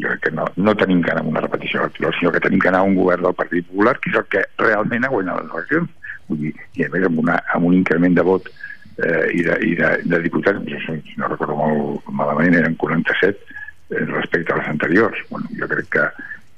jo 0.00 0.08
crec 0.08 0.20
que 0.24 0.30
no, 0.32 0.46
no 0.56 0.74
tenim 0.80 1.02
que 1.04 1.12
anar 1.12 1.20
a 1.20 1.28
una 1.28 1.42
repetició 1.44 1.82
electoral, 1.82 2.14
sinó 2.16 2.32
que 2.32 2.40
tenim 2.40 2.60
que 2.60 2.68
anar 2.70 2.80
a 2.80 2.88
un 2.88 2.94
govern 2.96 3.26
del 3.26 3.36
Partit 3.36 3.66
Popular, 3.68 3.98
que 4.00 4.08
és 4.08 4.16
el 4.16 4.28
que 4.32 4.44
realment 4.62 5.04
ha 5.04 5.12
guanyat 5.12 5.42
les 5.42 5.50
eleccions. 5.52 5.90
Vull 6.30 6.46
dir, 6.46 6.52
i 6.78 6.86
a 6.86 6.90
més 6.92 7.06
amb, 7.08 7.22
una, 7.22 7.38
amb 7.54 7.68
un 7.68 7.76
increment 7.76 8.16
de 8.16 8.24
vot 8.26 8.48
eh, 8.50 9.26
i, 9.34 9.44
de, 9.46 9.56
i 9.66 9.74
de, 9.78 9.90
de 10.12 10.20
diputats, 10.24 10.62
si 10.86 11.18
no 11.18 11.30
recordo 11.30 11.58
molt 11.58 12.10
malament, 12.14 12.56
eren 12.60 12.76
47 12.80 13.34
eh, 13.34 14.04
respecte 14.14 14.54
a 14.54 14.60
les 14.60 14.72
anteriors. 14.72 15.24
Bueno, 15.30 15.50
jo 15.58 15.68
crec 15.70 15.90
que, 15.96 16.06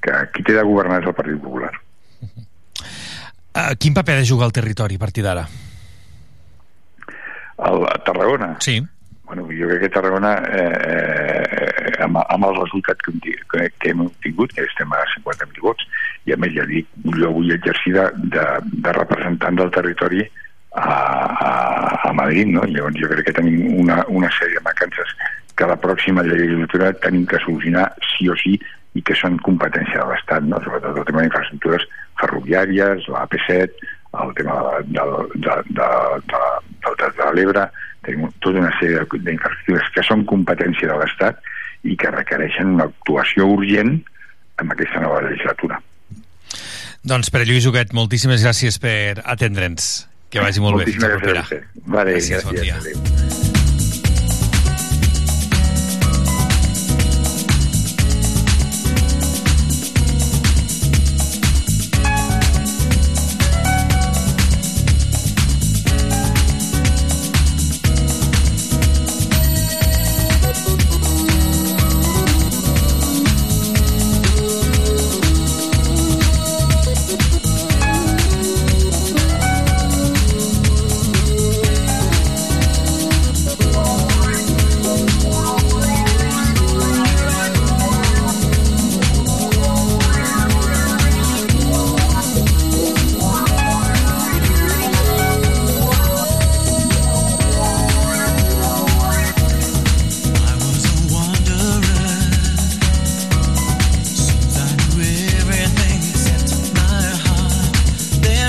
que 0.05 0.23
qui 0.35 0.47
té 0.49 0.57
de 0.59 0.67
governar 0.69 1.03
és 1.03 1.11
el 1.11 1.17
Partit 1.19 1.41
Popular. 1.43 1.73
Uh, 3.53 3.75
quin 3.77 3.93
paper 3.93 4.17
ha 4.17 4.23
de 4.23 4.29
jugar 4.29 4.49
el 4.49 4.57
territori 4.57 4.97
a 4.97 5.03
partir 5.03 5.25
d'ara? 5.27 5.45
A 7.63 7.99
Tarragona, 8.07 8.57
Sí. 8.65 8.81
Bueno, 9.25 9.47
jo 9.49 9.69
crec 9.69 9.81
que 9.81 9.89
Tarragona, 9.95 10.35
eh, 10.51 10.79
eh, 10.83 11.93
amb, 12.05 12.19
amb 12.23 12.47
el 12.49 12.57
resultat 12.59 13.01
que, 13.05 13.15
que, 13.23 13.69
que 13.79 13.91
hem 13.91 14.05
obtingut, 14.07 14.53
que 14.53 14.67
estem 14.67 14.93
a 14.93 15.03
50.000 15.15 15.63
vots, 15.65 15.87
i 16.27 16.35
a 16.35 16.39
més 16.41 16.55
ja 16.57 16.67
dic, 16.69 16.89
jo 17.17 17.31
vull 17.35 17.55
exercir 17.55 17.95
de, 17.97 18.09
de, 18.35 18.47
de 18.87 18.97
representant 18.99 19.59
del 19.59 19.73
territori 19.75 20.27
a, 20.75 20.89
a, 20.89 21.53
a 22.11 22.13
Madrid, 22.13 22.51
no? 22.51 22.67
Llavors 22.69 22.99
jo 23.01 23.11
crec 23.13 23.31
que 23.31 23.39
tenim 23.39 23.79
una, 23.81 24.03
una 24.09 24.31
sèrie 24.39 24.59
de 24.59 24.67
mancances 24.67 25.17
que 25.57 25.69
la 25.69 25.79
pròxima 25.81 26.25
legislatura 26.27 26.93
tenim 27.05 27.27
que 27.29 27.41
solucionar 27.45 27.91
sí 28.15 28.29
o 28.33 28.37
sí 28.41 28.57
i 28.97 29.03
que 29.07 29.17
són 29.17 29.39
competència 29.45 30.01
de 30.01 30.07
l'Estat, 30.11 30.45
no? 30.49 30.61
sobretot 30.65 30.99
el 31.01 31.09
tema 31.09 31.23
d'infraestructures 31.25 31.85
ferroviàries, 32.21 33.09
l'AP7, 33.09 33.93
el 34.13 34.35
tema 34.37 34.59
de, 34.61 34.83
de, 34.93 35.05
de, 35.35 35.55
de, 35.73 35.87
de, 36.33 36.43
del 36.85 36.99
Delta 37.01 37.31
de 37.31 37.31
l'Ebre, 37.39 37.65
tenim 38.05 38.29
tota 38.45 38.61
una 38.61 38.73
sèrie 38.81 39.05
d'infraestructures 39.13 39.89
que 39.95 40.05
són 40.07 40.25
competència 40.29 40.91
de 40.91 40.99
l'Estat 41.01 41.41
i 41.89 41.97
que 41.97 42.11
requereixen 42.13 42.75
una 42.77 42.89
actuació 42.91 43.47
urgent 43.55 43.97
en 44.61 44.75
aquesta 44.75 45.01
nova 45.03 45.23
legislatura. 45.25 45.81
Doncs 47.03 47.33
Pere 47.35 47.49
Lluís 47.49 47.67
Huguet, 47.67 47.95
moltíssimes 47.97 48.45
gràcies 48.45 48.79
per 48.83 49.23
atendre'ns. 49.25 50.09
Que 50.33 50.41
vagi 50.41 50.63
molt 50.65 50.79
bé. 50.81 50.87
Fins 50.89 51.03
Moltíssimes 51.03 51.11
la 51.11 51.19
propera. 51.19 51.43
gràcies. 51.43 51.89
Vale, 51.97 52.15
Gràcies, 52.21 52.47
bon 52.47 52.61
dia. 52.61 52.79
Adéu. 52.79 53.52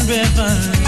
river. 0.07 0.82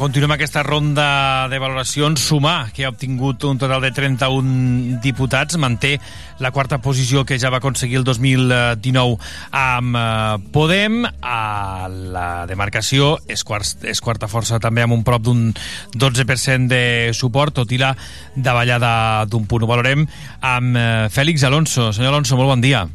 Continuem 0.00 0.32
aquesta 0.32 0.62
ronda 0.64 1.46
de 1.52 1.58
valoracions. 1.60 2.22
Sumar, 2.24 2.72
que 2.72 2.86
ha 2.86 2.88
obtingut 2.88 3.44
un 3.44 3.58
total 3.60 3.82
de 3.84 3.90
31 3.92 4.96
diputats, 5.04 5.58
manté 5.60 5.98
la 6.40 6.50
quarta 6.56 6.78
posició 6.80 7.26
que 7.28 7.36
ja 7.38 7.50
va 7.52 7.60
aconseguir 7.60 8.00
el 8.00 8.06
2019 8.08 9.18
amb 9.52 10.00
uh, 10.00 10.40
Podem. 10.54 11.04
A 11.04 11.86
la 11.90 12.46
demarcació 12.48 13.18
és, 13.28 13.44
quart, 13.44 13.84
és 13.84 14.00
quarta 14.00 14.30
força 14.32 14.56
també 14.56 14.86
amb 14.86 14.96
un 14.96 15.04
prop 15.04 15.20
d'un 15.28 15.50
12% 15.92 16.72
de 16.72 16.82
suport, 17.12 17.60
tot 17.60 17.76
i 17.76 17.80
la 17.80 17.92
davallada 18.34 19.26
d'un 19.28 19.44
punt. 19.44 19.68
Ho 19.68 19.70
valorem 19.70 20.08
amb 20.40 20.80
uh, 20.80 21.08
Fèlix 21.12 21.44
Alonso. 21.44 21.90
Senyor 21.92 22.14
Alonso, 22.14 22.40
molt 22.40 22.56
bon 22.56 22.64
dia. 22.64 22.86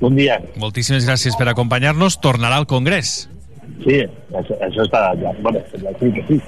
Bon 0.00 0.16
dia. 0.16 0.40
Moltíssimes 0.56 1.04
gràcies 1.04 1.36
per 1.36 1.52
acompanyar-nos. 1.52 2.22
Tornarà 2.24 2.56
al 2.56 2.70
Congrés. 2.70 3.28
Sí, 3.84 3.98
això, 4.34 4.58
això 4.66 4.86
està 4.86 5.02
ja, 5.20 5.32
bueno, 5.42 5.62
ja 5.74 5.94
sí 6.00 6.12
que 6.16 6.24
sí. 6.28 6.40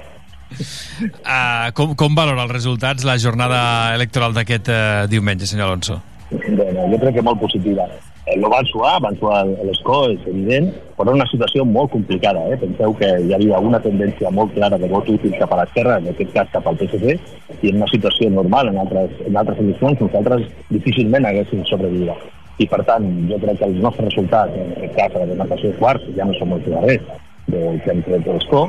Uh, 0.51 1.71
com, 1.77 1.95
com 1.95 2.15
valora 2.15 2.43
els 2.43 2.51
resultats 2.51 3.07
la 3.07 3.17
jornada 3.21 3.61
electoral 3.95 4.35
d'aquest 4.35 4.67
uh, 4.67 4.79
diumenge, 5.11 5.47
senyor 5.47 5.69
Alonso? 5.71 6.01
Bueno, 6.31 6.87
jo 6.91 6.99
crec 6.99 7.15
que 7.17 7.23
molt 7.23 7.39
positiva. 7.39 7.87
Eh, 8.25 8.37
no 8.37 8.51
van 8.51 8.65
suar, 8.69 8.99
van 9.01 9.15
suar 9.19 9.41
l'escó, 9.65 10.03
és 10.13 10.27
evident, 10.29 10.69
però 10.97 11.15
una 11.15 11.25
situació 11.31 11.65
molt 11.65 11.91
complicada. 11.95 12.43
Eh? 12.53 12.59
Penseu 12.61 12.93
que 12.99 13.09
hi 13.25 13.33
havia 13.35 13.59
una 13.59 13.81
tendència 13.83 14.29
molt 14.31 14.53
clara 14.55 14.77
de 14.79 14.87
vot 14.91 15.09
útil 15.09 15.33
cap 15.39 15.55
a 15.55 15.61
l'esquerra, 15.61 15.97
en 15.97 16.11
aquest 16.11 16.35
cas 16.35 16.51
cap 16.53 16.67
al 16.67 16.77
PSC, 16.79 17.17
i 17.61 17.71
en 17.71 17.81
una 17.81 17.89
situació 17.91 18.29
normal 18.29 18.69
en 18.71 18.77
altres, 18.83 19.17
en 19.25 19.41
altres 19.41 19.59
eleccions 19.63 20.05
nosaltres 20.05 20.45
difícilment 20.69 21.27
haguéssim 21.27 21.65
sobrevivat. 21.71 22.29
I 22.61 22.67
per 22.69 22.81
tant, 22.85 23.05
jo 23.29 23.37
crec 23.41 23.59
que 23.59 23.67
els 23.71 23.81
nostres 23.81 24.11
resultats, 24.11 24.55
en 24.61 24.73
aquest 24.75 24.97
cas 24.97 25.15
a 25.15 25.21
la 25.23 25.29
demarcació 25.31 25.71
de 25.71 25.79
quarts, 25.81 26.07
ja 26.17 26.27
no 26.27 26.35
són 26.37 26.51
molt 26.53 26.65
clarets 26.67 27.21
del 27.51 27.79
que 27.83 27.93
hem 27.93 28.01
tret 28.05 28.25
de 28.27 28.35
l'escó, 28.35 28.65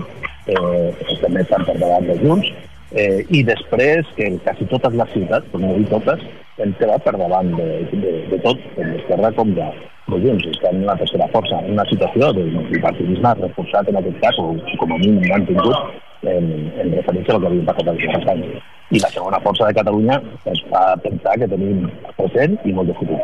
eh, 0.48 1.16
també 1.20 1.42
estan 1.44 1.66
per 1.68 1.76
davant 1.80 2.06
de 2.08 2.16
Junts, 2.22 2.52
eh, 2.96 3.20
i 3.28 3.42
després 3.48 4.08
que 4.16 4.30
quasi 4.46 4.68
totes 4.70 4.96
les 5.00 5.12
ciutats, 5.16 5.50
per 5.52 5.60
no 5.60 5.74
dir 5.76 5.88
totes, 5.90 6.24
hem 6.62 6.72
quedat 6.80 7.04
per 7.04 7.16
davant 7.18 7.52
de, 7.58 7.68
de, 7.92 8.14
de 8.30 8.38
tot, 8.46 8.60
tant 8.76 8.94
d'Esquerra 8.94 9.32
com 9.36 9.52
de, 9.58 9.68
de 10.12 10.22
Junts. 10.24 10.48
Estem 10.54 10.80
en 10.80 10.88
la 10.88 10.96
tercera 11.00 11.28
força, 11.34 11.60
en 11.60 11.76
una 11.76 11.86
situació 11.90 12.32
de 12.38 12.46
bipartidisme 12.70 13.34
reforçat 13.42 13.92
en 13.92 14.00
aquest 14.00 14.18
cas, 14.24 14.40
o 14.40 14.78
com 14.80 14.96
a 14.96 15.00
mínim 15.02 15.28
l'han 15.28 15.46
tingut, 15.50 16.00
en, 16.22 16.48
en 16.80 16.94
referència 16.96 17.34
al 17.34 17.42
que 17.42 17.50
havia 17.50 17.66
passat 17.70 17.90
els 17.92 18.04
darrers 18.06 18.30
anys. 18.34 18.68
I 18.92 19.00
la 19.00 19.08
segona 19.08 19.38
força 19.40 19.64
de 19.68 19.76
Catalunya 19.78 20.18
ens 20.50 20.60
fa 20.68 20.82
pensar 21.00 21.38
que 21.40 21.48
tenim 21.48 21.86
present 22.18 22.58
i 22.68 22.74
molt 22.76 22.92
de 22.92 22.96
futur. 22.98 23.16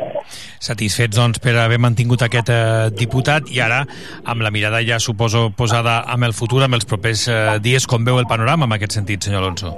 Satisfets, 0.65 1.19
doncs, 1.19 1.43
per 1.45 1.59
haver 1.61 1.81
mantingut 1.83 2.25
aquest 2.25 2.55
eh, 2.55 2.89
diputat 2.97 3.53
i 3.53 3.61
ara, 3.61 3.83
amb 4.25 4.47
la 4.47 4.55
mirada 4.55 4.81
ja, 4.87 4.97
suposo, 5.03 5.51
posada 5.57 6.01
amb 6.09 6.31
el 6.31 6.33
futur, 6.33 6.65
amb 6.65 6.81
els 6.81 6.89
propers 6.89 7.29
eh, 7.29 7.39
dies, 7.61 7.87
com 7.87 8.09
veu 8.09 8.23
el 8.23 8.31
panorama 8.31 8.65
en 8.65 8.79
aquest 8.79 8.97
sentit, 8.97 9.29
senyor 9.29 9.45
Alonso? 9.45 9.77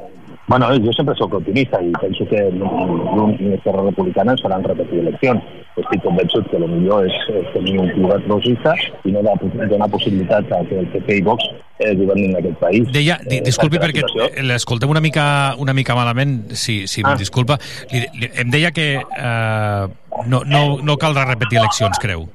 Bueno, 0.50 0.66
jo 0.82 0.92
sempre 0.96 1.14
sóc 1.14 1.34
optimista 1.38 1.78
i 1.78 1.92
penso 2.00 2.24
que 2.26 2.40
l'Esquerra 2.50 3.84
Republicana 3.86 4.32
ens 4.34 4.40
faran 4.42 4.64
repetir 4.66 4.98
eleccions. 4.98 5.44
Estic 5.78 6.02
convençut 6.02 6.48
que 6.50 6.58
el 6.58 6.64
millor 6.66 7.06
és, 7.06 7.18
és 7.38 7.52
tenir 7.54 7.76
un 7.78 7.92
privat 7.94 8.24
progressista 8.26 8.72
i 9.06 9.12
no 9.14 9.22
donar 9.22 9.86
possibilitat 9.92 10.50
a 10.50 10.58
que 10.66 10.80
el 10.80 10.88
PP 10.90 11.20
i 11.20 11.22
Vox 11.28 11.46
eh, 11.78 11.92
governin 12.00 12.34
aquest 12.40 12.58
país. 12.64 12.90
Deia, 12.90 13.20
di, 13.22 13.38
Eh, 13.38 13.44
disculpi 13.46 13.78
perquè 13.78 14.02
perquè 14.02 14.42
la 14.42 14.56
l'escoltem 14.56 14.90
una 14.90 15.00
mica, 15.00 15.54
una 15.62 15.72
mica 15.72 15.94
malament, 15.94 16.50
si, 16.58 16.80
si 16.90 17.06
Ah. 17.06 17.12
em 17.12 17.22
disculpa. 17.22 17.56
Li, 17.92 18.02
li, 18.18 18.32
em 18.34 18.50
deia 18.50 18.72
que 18.74 18.88
eh, 18.98 19.84
no, 20.26 20.42
no, 20.50 20.62
no 20.82 20.98
caldrà 20.98 21.30
repetir 21.30 21.62
eleccions, 21.62 22.02
creu. 22.02 22.26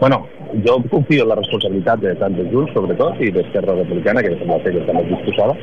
Bueno, 0.00 0.26
jo 0.66 0.82
confio 0.90 1.22
en 1.22 1.28
la 1.28 1.38
responsabilitat 1.38 2.02
de 2.02 2.16
tant 2.18 2.34
de 2.34 2.50
Junts, 2.50 2.74
sobretot, 2.74 3.22
i 3.22 3.30
d'Esquerra 3.30 3.78
Republicana, 3.78 4.22
que 4.26 4.34
sembla 4.42 4.58
que 4.66 4.74
està 4.82 4.92
més 4.92 5.06
disposada, 5.08 5.54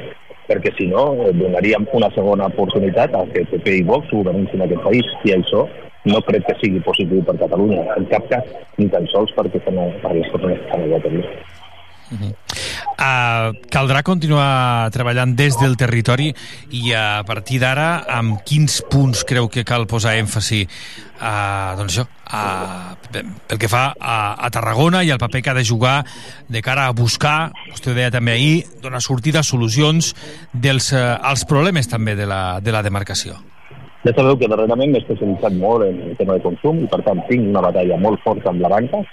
perquè 0.50 0.74
si 0.78 0.88
no 0.92 1.06
donaríem 1.38 1.88
una 1.98 2.10
segona 2.16 2.50
oportunitat 2.52 3.16
a 3.16 3.26
que 3.34 3.46
PP 3.52 3.78
i 3.82 3.86
Vox 3.88 4.10
governessin 4.12 4.66
aquest 4.66 4.84
país, 4.88 5.14
i 5.28 5.36
això 5.38 5.68
no 6.06 6.22
crec 6.26 6.48
que 6.48 6.58
sigui 6.62 6.82
positiu 6.86 7.22
per 7.26 7.38
Catalunya, 7.42 7.86
en 7.98 8.08
cap 8.14 8.26
cas, 8.32 8.48
ni 8.78 8.90
tan 8.90 9.06
sols 9.14 9.34
perquè, 9.38 9.62
per 9.66 9.76
les 10.16 10.32
persones 10.34 10.58
que 10.58 10.66
estan 10.66 10.88
a 10.88 10.92
Guatemala. 10.96 11.36
Uh, 12.12 12.34
caldrà 13.72 14.04
continuar 14.06 14.90
treballant 14.94 15.34
des 15.38 15.56
del 15.58 15.78
territori 15.80 16.30
i 16.76 16.92
a 16.94 17.24
partir 17.26 17.60
d'ara 17.62 18.04
amb 18.10 18.42
quins 18.46 18.82
punts 18.92 19.24
creu 19.28 19.50
que 19.50 19.64
cal 19.66 19.88
posar 19.90 20.18
èmfasi 20.20 20.62
uh, 20.66 21.74
doncs 21.80 21.96
això, 21.96 22.06
uh, 22.06 22.94
pel 23.10 23.62
que 23.62 23.70
fa 23.72 23.92
a, 23.98 24.18
a 24.38 24.50
Tarragona 24.54 25.04
i 25.04 25.12
al 25.12 25.22
paper 25.22 25.42
que 25.42 25.54
ha 25.54 25.58
de 25.58 25.66
jugar 25.66 26.02
de 26.50 26.62
cara 26.62 26.88
a 26.88 26.96
buscar, 26.98 27.52
vostè 27.72 27.92
ho 27.92 27.98
deia 27.98 28.12
també 28.14 28.36
ahir, 28.36 28.66
donar 28.84 29.02
sortida 29.02 29.42
a 29.42 29.48
solucions 29.48 30.14
dels, 30.54 30.92
uh, 30.94 31.18
als 31.22 31.46
problemes 31.50 31.90
també 31.90 32.16
de 32.20 32.30
la, 32.30 32.60
de 32.62 32.76
la 32.76 32.84
demarcació. 32.86 33.40
Ja 34.02 34.14
sabeu 34.18 34.38
que 34.38 34.50
darrerament 34.50 34.94
m'he 34.94 35.02
especialitzat 35.04 35.58
molt 35.62 35.86
en 35.86 36.00
el 36.10 36.16
tema 36.18 36.38
de 36.38 36.46
consum 36.46 36.80
i 36.82 36.88
per 36.90 37.04
tant 37.06 37.22
tinc 37.28 37.50
una 37.50 37.62
batalla 37.68 38.00
molt 38.02 38.22
forta 38.26 38.50
amb 38.50 38.64
la 38.66 38.72
banca, 38.74 39.04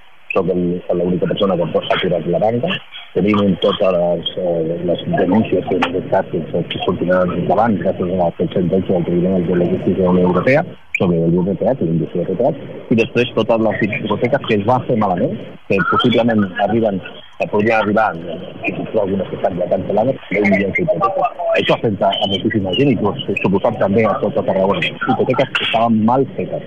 el- 0.40 0.82
l'única 0.98 1.26
persona 1.26 1.56
que 1.56 1.62
ha 1.62 1.94
aturat 1.94 2.26
la 2.26 2.38
banca, 2.38 2.68
tenim 3.14 3.38
en 3.40 3.56
totes 3.56 3.92
les, 3.92 4.26
eh, 4.36 4.80
les 4.84 5.00
denúncies 5.18 5.64
que 5.66 5.76
en 5.76 5.84
aquest 5.88 6.10
cas 6.10 6.26
que 6.30 6.78
sortiran 6.84 7.30
endavant 7.32 7.78
gràcies 7.80 8.12
a 8.14 8.16
la 8.24 8.30
sentència 8.38 8.94
del 8.94 9.04
Tribunal 9.04 9.46
de 9.46 9.56
la 9.56 9.70
Justícia 9.70 9.96
de 9.96 10.02
la 10.04 10.10
Unió 10.10 10.26
Europea 10.28 10.64
sobre 10.98 11.24
el 11.24 11.30
llibre 11.30 11.52
de 11.52 11.56
teatre, 11.56 11.86
l'indústria 11.86 12.24
de 12.24 12.34
teatre, 12.34 12.62
i 12.90 12.94
després 12.94 13.34
totes 13.34 13.60
les 13.60 13.82
hipoteques 13.82 14.46
que 14.48 14.54
es 14.54 14.64
van 14.66 14.84
fer 14.86 14.96
malament, 14.96 15.38
que 15.68 15.78
possiblement 15.90 16.44
arriben 16.66 17.00
eh, 17.40 17.48
podrien 17.50 17.76
arribar, 17.80 18.08
eh, 18.16 18.38
fins 18.64 18.78
i 18.78 18.84
tot 18.92 19.02
algunes 19.02 19.28
que 19.28 19.36
estan 19.36 19.58
ja 19.58 19.66
cancel·lades, 19.72 20.16
10 20.30 20.50
milions 20.50 20.74
d'hipoteques. 20.78 21.44
Això 21.58 21.74
afecta 21.76 22.06
a 22.10 22.26
moltíssima 22.32 22.72
gent 22.78 22.90
i 22.92 22.96
pues, 22.96 23.24
suposat 23.42 23.78
també 23.78 24.04
a 24.06 24.14
tota 24.22 24.42
Tarragona. 24.42 24.80
Hipoteques 24.86 25.48
que 25.58 25.64
estaven 25.64 26.04
mal 26.04 26.26
fetes. 26.36 26.62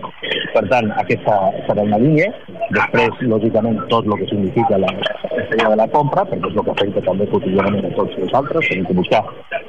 Per 0.54 0.64
tant, 0.68 0.92
aquesta 1.00 1.36
serà 1.68 1.84
una 1.88 1.98
línia. 2.02 2.32
Després, 2.76 3.22
lògicament, 3.28 3.80
tot 3.92 4.06
el 4.08 4.18
que 4.20 4.28
significa 4.32 4.78
la 4.78 4.88
estrella 4.88 5.70
de 5.70 5.76
la 5.82 5.88
compra, 5.92 6.24
perquè 6.28 6.48
és 6.52 6.56
el 6.58 6.64
que 6.68 6.72
afecta 6.72 7.02
també 7.08 7.28
quotidianament 7.32 7.86
a 7.86 7.96
tots 7.96 8.18
nosaltres. 8.20 8.68
Tenim 8.70 8.86
que 8.86 8.94
buscar 9.00 9.22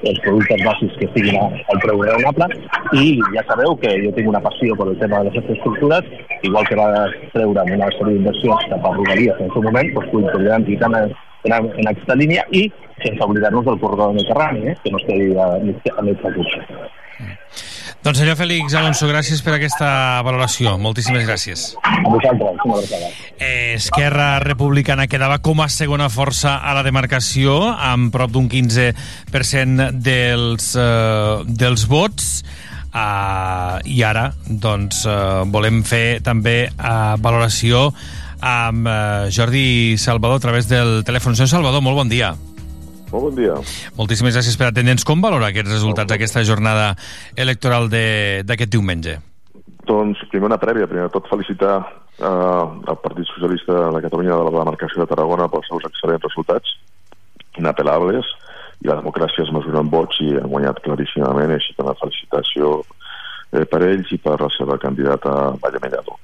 els 0.03 0.19
productes 0.21 0.63
bàsics 0.67 0.97
que 0.99 1.07
estiguin 1.07 1.37
a- 1.39 1.51
al 1.73 1.79
preu 1.83 2.03
raonable. 2.03 2.47
I 2.93 3.19
ja 3.35 3.43
sabeu 3.49 3.77
que 3.77 3.91
jo 4.05 4.13
tinc 4.13 4.29
una 4.29 4.41
passió 4.41 4.75
per 4.77 4.89
el 4.89 4.99
tema 4.99 5.19
de 5.19 5.25
les 5.31 5.35
infraestructures, 5.43 6.03
igual 6.43 6.67
que 6.67 6.77
va 6.77 6.89
treure 7.33 7.63
una 7.63 7.89
sèrie 7.99 8.15
d'inversions 8.15 8.67
cap 8.71 8.87
a 8.87 8.95
Rodalies 8.97 9.35
en 9.39 9.45
el 9.47 9.53
seu 9.53 9.63
moment, 9.63 9.93
doncs 9.95 10.11
continuarem 10.11 10.65
lluitant 10.67 10.92
en, 10.99 11.15
en, 11.45 11.53
en 11.53 11.93
aquesta 11.93 12.17
línia 12.19 12.47
i 12.51 12.67
sense 13.03 13.25
oblidar-nos 13.25 13.65
del 13.67 13.81
corredor 13.81 14.15
mediterrani, 14.15 14.69
eh, 14.69 14.77
que 14.83 14.93
no 14.93 15.01
es 15.01 15.07
quedi 15.09 15.33
a, 15.37 15.49
a 15.99 16.03
mig 16.07 16.23
recursos. 16.23 16.91
Doncs 18.03 18.19
senyor 18.19 18.35
Fèlix 18.35 18.75
Alonso, 18.75 19.07
gràcies 19.07 19.45
per 19.47 19.53
aquesta 19.55 19.89
valoració. 20.27 20.73
Moltíssimes 20.83 21.23
gràcies. 21.23 21.69
A 21.87 22.01
vosaltres. 22.11 23.21
Eh, 23.39 23.77
Esquerra 23.77 24.41
Republicana 24.43 25.07
quedava 25.07 25.39
com 25.39 25.63
a 25.63 25.69
segona 25.71 26.09
força 26.11 26.57
a 26.59 26.75
la 26.75 26.83
demarcació, 26.83 27.61
amb 27.71 28.11
prop 28.11 28.35
d'un 28.35 28.49
15% 28.51 29.93
dels, 30.03 30.75
eh, 30.75 31.47
dels 31.47 31.87
vots. 31.87 32.35
Uh, 32.93 33.79
I 33.89 34.03
ara, 34.05 34.27
doncs, 34.45 35.07
uh, 35.09 35.47
volem 35.49 35.79
fer 35.81 36.21
també 36.21 36.67
uh, 36.69 37.15
valoració 37.25 37.87
amb 38.43 38.87
uh, 38.91 39.31
Jordi 39.31 39.97
Salvador 39.99 40.37
a 40.41 40.45
través 40.45 40.67
del 40.69 41.03
telèfon. 41.07 41.37
Senyor 41.39 41.49
Salvador, 41.55 41.83
molt 41.83 41.97
bon 42.03 42.11
dia. 42.11 42.33
Molt 43.13 43.29
bon 43.29 43.35
dia. 43.37 43.55
Moltíssimes 43.99 44.35
gràcies 44.35 44.57
per 44.59 44.71
atendre'ns. 44.71 45.05
Com 45.07 45.21
valora 45.23 45.51
aquests 45.53 45.71
resultats 45.71 46.11
d'aquesta 46.11 46.43
jornada 46.49 46.95
electoral 47.37 47.89
de- 47.93 48.43
d'aquest 48.49 48.73
diumenge? 48.73 49.19
Doncs, 49.87 50.19
primer 50.31 50.47
una 50.49 50.59
prèvia. 50.59 50.87
Primer 50.89 51.09
de 51.09 51.13
tot, 51.13 51.29
felicitar 51.29 51.75
eh, 52.19 52.65
el 52.89 52.97
Partit 53.05 53.27
Socialista 53.35 53.91
de 53.93 54.01
Catalunya 54.03 54.37
de 54.39 54.45
la 54.49 54.59
demarcació 54.65 55.03
de 55.03 55.07
Tarragona 55.11 55.49
pels 55.53 55.69
seus 55.69 55.85
excel·lents 55.91 56.25
resultats, 56.25 56.73
inapel·lables, 57.59 58.25
i 58.83 58.89
la 58.89 58.97
democràcia 58.99 59.45
es 59.45 59.53
mesura 59.55 59.79
amb 59.83 59.93
vots 59.95 60.19
i 60.25 60.33
han 60.39 60.49
guanyat 60.51 60.81
claríssimament, 60.83 61.53
així 61.55 61.75
que 61.77 61.85
una 61.85 61.95
felicitació 62.01 62.81
eh, 63.53 63.65
per 63.69 63.83
ells 63.87 64.11
i 64.11 64.19
per 64.19 64.39
la 64.41 64.49
seva 64.57 64.79
candidata 64.83 65.53
Valle 65.63 65.83
Mellado. 65.85 66.17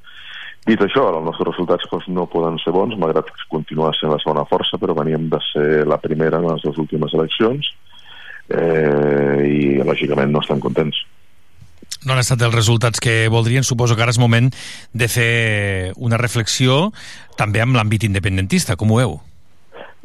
Dit 0.69 0.83
això, 0.85 1.07
els 1.09 1.25
nostres 1.25 1.49
resultats 1.49 1.87
doncs, 1.89 2.09
no 2.13 2.27
poden 2.29 2.59
ser 2.61 2.75
bons, 2.77 2.97
malgrat 3.01 3.31
continuar 3.49 3.95
sent 3.97 4.13
la 4.13 4.19
segona 4.21 4.45
força, 4.51 4.77
però 4.81 4.97
veníem 4.99 5.31
de 5.33 5.39
ser 5.47 5.69
la 5.89 5.97
primera 6.03 6.43
en 6.43 6.49
les 6.51 6.65
dues 6.67 6.77
últimes 6.83 7.15
eleccions 7.17 7.71
eh, 8.53 9.47
i, 9.49 9.79
lògicament, 9.81 10.29
no 10.35 10.45
estan 10.45 10.61
contents. 10.61 11.07
no 12.05 12.13
han 12.15 12.21
estat 12.21 12.43
els 12.47 12.55
resultats 12.55 13.01
que 13.01 13.29
voldrien. 13.33 13.65
Suposo 13.65 13.97
que 13.97 14.05
ara 14.05 14.13
és 14.15 14.21
moment 14.21 14.53
de 14.95 15.09
fer 15.09 15.93
una 15.97 16.21
reflexió 16.21 16.93
també 17.41 17.61
amb 17.65 17.75
l'àmbit 17.75 18.05
independentista. 18.07 18.77
Com 18.77 18.93
ho 18.93 19.01
veu? 19.01 19.17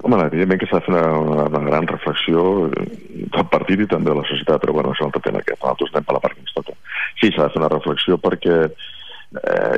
Home, 0.01 0.17
evidentment 0.25 0.59
que 0.59 0.67
s'ha 0.71 0.79
de 0.79 0.87
fer 0.87 0.95
una, 0.95 1.03
una, 1.19 1.43
una 1.51 1.67
gran 1.67 1.85
reflexió 1.87 2.65
eh, 2.65 2.87
del 3.35 3.45
partit 3.51 3.83
i 3.83 3.91
també 3.91 4.09
de 4.09 4.17
la 4.17 4.25
societat, 4.31 4.63
però 4.63 4.79
bueno, 4.79 4.95
això 4.95 5.03
és 5.03 5.05
un 5.05 5.11
altre 5.11 5.27
tema 5.27 5.43
que 5.45 5.59
nosaltres 5.59 5.93
anem 5.93 6.07
per 6.07 6.17
la 6.17 6.23
part 6.23 6.39
que 6.39 6.43
ens 6.47 6.55
toca. 6.57 6.75
Sí, 7.19 7.29
s'ha 7.29 7.45
de 7.45 7.53
fer 7.53 7.61
una 7.61 7.71
reflexió 7.75 8.17
perquè 8.17 8.57
eh, 8.65 8.73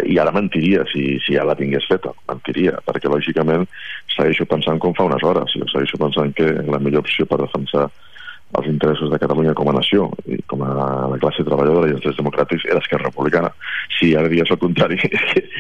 i 0.06 0.18
ara 0.20 0.34
mentiria 0.36 0.84
si, 0.92 1.16
si 1.24 1.38
ja 1.38 1.46
la 1.48 1.56
tingués 1.56 1.86
feta, 1.88 2.12
mentiria, 2.28 2.76
perquè 2.84 3.08
lògicament 3.12 3.64
segueixo 4.12 4.48
pensant 4.52 4.82
com 4.84 4.96
fa 4.98 5.08
unes 5.08 5.24
hores, 5.24 5.54
jo 5.56 5.68
segueixo 5.72 6.00
pensant 6.02 6.34
que 6.36 6.50
la 6.68 6.82
millor 6.84 7.06
opció 7.06 7.28
per 7.30 7.40
defensar 7.44 7.88
els 8.56 8.68
interessos 8.70 9.10
de 9.12 9.20
Catalunya 9.20 9.54
com 9.58 9.70
a 9.70 9.74
nació 9.76 10.10
i 10.32 10.38
com 10.48 10.62
a 10.64 10.74
la 11.12 11.20
classe 11.20 11.44
treballadora 11.44 11.90
i 11.90 11.96
els 11.96 12.04
drets 12.04 12.20
democràtics 12.20 12.68
era 12.70 12.80
Esquerra 12.80 13.10
Republicana. 13.10 13.50
Si 13.98 14.14
ara 14.16 14.32
dies 14.32 14.52
el 14.52 14.60
contrari, 14.62 15.00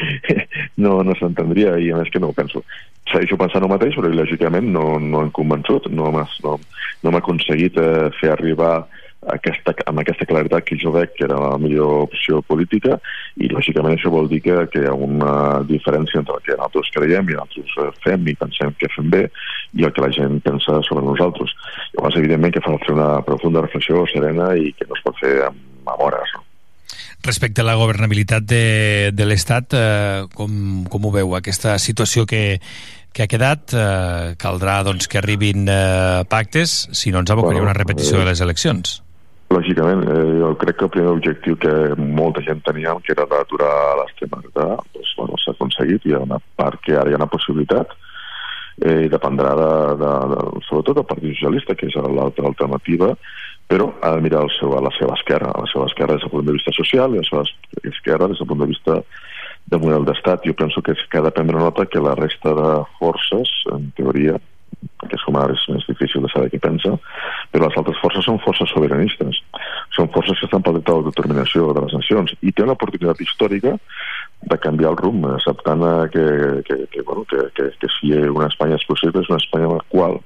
no, 0.84 1.02
no 1.04 1.16
s'entendria 1.20 1.76
i 1.82 1.92
a 1.92 2.00
més 2.00 2.12
que 2.14 2.22
no 2.22 2.30
ho 2.32 2.38
penso. 2.38 2.64
Segueixo 3.12 3.40
pensant 3.42 3.66
el 3.66 3.74
mateix, 3.74 3.98
però 3.98 4.12
lògicament 4.12 4.70
no, 4.72 4.86
no 5.02 5.26
hem 5.26 5.34
convençut, 5.36 5.90
no 5.92 6.12
m'ha 6.14 6.28
no, 6.46 6.56
no 7.04 7.18
aconseguit 7.20 7.78
eh, 7.82 8.08
fer 8.22 8.32
arribar 8.34 8.86
aquesta, 9.34 9.74
amb 9.90 10.02
aquesta 10.02 10.28
claritat 10.30 10.66
que 10.68 10.78
jo 10.82 10.92
veig 10.94 11.14
que 11.16 11.26
era 11.28 11.38
la 11.42 11.58
millor 11.62 12.06
opció 12.06 12.42
política 12.46 13.00
i 13.42 13.50
lògicament 13.52 13.96
això 13.96 14.12
vol 14.14 14.30
dir 14.32 14.42
que, 14.46 14.56
que 14.72 14.84
hi 14.84 14.90
ha 14.90 14.94
una 14.94 15.62
diferència 15.68 16.22
entre 16.22 16.38
el 16.38 16.46
que 16.46 16.56
nosaltres 16.56 16.92
creiem 16.96 17.30
i 17.30 17.38
nosaltres 17.38 17.78
eh, 17.82 17.92
fem 18.06 18.28
i 18.30 18.38
pensem 18.40 18.74
que 18.80 18.92
fem 18.96 19.12
bé 19.14 19.24
i 19.74 19.86
el 19.86 19.94
que 19.94 20.04
la 20.06 20.12
gent 20.16 20.42
pensa 20.46 20.80
sobre 20.88 21.06
nosaltres. 21.06 21.54
Llavors, 21.96 22.20
evidentment 22.22 22.54
que 22.56 22.64
fa 22.64 22.76
fer 22.84 22.96
una 22.96 23.12
profunda 23.28 23.64
reflexió 23.66 24.06
serena 24.12 24.54
i 24.56 24.72
que 24.78 24.88
no 24.90 24.98
es 24.98 25.06
pot 25.06 25.18
fer 25.22 25.38
amb, 25.50 25.64
amb 25.86 26.06
hores. 26.08 26.36
No? 26.36 26.46
Respecte 27.26 27.64
a 27.64 27.66
la 27.66 27.78
governabilitat 27.80 28.46
de, 28.46 28.66
de 29.16 29.26
l'Estat, 29.26 29.74
eh, 29.74 30.28
com, 30.36 30.86
com 30.92 31.08
ho 31.08 31.14
veu, 31.16 31.34
aquesta 31.38 31.80
situació 31.82 32.28
que, 32.30 32.60
que 33.16 33.26
ha 33.26 33.32
quedat? 33.32 33.74
Eh, 33.74 34.36
caldrà 34.42 34.82
doncs, 34.86 35.10
que 35.10 35.22
arribin 35.22 35.66
eh, 35.66 36.22
pactes, 36.30 36.86
si 36.94 37.16
no 37.16 37.24
ens 37.24 37.34
abocaria 37.34 37.64
Bueno, 37.64 37.72
una 37.72 37.78
repetició 37.78 38.20
eh, 38.20 38.24
de 38.24 38.30
les 38.30 38.46
eleccions. 38.46 39.00
Lògicament, 39.56 40.02
eh, 40.10 40.40
jo 40.42 40.50
crec 40.60 40.76
que 40.80 40.86
el 40.88 40.92
primer 40.92 41.12
objectiu 41.14 41.56
que 41.56 41.72
molta 41.96 42.42
gent 42.44 42.60
tenia, 42.66 42.96
que 43.06 43.14
era 43.14 43.28
d'aturar 43.30 43.76
l'extrema 44.02 44.42
dreta, 44.42 44.66
doncs, 44.96 45.14
bueno, 45.20 45.38
s'ha 45.40 45.54
aconseguit. 45.56 46.04
Hi 46.06 46.16
ha 46.16 46.24
una 46.26 46.40
part 46.60 46.82
que 46.84 46.98
ara 47.00 47.10
hi 47.10 47.16
ha 47.16 47.22
una 47.22 47.32
possibilitat 47.32 47.94
eh, 48.84 49.06
i 49.06 49.12
dependrà 49.12 49.54
de, 49.60 49.72
de, 50.02 50.14
de, 50.34 50.64
sobretot 50.68 51.00
del 51.00 51.08
Partit 51.12 51.38
Socialista, 51.38 51.76
que 51.80 51.88
és 51.88 51.96
l'altra 51.96 52.50
alternativa, 52.50 53.14
però 53.72 53.94
ha 54.02 54.12
de 54.18 54.26
mirar 54.26 54.44
el 54.46 54.52
seu, 54.58 54.76
a 54.78 54.82
la 54.84 54.92
seva 54.98 55.16
esquerra, 55.16 55.54
a 55.54 55.64
la 55.64 55.72
seva 55.72 55.88
esquerra 55.90 56.18
des 56.18 56.26
del 56.26 56.34
punt 56.34 56.50
de 56.50 56.58
vista 56.58 56.76
social 56.76 57.16
i 57.16 57.22
a 57.22 57.24
la 57.24 57.30
seva 57.30 57.94
esquerra 57.94 58.28
des 58.28 58.42
del 58.42 58.50
punt 58.52 58.66
de 58.66 58.72
vista 58.74 59.00
de 59.72 59.80
model 59.82 60.10
d'estat. 60.10 60.44
Jo 60.46 60.58
penso 60.58 60.84
que 60.84 60.94
ha 60.94 61.24
de 61.26 61.32
prendre 61.32 61.64
nota 61.64 61.88
que 61.88 62.04
la 62.04 62.18
resta 62.20 62.54
de 62.60 62.74
forces, 63.00 63.56
en 63.72 63.90
teoria, 63.98 64.36
que 65.10 65.20
com 65.26 65.38
ara 65.40 65.56
és 65.56 65.64
més 65.72 65.86
difícil 65.90 66.24
de 66.26 66.30
saber 66.34 66.52
què 66.54 66.60
pensa, 66.64 66.94
però 67.54 67.68
les 67.68 67.78
altres 67.80 68.00
forces 68.02 68.28
són 68.28 68.40
forces 68.44 68.72
sobiranistes. 68.74 69.42
Són 69.96 70.12
forces 70.14 70.40
que 70.40 70.50
estan 70.50 70.64
pel 70.66 70.78
dret 70.78 70.92
a 70.92 70.98
l'autodeterminació 70.98 71.72
de 71.74 71.86
les 71.86 71.98
nacions 71.98 72.36
i 72.42 72.54
té 72.54 72.66
una 72.66 72.78
oportunitat 72.78 73.22
històrica 73.26 73.76
de 74.46 74.58
canviar 74.62 74.94
el 74.94 75.02
rumb, 75.02 75.26
acceptant 75.32 75.84
eh, 75.86 76.08
que, 76.14 76.26
que, 76.68 76.80
que, 76.94 77.02
bueno, 77.02 77.26
que, 77.30 77.50
que, 77.58 77.70
que 77.82 77.92
si 77.98 78.14
una 78.14 78.50
Espanya 78.52 78.80
és 78.80 78.88
possible 78.88 79.24
és 79.24 79.32
una 79.32 79.42
Espanya 79.42 79.74
la 79.74 79.84
qual 79.90 80.20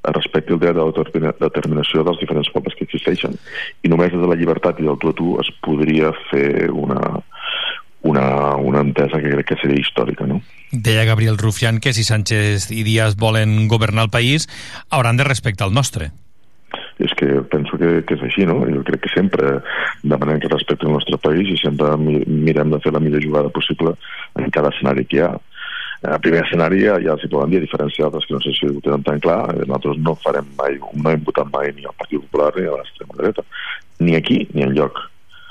es 0.00 0.14
respecti 0.16 0.54
el 0.54 0.60
dret 0.62 0.76
de 0.76 0.80
l'autodeterminació 0.80 2.04
dels 2.06 2.20
diferents 2.22 2.48
pobles 2.54 2.76
que 2.76 2.86
existeixen. 2.88 3.36
I 3.84 3.90
només 3.92 4.12
des 4.14 4.22
de 4.22 4.30
la 4.30 4.38
llibertat 4.38 4.80
i 4.80 4.86
del 4.88 4.98
tu 5.00 5.12
a 5.12 5.16
tu 5.16 5.34
es 5.42 5.50
podria 5.66 6.14
fer 6.30 6.70
una, 6.72 7.20
una, 8.02 8.56
una 8.56 8.80
entesa 8.80 9.20
que 9.20 9.30
crec 9.34 9.46
que 9.52 9.56
seria 9.60 9.80
històrica, 9.80 10.26
no? 10.26 10.40
Deia 10.72 11.04
Gabriel 11.04 11.36
Rufián 11.38 11.80
que 11.80 11.92
si 11.92 12.04
Sánchez 12.04 12.70
i 12.70 12.82
Díaz 12.86 13.16
volen 13.16 13.66
governar 13.68 14.04
el 14.06 14.10
país, 14.10 14.48
hauran 14.90 15.16
de 15.18 15.24
respectar 15.24 15.66
el 15.68 15.74
nostre. 15.74 16.10
és 17.00 17.10
que 17.16 17.26
penso 17.48 17.78
que, 17.80 18.04
que 18.04 18.12
és 18.14 18.22
així, 18.22 18.44
no? 18.44 18.58
Jo 18.68 18.82
crec 18.84 19.00
que 19.06 19.08
sempre 19.14 19.62
demanem 20.04 20.36
que 20.38 20.50
respecti 20.52 20.84
el 20.84 20.92
nostre 20.92 21.16
país 21.16 21.48
i 21.48 21.56
sempre 21.56 21.94
mi- 21.96 22.20
mirem 22.28 22.68
de 22.70 22.78
fer 22.84 22.92
la 22.92 23.00
millor 23.00 23.24
jugada 23.24 23.48
possible 23.48 23.94
en 24.36 24.50
cada 24.52 24.68
escenari 24.68 25.06
que 25.08 25.16
hi 25.16 25.22
ha. 25.24 25.30
El 26.12 26.20
primer 26.20 26.42
escenari 26.44 26.82
ja, 26.84 26.98
ja 27.00 27.14
els 27.16 27.24
hi 27.24 27.30
poden 27.32 27.50
dir, 27.54 27.62
a 27.62 27.64
diferència 27.64 28.04
d'altres 28.04 28.28
que 28.28 28.34
no 28.36 28.40
sé 28.44 28.52
si 28.52 28.68
ho 28.68 28.76
tenen 28.84 29.02
tan 29.02 29.18
clar, 29.18 29.48
eh, 29.54 29.64
nosaltres 29.64 29.96
no 30.04 30.14
farem 30.20 30.44
mai, 30.60 30.76
no 30.92 31.10
hem 31.10 31.24
votat 31.24 31.48
mai 31.52 31.72
ni 31.72 31.88
al 31.88 31.96
Partit 31.96 32.20
Popular 32.20 32.52
ni 32.60 32.68
a 32.68 32.76
l'extrema 32.76 33.16
dreta, 33.16 33.42
ni 34.04 34.14
aquí 34.20 34.38
ni 34.52 34.62
en 34.68 34.76
lloc. 34.76 35.00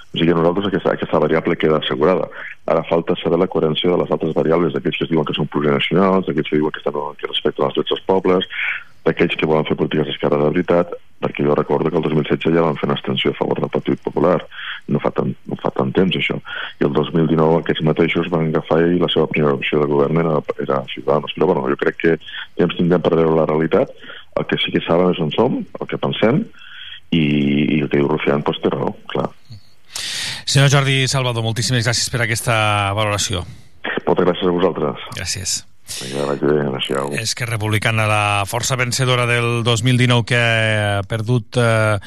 O 0.09 0.17
sigui 0.17 0.31
que 0.31 0.37
nosaltres 0.39 0.67
aquesta, 0.67 0.93
aquesta 0.95 1.19
variable 1.21 1.57
queda 1.61 1.77
assegurada. 1.77 2.29
Ara 2.65 2.85
falta 2.89 3.15
saber 3.21 3.37
la 3.37 3.47
coherència 3.47 3.91
de 3.91 3.97
les 4.01 4.11
altres 4.11 4.33
variables, 4.33 4.73
d'aquells 4.73 4.97
que 4.97 5.05
es 5.05 5.11
diuen 5.11 5.27
que 5.27 5.35
són 5.37 5.49
plurinacionals, 5.53 6.25
d'aquells 6.25 6.49
que 6.49 6.57
diuen 6.57 6.73
que, 6.73 6.81
estan, 6.81 6.97
que 7.19 7.29
respecten 7.29 7.67
els 7.67 7.77
drets 7.77 7.93
dels 7.93 8.07
pobles, 8.09 8.47
d'aquells 9.05 9.37
que 9.37 9.47
volen 9.49 9.67
fer 9.67 9.77
polítiques 9.77 10.09
d'esquerra 10.09 10.39
de 10.41 10.49
veritat, 10.49 10.91
perquè 11.23 11.45
jo 11.45 11.55
recordo 11.55 11.91
que 11.91 11.99
el 11.99 12.05
2016 12.07 12.55
ja 12.55 12.65
van 12.65 12.77
fer 12.79 12.87
una 12.89 12.97
extensió 12.97 13.31
a 13.31 13.37
favor 13.37 13.59
del 13.61 13.71
Partit 13.73 14.01
Popular, 14.03 14.37
no 14.89 15.01
fa 15.03 15.11
tant, 15.15 15.33
no 15.49 15.57
fa 15.61 15.71
tant 15.75 15.91
temps 15.95 16.17
això, 16.17 16.37
i 16.79 16.87
el 16.87 16.93
2019 16.95 17.61
aquests 17.61 17.85
mateixos 17.85 18.29
van 18.33 18.49
agafar 18.49 18.79
i 18.87 19.01
la 19.01 19.11
seva 19.13 19.27
primera 19.31 19.55
opció 19.57 19.81
de 19.81 19.89
govern 19.91 20.21
era, 20.23 20.37
era 20.57 20.83
Ciudadanos, 20.93 21.35
però 21.35 21.51
bueno, 21.51 21.67
jo 21.71 21.79
crec 21.81 21.99
que 22.01 22.15
temps 22.59 22.77
tindrem 22.77 23.03
per 23.03 23.15
veure 23.15 23.35
la 23.35 23.49
realitat, 23.49 23.93
el 24.39 24.47
que 24.49 24.59
sí 24.61 24.73
que 24.75 24.83
saben 24.85 25.13
és 25.13 25.21
on 25.23 25.33
som, 25.35 25.59
el 25.79 25.91
que 25.91 26.01
pensem, 26.01 26.45
i, 27.11 27.21
i 27.21 27.81
el 27.81 27.89
que 27.89 27.99
diu 27.99 28.09
Rufián, 28.09 28.45
doncs 28.45 28.63
té 28.63 28.73
raó, 28.73 28.93
clar. 29.13 29.29
Senyor 30.45 30.69
Jordi 30.71 31.07
Salvador, 31.07 31.43
moltíssimes 31.45 31.85
gràcies 31.87 32.09
per 32.11 32.23
aquesta 32.25 32.55
valoració. 32.97 33.43
Moltes 34.07 34.25
gràcies 34.25 34.47
a 34.47 34.55
vosaltres. 34.55 35.09
Gràcies. 35.17 35.55
És 37.17 37.33
que 37.35 37.47
Republicana, 37.49 38.05
la 38.09 38.43
força 38.45 38.77
vencedora 38.77 39.25
del 39.25 39.63
2019 39.65 40.25
que 40.29 40.39
ha 40.39 40.99
perdut 41.09 41.57
eh, 41.57 41.97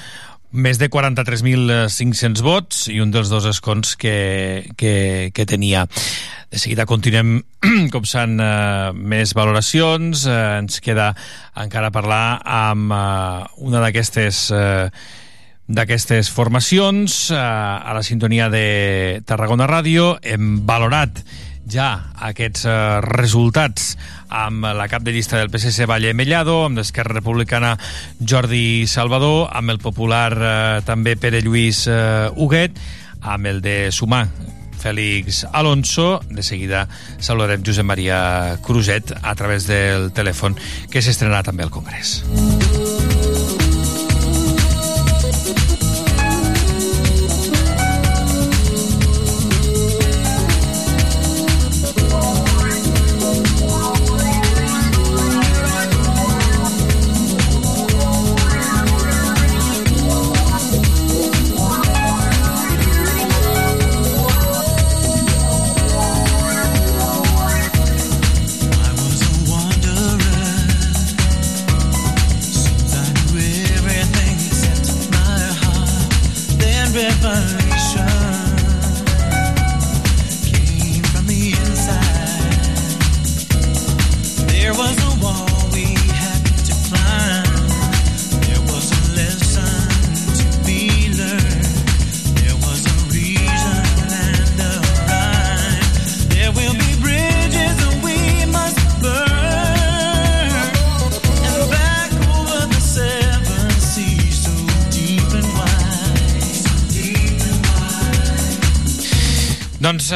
més 0.53 0.79
de 0.79 0.89
43.500 0.93 2.43
vots 2.45 2.85
i 2.93 3.01
un 3.03 3.11
dels 3.11 3.31
dos 3.33 3.47
escons 3.49 3.97
que, 3.97 4.69
que, 4.77 5.33
que 5.35 5.47
tenia. 5.49 5.87
De 6.53 6.61
seguida 6.61 6.87
continuem 6.87 7.41
copsant 7.95 8.37
eh, 8.45 8.93
més 8.93 9.33
valoracions. 9.35 10.27
Eh, 10.29 10.39
ens 10.61 10.83
queda 10.85 11.13
encara 11.59 11.93
parlar 11.95 12.39
amb 12.45 12.93
eh, 12.93 13.65
una 13.65 13.83
d'aquestes 13.83 14.45
eh, 14.53 14.87
d'aquestes 15.69 16.31
formacions 16.33 17.31
eh, 17.31 17.39
a 17.39 17.95
la 17.95 18.03
sintonia 18.03 18.49
de 18.51 19.23
Tarragona 19.27 19.69
Ràdio. 19.71 20.17
Hem 20.23 20.63
valorat 20.67 21.23
ja 21.71 21.89
aquests 22.29 22.67
eh, 22.67 22.77
resultats 23.07 23.93
amb 24.33 24.67
la 24.75 24.89
cap 24.91 25.05
de 25.07 25.15
llista 25.15 25.39
del 25.39 25.51
PSC 25.53 25.87
Valle 25.87 26.15
Mellado, 26.15 26.63
amb 26.67 26.81
l'Esquerra 26.81 27.19
Republicana 27.21 27.77
Jordi 28.19 28.87
Salvador, 28.91 29.49
amb 29.53 29.75
el 29.75 29.79
popular 29.83 30.33
eh, 30.35 30.81
també 30.89 31.17
Pere 31.17 31.43
Lluís 31.45 31.87
eh, 31.87 32.29
Huguet, 32.35 32.83
amb 33.23 33.47
el 33.47 33.63
de 33.63 33.77
Sumar 33.95 34.27
Fèlix 34.83 35.45
Alonso. 35.53 36.21
De 36.29 36.43
seguida 36.43 36.89
saludarem 37.23 37.63
Josep 37.63 37.87
Maria 37.87 38.59
Cruzet 38.67 39.15
a 39.23 39.37
través 39.39 39.71
del 39.71 40.11
telèfon 40.17 40.59
que 40.91 41.05
s'estrenarà 41.05 41.45
també 41.47 41.69
al 41.69 41.75
Congrés. 41.75 42.21
I 42.33 42.82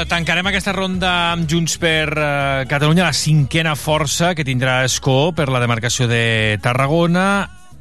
tancarem 0.09 0.47
aquesta 0.47 0.73
ronda 0.73 1.11
amb 1.33 1.49
Junts 1.51 1.77
per 1.83 2.09
eh, 2.15 2.65
Catalunya, 2.71 3.09
la 3.09 3.17
cinquena 3.17 3.75
força 3.77 4.35
que 4.39 4.45
tindrà 4.47 4.85
Escó 4.87 5.33
per 5.37 5.49
la 5.51 5.61
demarcació 5.63 6.07
de 6.11 6.59
Tarragona 6.63 7.27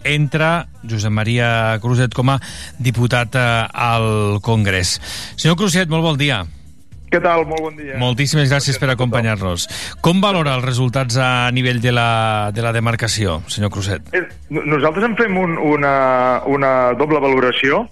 entra 0.05 0.67
Josep 0.86 1.13
Maria 1.13 1.78
Cruzet 1.82 2.13
com 2.13 2.30
a 2.34 2.39
diputat 2.82 3.38
eh, 3.38 3.45
al 3.73 4.39
Congrés. 4.45 4.97
Senyor 5.38 5.57
Cruzet, 5.59 5.89
molt 5.89 6.05
bon 6.05 6.17
dia. 6.19 6.43
Què 7.13 7.19
tal? 7.21 7.45
Molt 7.47 7.61
bon 7.61 7.76
dia. 7.78 7.95
Moltíssimes 8.01 8.49
gràcies 8.49 8.80
per 8.82 8.89
acompanyar-nos. 8.91 9.67
Com 10.03 10.17
valora 10.23 10.55
els 10.57 10.65
resultats 10.65 11.19
a 11.21 11.49
nivell 11.53 11.78
de 11.84 11.93
la, 11.93 12.49
de 12.53 12.65
la 12.65 12.73
demarcació, 12.76 13.39
senyor 13.47 13.71
Cruzet? 13.73 14.09
Eh, 14.17 14.26
no- 14.49 14.65
Nosaltres 14.76 15.05
en 15.11 15.15
fem 15.19 15.38
un, 15.38 15.53
una, 15.61 16.41
una 16.49 16.73
doble 16.97 17.21
valoració. 17.21 17.86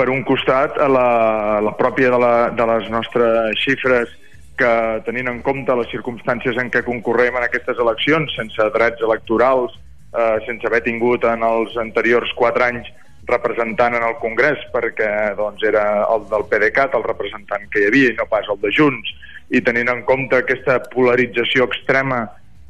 Per 0.00 0.08
un 0.08 0.22
costat, 0.24 0.78
a 0.80 0.86
la, 0.88 1.60
la 1.60 1.74
pròpia 1.76 2.08
de, 2.08 2.18
la, 2.22 2.34
de 2.56 2.66
les 2.70 2.86
nostres 2.88 3.58
xifres 3.60 4.08
que 4.56 4.70
tenint 5.04 5.28
en 5.28 5.42
compte 5.44 5.74
les 5.76 5.90
circumstàncies 5.92 6.56
en 6.56 6.70
què 6.72 6.80
concorrem 6.86 7.36
en 7.36 7.44
aquestes 7.44 7.76
eleccions, 7.84 8.32
sense 8.38 8.68
drets 8.72 9.04
electorals, 9.04 9.74
eh, 10.16 10.38
sense 10.46 10.64
haver 10.64 10.80
tingut 10.86 11.26
en 11.28 11.44
els 11.44 11.76
anteriors 11.84 12.32
quatre 12.38 12.70
anys 12.70 12.88
representant 13.28 13.98
en 13.98 14.06
el 14.06 14.16
Congrés, 14.22 14.62
perquè 14.72 15.10
doncs, 15.36 15.66
era 15.68 15.84
el 16.14 16.24
del 16.32 16.46
PDeCAT 16.48 16.96
el 16.96 17.04
representant 17.04 17.68
que 17.68 17.84
hi 17.84 17.90
havia 17.90 18.14
i 18.14 18.16
no 18.22 18.28
pas 18.32 18.48
el 18.48 18.60
de 18.64 18.72
Junts, 18.72 19.12
i 19.52 19.60
tenint 19.68 19.92
en 19.92 20.00
compte 20.08 20.40
aquesta 20.40 20.78
polarització 20.96 21.68
extrema 21.68 22.22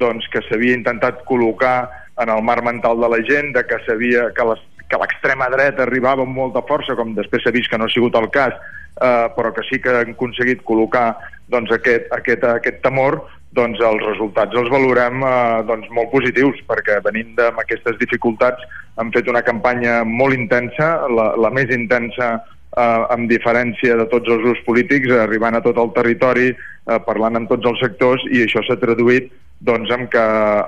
doncs, 0.02 0.26
que 0.34 0.42
s'havia 0.48 0.74
intentat 0.82 1.22
col·locar 1.30 1.78
en 2.18 2.34
el 2.34 2.42
mar 2.42 2.58
mental 2.66 2.98
de 2.98 3.14
la 3.14 3.22
gent, 3.30 3.54
de 3.54 3.62
que 3.70 3.78
sabia 3.86 4.32
que 4.34 4.50
les 4.50 4.66
que 4.90 4.98
l'extrema 5.00 5.48
dreta 5.52 5.86
arribava 5.86 6.26
amb 6.26 6.36
molta 6.36 6.62
força, 6.68 6.96
com 6.98 7.14
després 7.16 7.44
s'ha 7.44 7.54
vist 7.54 7.70
que 7.70 7.78
no 7.78 7.86
ha 7.86 7.94
sigut 7.94 8.16
el 8.18 8.28
cas, 8.34 8.56
eh, 9.00 9.26
però 9.36 9.52
que 9.54 9.64
sí 9.68 9.80
que 9.80 9.94
han 9.94 10.14
aconseguit 10.14 10.64
col·locar 10.66 11.14
doncs, 11.50 11.72
aquest, 11.74 12.10
aquest, 12.14 12.44
aquest 12.44 12.82
temor, 12.84 13.20
doncs 13.56 13.80
els 13.82 14.02
resultats 14.06 14.54
els 14.58 14.70
valorem 14.70 15.24
eh, 15.26 15.34
doncs, 15.70 15.90
molt 15.94 16.10
positius, 16.12 16.60
perquè 16.68 17.00
venint 17.06 17.38
amb 17.46 17.62
aquestes 17.62 17.98
dificultats 18.02 18.62
han 19.00 19.12
fet 19.14 19.28
una 19.30 19.42
campanya 19.46 20.00
molt 20.06 20.36
intensa, 20.36 20.92
la, 21.10 21.32
la 21.38 21.50
més 21.54 21.70
intensa 21.74 22.32
eh, 22.36 23.02
amb 23.14 23.30
diferència 23.30 23.96
de 23.98 24.06
tots 24.12 24.30
els 24.30 24.42
grups 24.44 24.64
polítics, 24.66 25.14
arribant 25.22 25.58
a 25.58 25.64
tot 25.64 25.78
el 25.82 25.94
territori, 25.96 26.50
eh, 26.52 27.00
parlant 27.06 27.40
amb 27.40 27.50
tots 27.50 27.72
els 27.72 27.82
sectors, 27.82 28.26
i 28.30 28.44
això 28.46 28.62
s'ha 28.66 28.78
traduït 28.82 29.30
doncs, 29.60 29.90
amb, 29.92 30.08
que, 30.12 30.22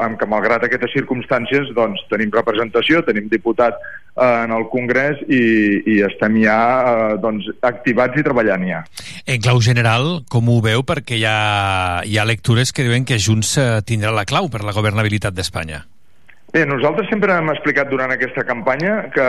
amb 0.05 0.19
que, 0.21 0.29
malgrat 0.29 0.67
aquestes 0.67 0.93
circumstàncies, 0.93 1.71
doncs, 1.77 2.03
tenim 2.13 2.33
representació, 2.35 3.01
tenim 3.07 3.31
diputat 3.33 3.79
eh, 3.81 4.27
en 4.27 4.53
el 4.53 4.67
Congrés 4.73 5.23
i, 5.29 5.43
i 5.95 6.01
estem 6.05 6.37
ja 6.43 6.59
eh, 6.83 7.15
doncs, 7.23 7.49
activats 7.65 8.21
i 8.21 8.27
treballant 8.27 8.67
ja. 8.69 8.83
En 9.25 9.41
clau 9.45 9.63
general, 9.65 10.11
com 10.33 10.51
ho 10.53 10.61
veu? 10.65 10.85
Perquè 10.85 11.17
hi 11.21 11.25
ha, 11.29 11.39
hi 12.05 12.21
ha 12.21 12.29
lectures 12.29 12.75
que 12.75 12.85
diuen 12.85 13.09
que 13.09 13.21
Junts 13.23 13.57
eh, 13.57 13.71
tindrà 13.89 14.13
la 14.13 14.29
clau 14.29 14.53
per 14.53 14.61
la 14.67 14.77
governabilitat 14.77 15.35
d'Espanya. 15.37 15.83
Bé, 16.53 16.67
nosaltres 16.69 17.09
sempre 17.09 17.33
hem 17.33 17.49
explicat 17.49 17.89
durant 17.89 18.13
aquesta 18.13 18.45
campanya 18.45 19.07
que, 19.15 19.29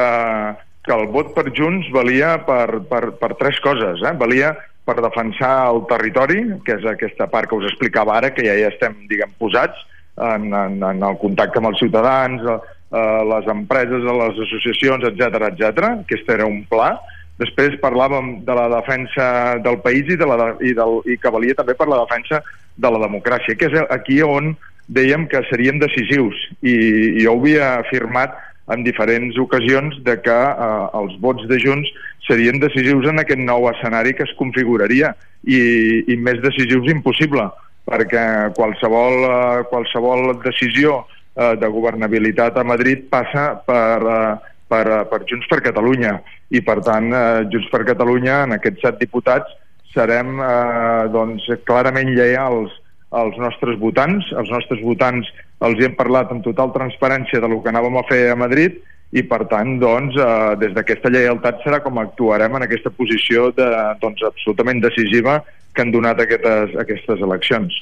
que 0.84 0.92
el 0.92 1.08
vot 1.14 1.32
per 1.32 1.48
Junts 1.56 1.88
valia 1.96 2.36
per, 2.44 2.84
per, 2.90 3.14
per 3.16 3.32
tres 3.40 3.64
coses. 3.64 4.04
Eh? 4.04 4.12
Valia 4.20 4.52
per 4.84 5.00
defensar 5.00 5.54
el 5.72 5.84
territori, 5.90 6.44
que 6.66 6.78
és 6.78 6.86
aquesta 6.90 7.30
part 7.32 7.50
que 7.50 7.58
us 7.58 7.70
explicava 7.70 8.18
ara, 8.18 8.34
que 8.36 8.46
ja 8.46 8.56
hi 8.58 8.66
estem, 8.68 8.96
diguem, 9.10 9.32
posats 9.40 9.80
en, 10.18 10.50
en, 10.52 10.80
en 10.84 11.04
el 11.08 11.18
contacte 11.22 11.62
amb 11.62 11.72
els 11.72 11.80
ciutadans, 11.80 12.44
eh, 12.44 13.22
les 13.32 13.50
empreses, 13.54 14.04
les 14.04 14.42
associacions, 14.48 15.08
etc 15.10 15.48
etc. 15.50 15.90
Aquest 16.04 16.34
era 16.36 16.50
un 16.50 16.64
pla. 16.70 16.94
Després 17.42 17.80
parlàvem 17.82 18.44
de 18.46 18.56
la 18.58 18.68
defensa 18.76 19.26
del 19.64 19.80
país 19.82 20.12
i, 20.12 20.20
de 20.20 20.28
la, 20.30 20.52
i, 20.62 20.76
del, 20.78 21.00
i 21.10 21.18
que 21.18 21.32
valia 21.34 21.58
també 21.58 21.74
per 21.80 21.90
la 21.90 22.04
defensa 22.04 22.44
de 22.78 22.92
la 22.94 23.02
democràcia, 23.08 23.58
que 23.58 23.72
és 23.72 23.90
aquí 23.90 24.20
on 24.22 24.54
dèiem 24.94 25.26
que 25.32 25.42
seríem 25.48 25.80
decisius 25.80 26.36
i, 26.62 26.74
i 26.74 27.24
jo 27.24 27.34
ho 27.34 27.40
havia 27.40 27.78
afirmat 27.80 28.36
en 28.72 28.84
diferents 28.84 29.38
ocasions 29.40 29.98
de 30.06 30.16
que 30.24 30.40
eh, 30.52 30.86
els 31.00 31.18
vots 31.24 31.44
de 31.50 31.60
Junts 31.60 31.90
serien 32.28 32.62
decisius 32.62 33.10
en 33.12 33.20
aquest 33.20 33.42
nou 33.44 33.68
escenari 33.72 34.14
que 34.16 34.24
es 34.28 34.36
configuraria 34.40 35.12
i, 35.44 35.60
i 36.08 36.16
més 36.16 36.40
decisius 36.44 36.88
impossible 36.92 37.50
perquè 37.90 38.54
qualsevol, 38.56 39.26
eh, 39.28 39.66
qualsevol 39.72 40.32
decisió 40.46 41.02
eh, 41.04 41.56
de 41.60 41.68
governabilitat 41.68 42.58
a 42.58 42.64
Madrid 42.64 43.10
passa 43.12 43.50
per, 43.68 44.00
eh, 44.00 44.54
per, 44.72 44.86
per 45.12 45.24
Junts 45.28 45.50
per 45.52 45.60
Catalunya 45.66 46.16
i 46.56 46.64
per 46.64 46.80
tant 46.88 47.12
eh, 47.12 47.44
Junts 47.52 47.68
per 47.74 47.84
Catalunya 47.90 48.44
en 48.48 48.56
aquests 48.56 48.88
set 48.88 49.02
diputats 49.04 49.52
serem 49.94 50.40
eh, 50.42 51.10
doncs, 51.14 51.46
clarament 51.68 52.16
lleials 52.16 52.72
als 53.14 53.38
nostres 53.38 53.78
votants. 53.80 54.26
Els 54.34 54.50
nostres 54.50 54.82
votants 54.82 55.30
els 55.64 55.84
hem 55.84 55.96
parlat 55.96 56.32
amb 56.34 56.44
total 56.46 56.74
transparència 56.76 57.42
de 57.42 57.50
lo 57.52 57.62
que 57.64 57.72
anàvem 57.72 58.00
a 58.00 58.06
fer 58.10 58.26
a 58.32 58.40
Madrid 58.40 58.82
i 59.14 59.22
per 59.30 59.44
tant, 59.50 59.76
doncs, 59.82 60.16
eh, 60.18 60.56
des 60.62 60.74
d'aquesta 60.74 61.12
lleialtat 61.14 61.62
serà 61.64 61.84
com 61.86 62.00
actuarem 62.02 62.56
en 62.58 62.66
aquesta 62.66 62.90
posició 62.90 63.52
de, 63.54 63.68
doncs, 64.02 64.24
absolutament 64.26 64.82
decisiva 64.82 65.44
que 65.74 65.82
han 65.82 65.92
donat 65.94 66.22
aquestes, 66.22 66.74
aquestes 66.82 67.22
eleccions. 67.22 67.76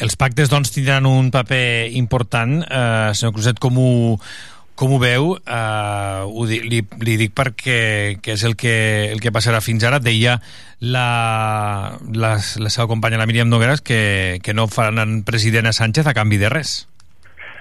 Els 0.00 0.16
pactes, 0.16 0.48
doncs, 0.52 0.72
tindran 0.72 1.08
un 1.08 1.30
paper 1.32 1.90
important. 2.00 2.60
Eh, 2.64 3.12
senyor 3.16 3.36
Cruzet, 3.36 3.60
com 3.60 3.76
ho, 3.80 3.92
com 4.76 4.96
ho 4.96 5.00
veu? 5.00 5.34
Eh, 5.36 6.20
ho 6.24 6.46
di, 6.48 6.60
li, 6.64 6.80
li 7.04 7.16
dic 7.20 7.36
perquè 7.36 8.20
que 8.24 8.36
és 8.36 8.44
el 8.48 8.56
que, 8.60 8.74
el 9.12 9.20
que 9.20 9.32
passarà 9.32 9.60
fins 9.64 9.84
ara. 9.84 10.00
Deia 10.00 10.38
la, 10.80 11.96
la, 12.12 12.36
la 12.40 12.72
seva 12.72 12.88
companya, 12.88 13.20
la 13.20 13.28
Míriam 13.28 13.52
Nogueras, 13.52 13.84
que, 13.84 14.40
que 14.44 14.56
no 14.56 14.68
faran 14.68 15.20
president 15.28 15.68
a 15.68 15.76
Sánchez 15.76 16.08
a 16.08 16.16
canvi 16.16 16.40
de 16.40 16.52
res. 16.52 16.89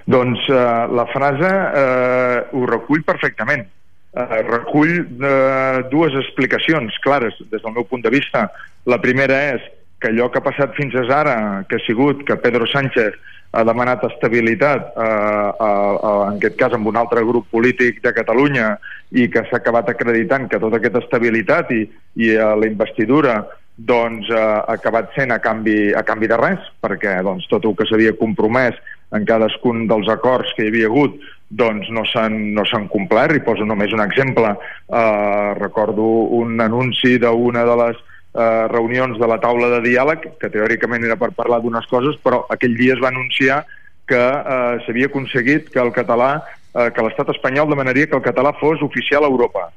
Doncs 0.05 0.45
eh, 0.49 0.85
la 0.95 1.05
frase 1.11 1.49
eh, 1.49 2.37
ho 2.53 2.65
recull 2.69 3.03
perfectament. 3.07 3.65
Eh, 4.09 4.41
recull 4.47 4.95
eh, 4.99 5.81
dues 5.91 6.15
explicacions 6.23 6.95
clares 7.03 7.35
des 7.51 7.61
del 7.61 7.75
meu 7.75 7.85
punt 7.85 8.05
de 8.05 8.13
vista. 8.13 8.47
La 8.85 9.01
primera 9.01 9.41
és 9.55 9.65
que 9.99 10.09
allò 10.09 10.29
que 10.31 10.39
ha 10.39 10.45
passat 10.45 10.73
fins 10.77 10.95
ara, 10.95 11.65
que 11.67 11.77
ha 11.77 11.85
sigut 11.85 12.23
que 12.25 12.39
Pedro 12.39 12.65
Sánchez 12.67 13.17
ha 13.51 13.63
demanat 13.65 14.03
estabilitat, 14.05 14.91
eh, 14.93 15.05
a, 15.05 15.69
a, 15.69 16.11
en 16.29 16.37
aquest 16.37 16.57
cas 16.59 16.75
amb 16.77 16.87
un 16.87 16.97
altre 16.97 17.23
grup 17.25 17.49
polític 17.51 18.01
de 18.05 18.13
Catalunya, 18.13 18.75
i 19.11 19.27
que 19.33 19.43
s'ha 19.49 19.57
acabat 19.57 19.89
acreditant 19.89 20.47
que 20.49 20.61
tota 20.61 20.77
aquesta 20.77 21.01
estabilitat 21.03 21.71
i, 21.73 21.81
i 22.21 22.29
eh, 22.35 22.51
la 22.61 22.69
investidura 22.69 23.41
doncs, 23.79 24.29
eh, 24.29 24.37
ha 24.37 24.75
acabat 24.75 25.13
sent 25.15 25.33
a 25.33 25.39
canvi, 25.41 25.93
a 25.95 26.03
canvi 26.05 26.29
de 26.29 26.37
res, 26.37 26.69
perquè 26.83 27.19
doncs, 27.25 27.47
tot 27.49 27.65
el 27.65 27.75
que 27.79 27.87
s'havia 27.89 28.17
compromès 28.19 28.77
en 29.15 29.25
cadascun 29.25 29.87
dels 29.89 30.09
acords 30.11 30.53
que 30.55 30.65
hi 30.65 30.71
havia 30.71 30.89
hagut 30.89 31.17
doncs 31.49 31.89
no 31.89 32.03
s'han 32.05 32.53
no 32.53 32.63
complert, 32.93 33.35
i 33.35 33.41
poso 33.41 33.65
només 33.65 33.93
un 33.93 34.01
exemple. 34.01 34.53
Eh, 34.87 35.53
recordo 35.57 36.03
un 36.37 36.61
anunci 36.61 37.17
d'una 37.17 37.65
de 37.65 37.75
les 37.83 37.97
eh, 37.97 38.67
reunions 38.69 39.17
de 39.17 39.27
la 39.27 39.39
taula 39.39 39.69
de 39.73 39.81
diàleg, 39.89 40.37
que 40.39 40.49
teòricament 40.49 41.03
era 41.03 41.17
per 41.17 41.31
parlar 41.31 41.61
d'unes 41.61 41.87
coses, 41.89 42.19
però 42.23 42.45
aquell 42.49 42.77
dia 42.77 42.93
es 42.93 43.01
va 43.01 43.09
anunciar 43.09 43.65
que 44.09 44.19
eh, 44.19 44.77
s'havia 44.85 45.09
aconseguit 45.09 45.69
que 45.73 45.81
el 45.81 45.91
català, 45.91 46.43
eh, 46.75 46.89
que 46.93 47.05
l'estat 47.05 47.33
espanyol 47.33 47.69
demanaria 47.69 48.07
que 48.07 48.17
el 48.17 48.25
català 48.25 48.53
fos 48.61 48.81
oficial 48.85 49.25
a 49.25 49.33
Europa. 49.33 49.69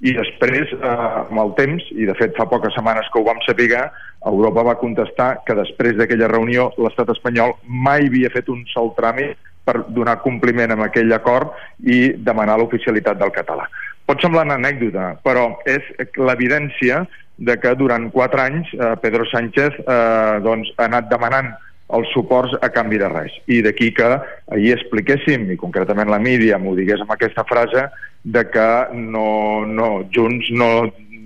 I 0.00 0.14
després, 0.16 0.70
eh, 0.72 0.90
amb 1.28 1.40
el 1.42 1.52
temps, 1.58 1.84
i 1.92 2.06
de 2.08 2.14
fet 2.16 2.32
fa 2.36 2.46
poques 2.48 2.72
setmanes 2.76 3.08
que 3.12 3.20
ho 3.20 3.26
vam 3.26 3.40
saber, 3.44 3.68
Europa 4.26 4.64
va 4.70 4.78
contestar 4.80 5.30
que 5.44 5.56
després 5.56 5.96
d'aquella 5.96 6.28
reunió 6.28 6.70
l'estat 6.78 7.12
espanyol 7.12 7.54
mai 7.64 8.08
havia 8.08 8.32
fet 8.32 8.48
un 8.48 8.64
sol 8.72 8.94
tràmit 8.96 9.36
per 9.64 9.84
donar 9.88 10.20
compliment 10.24 10.72
amb 10.72 10.86
aquell 10.88 11.12
acord 11.12 11.52
i 11.84 12.12
demanar 12.16 12.58
l'oficialitat 12.58 13.20
del 13.20 13.32
català. 13.32 13.68
Pot 14.08 14.22
semblar 14.24 14.46
una 14.48 14.56
anècdota, 14.58 15.14
però 15.22 15.50
és 15.68 15.84
l'evidència 16.16 17.04
de 17.40 17.56
que 17.60 17.74
durant 17.76 18.10
quatre 18.12 18.42
anys 18.42 18.72
eh, 18.74 18.94
Pedro 19.00 19.24
Sánchez 19.28 19.76
eh, 19.80 20.40
doncs, 20.44 20.72
ha 20.76 20.88
anat 20.88 21.08
demanant 21.12 21.52
els 21.96 22.10
suports 22.14 22.56
a 22.62 22.70
canvi 22.74 22.98
de 23.00 23.08
res. 23.10 23.34
I 23.50 23.60
d'aquí 23.66 23.90
que 23.96 24.08
ahir 24.10 24.74
expliquéssim, 24.76 25.48
i 25.50 25.58
concretament 25.60 26.10
la 26.10 26.20
Míriam 26.22 26.66
ho 26.66 26.74
digués 26.78 27.02
amb 27.02 27.12
aquesta 27.14 27.44
frase, 27.48 27.88
de 28.24 28.44
que 28.52 28.68
no, 28.94 29.64
no, 29.66 29.90
Junts 30.12 30.50
no, 30.52 30.70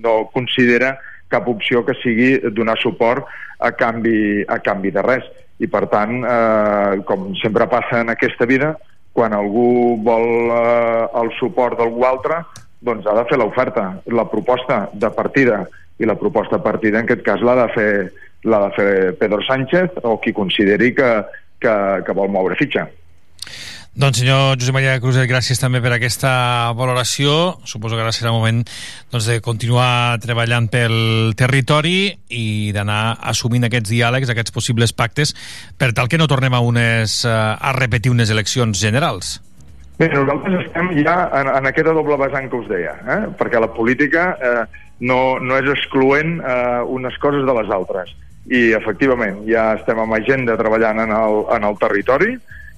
no 0.03 0.15
considera 0.33 0.95
cap 1.27 1.47
opció 1.51 1.83
que 1.85 1.95
sigui 2.01 2.37
donar 2.55 2.77
suport 2.79 3.25
a 3.59 3.71
canvi, 3.75 4.45
a 4.47 4.59
canvi 4.63 4.93
de 4.95 5.03
res. 5.05 5.25
I 5.59 5.69
per 5.71 5.85
tant, 5.91 6.19
eh, 6.27 7.01
com 7.07 7.31
sempre 7.39 7.67
passa 7.71 8.01
en 8.03 8.11
aquesta 8.11 8.45
vida, 8.45 8.75
quan 9.15 9.33
algú 9.33 9.95
vol 10.03 10.51
eh, 10.51 11.07
el 11.21 11.31
suport 11.39 11.79
d'algú 11.79 12.03
altre, 12.03 12.41
doncs 12.85 13.07
ha 13.07 13.15
de 13.17 13.25
fer 13.29 13.39
l'oferta, 13.39 13.87
la 14.11 14.27
proposta 14.29 14.85
de 14.93 15.09
partida. 15.15 15.63
I 15.97 16.07
la 16.09 16.17
proposta 16.19 16.57
de 16.57 16.63
partida, 16.63 16.99
en 16.99 17.07
aquest 17.07 17.23
cas, 17.23 17.39
l'ha 17.39 17.55
de 17.61 17.67
fer 17.71 17.91
l'ha 18.43 18.59
de 18.67 18.75
fer 18.75 18.91
Pedro 19.19 19.41
Sánchez 19.45 20.03
o 20.03 20.19
qui 20.21 20.33
consideri 20.33 20.93
que, 20.97 21.09
que, 21.59 21.75
que 22.05 22.17
vol 22.17 22.29
moure 22.33 22.57
fitxa. 22.59 22.87
Doncs 23.95 24.19
senyor 24.19 24.57
Josep 24.59 24.75
Maria 24.75 24.97
Cruzet, 24.99 25.23
gràcies 25.29 25.55
també 25.55 25.79
per 25.79 25.93
aquesta 25.95 26.29
valoració. 26.75 27.55
Suposo 27.63 27.95
que 27.95 28.03
ara 28.03 28.11
serà 28.11 28.33
moment 28.35 28.57
doncs, 28.59 29.29
de 29.29 29.37
continuar 29.39 30.19
treballant 30.19 30.67
pel 30.67 31.31
territori 31.39 32.09
i 32.27 32.73
d'anar 32.75 33.15
assumint 33.31 33.63
aquests 33.69 33.93
diàlegs, 33.93 34.27
aquests 34.27 34.51
possibles 34.51 34.91
pactes, 34.91 35.31
per 35.79 35.93
tal 35.95 36.11
que 36.11 36.19
no 36.19 36.27
tornem 36.27 36.51
a, 36.51 36.59
unes, 36.59 37.21
eh, 37.23 37.31
a 37.31 37.71
repetir 37.79 38.11
unes 38.11 38.35
eleccions 38.35 38.83
generals. 38.83 39.37
Bé, 39.95 40.09
nosaltres 40.11 40.65
estem 40.65 40.91
ja 40.99 41.15
en, 41.39 41.53
en 41.55 41.71
aquesta 41.71 41.95
doble 41.95 42.19
vessant 42.19 42.51
que 42.51 42.59
us 42.59 42.67
deia, 42.67 42.97
eh? 42.99 43.21
perquè 43.39 43.63
la 43.63 43.71
política 43.71 44.33
eh, 44.35 44.63
no, 45.07 45.39
no 45.39 45.55
és 45.55 45.71
excloent 45.71 46.41
eh, 46.43 46.81
unes 46.99 47.15
coses 47.23 47.47
de 47.47 47.61
les 47.61 47.71
altres 47.71 48.11
i 48.45 48.75
efectivament 48.77 49.41
ja 49.49 49.71
estem 49.79 49.99
amb 50.01 50.13
agenda 50.17 50.57
treballant 50.59 51.01
en 51.01 51.13
el, 51.15 51.41
en 51.55 51.65
el 51.65 51.79
territori 51.81 52.35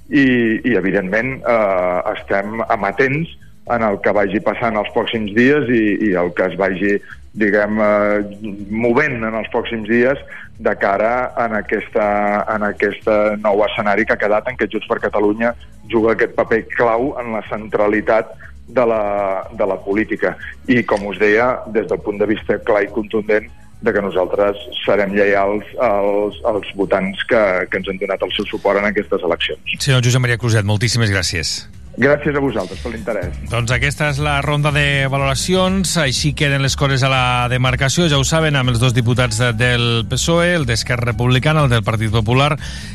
i, 0.07 0.27
i 0.63 0.77
evidentment 0.79 1.37
eh, 1.41 1.99
estem 2.13 2.61
amatents 2.67 3.33
en 3.75 3.83
el 3.83 3.99
que 3.99 4.13
vagi 4.15 4.39
passant 4.39 4.79
els 4.79 4.91
pròxims 4.95 5.33
dies 5.35 5.67
i, 5.67 5.83
i 6.07 6.13
el 6.15 6.31
que 6.35 6.47
es 6.47 6.55
vagi 6.59 6.95
diguem, 7.37 7.79
eh, 7.83 8.23
movent 8.71 9.19
en 9.19 9.35
els 9.35 9.49
pròxims 9.53 9.89
dies 9.91 10.21
de 10.57 10.73
cara 10.79 11.33
en 11.43 11.53
aquesta, 11.59 12.07
en 12.55 12.65
aquesta 12.65 13.17
nou 13.43 13.61
escenari 13.67 14.07
que 14.07 14.15
ha 14.15 14.23
quedat 14.23 14.47
en 14.49 14.57
què 14.57 14.69
Junts 14.71 14.87
per 14.89 15.01
Catalunya 15.03 15.53
juga 15.91 16.15
aquest 16.15 16.33
paper 16.39 16.63
clau 16.73 17.11
en 17.21 17.35
la 17.35 17.43
centralitat 17.51 18.33
de 18.67 18.83
la, 18.83 19.47
de 19.53 19.65
la 19.67 19.77
política. 19.79 20.33
I, 20.67 20.81
com 20.83 21.05
us 21.07 21.19
deia, 21.21 21.61
des 21.71 21.87
del 21.87 22.01
punt 22.03 22.17
de 22.19 22.27
vista 22.27 22.57
clar 22.67 22.83
i 22.83 22.91
contundent, 22.91 23.47
de 23.81 23.93
que 23.93 24.01
nosaltres 24.01 24.57
serem 24.83 25.13
lleials 25.13 25.65
als, 25.83 26.39
als 26.49 26.69
votants 26.79 27.21
que, 27.29 27.41
que 27.69 27.81
ens 27.81 27.89
han 27.91 27.99
donat 28.01 28.23
el 28.25 28.33
seu 28.35 28.47
suport 28.49 28.81
en 28.81 28.89
aquestes 28.89 29.25
eleccions. 29.27 29.77
Senyor 29.77 30.01
Josep 30.05 30.23
Maria 30.23 30.39
Cruzet, 30.41 30.65
moltíssimes 30.65 31.13
gràcies. 31.13 31.59
Gràcies 31.97 32.35
a 32.37 32.41
vosaltres 32.43 32.77
per 32.83 32.91
l'interès. 32.93 33.37
Doncs 33.49 33.71
aquesta 33.73 34.11
és 34.11 34.19
la 34.21 34.35
ronda 34.45 34.69
de 34.69 35.07
valoracions. 35.09 35.95
Així 35.97 36.35
queden 36.37 36.61
les 36.61 36.75
coses 36.77 37.01
a 37.01 37.09
la 37.09 37.47
demarcació. 37.49 38.05
Ja 38.11 38.19
ho 38.21 38.25
saben, 38.27 38.53
amb 38.55 38.69
els 38.69 38.77
dos 38.77 38.93
diputats 38.93 39.39
del 39.57 40.05
PSOE, 40.05 40.51
el 40.59 40.67
d'Esquerra 40.69 41.09
Republicana, 41.09 41.65
el 41.65 41.73
del 41.73 41.81
Partit 41.87 42.13
Popular, 42.13 42.51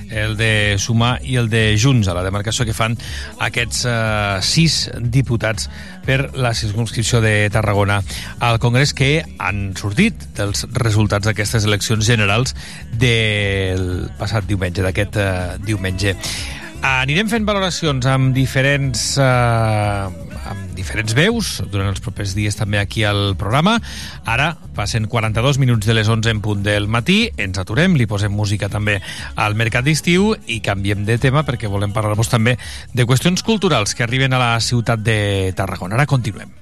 el 0.06 0.36
de 0.38 0.78
Sumar 0.78 1.16
i 1.26 1.34
el 1.42 1.50
de 1.50 1.64
Junts, 1.82 2.06
a 2.06 2.14
la 2.14 2.22
demarcació 2.22 2.62
que 2.68 2.76
fan 2.78 2.94
aquests 3.42 3.82
eh, 3.90 4.38
sis 4.46 4.78
diputats 5.02 5.66
per 6.06 6.30
la 6.38 6.54
circunscripció 6.54 7.18
de 7.24 7.50
Tarragona 7.50 7.98
al 8.38 8.62
Congrés 8.62 8.94
que 8.94 9.24
han 9.42 9.72
sortit 9.78 10.30
dels 10.38 10.68
resultats 10.78 11.26
d'aquestes 11.26 11.66
eleccions 11.66 12.06
generals 12.06 12.54
del 13.02 14.12
passat 14.18 14.46
diumenge, 14.46 14.86
d'aquest 14.86 15.18
eh, 15.18 15.30
diumenge. 15.66 16.20
Anirem 16.82 17.28
fent 17.30 17.44
valoracions 17.46 18.06
amb 18.10 18.32
diferents, 18.34 19.16
eh, 19.22 20.06
amb 20.50 20.72
diferents 20.74 21.14
veus 21.14 21.50
durant 21.70 21.92
els 21.92 22.02
propers 22.02 22.34
dies 22.34 22.58
també 22.58 22.80
aquí 22.80 23.04
al 23.06 23.36
programa. 23.38 23.76
Ara 24.26 24.56
passen 24.74 25.06
42 25.06 25.60
minuts 25.62 25.86
de 25.86 25.94
les 25.94 26.08
11 26.10 26.30
en 26.30 26.40
punt 26.42 26.64
del 26.66 26.88
matí, 26.88 27.30
ens 27.36 27.58
aturem, 27.62 27.94
li 27.94 28.08
posem 28.10 28.34
música 28.34 28.68
també 28.68 28.98
al 29.36 29.54
mercat 29.54 29.86
d'estiu 29.86 30.34
i 30.46 30.58
canviem 30.60 31.06
de 31.06 31.18
tema 31.22 31.46
perquè 31.46 31.70
volem 31.70 31.94
parlar-vos 31.94 32.28
també 32.28 32.58
de 32.92 33.06
qüestions 33.06 33.46
culturals 33.46 33.94
que 33.94 34.02
arriben 34.02 34.34
a 34.34 34.42
la 34.42 34.58
ciutat 34.60 35.06
de 35.06 35.52
Tarragona. 35.54 35.94
Ara 35.94 36.10
continuem. 36.10 36.61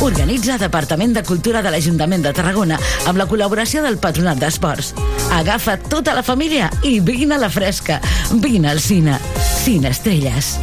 Organitza 0.00 0.56
Departament 0.56 1.12
de 1.12 1.22
Cultura 1.22 1.60
de 1.60 1.70
l'Ajuntament 1.72 2.22
de 2.24 2.30
Tarragona 2.32 2.78
amb 3.10 3.18
la 3.20 3.26
col·laboració 3.28 3.82
del 3.84 3.98
Patronat 4.00 4.38
d'Esports. 4.40 4.94
Agafa 5.36 5.76
tota 5.92 6.14
la 6.16 6.24
família 6.24 6.70
i 6.88 6.98
vine 7.04 7.36
a 7.36 7.40
la 7.42 7.50
fresca. 7.52 7.98
Vine 8.32 8.70
al 8.70 8.80
cine. 8.80 9.18
Cine 9.60 9.92
Estrelles. 9.92 10.54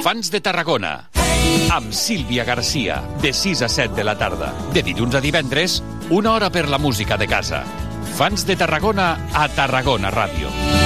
Fans 0.00 0.32
de 0.32 0.40
Tarragona. 0.40 0.94
Amb 1.76 1.92
Sílvia 1.92 2.46
Garcia, 2.48 3.02
de 3.20 3.34
6 3.34 3.62
a 3.66 3.68
7 3.68 3.94
de 4.00 4.04
la 4.06 4.16
tarda. 4.16 4.54
De 4.72 4.82
dilluns 4.86 5.18
a 5.18 5.20
divendres, 5.20 5.82
una 6.08 6.32
hora 6.32 6.48
per 6.48 6.70
la 6.70 6.78
música 6.78 7.18
de 7.20 7.28
casa. 7.28 7.64
Fans 8.16 8.46
de 8.48 8.56
Tarragona 8.56 9.12
a 9.34 9.48
Tarragona 9.52 10.14
Ràdio. 10.14 10.85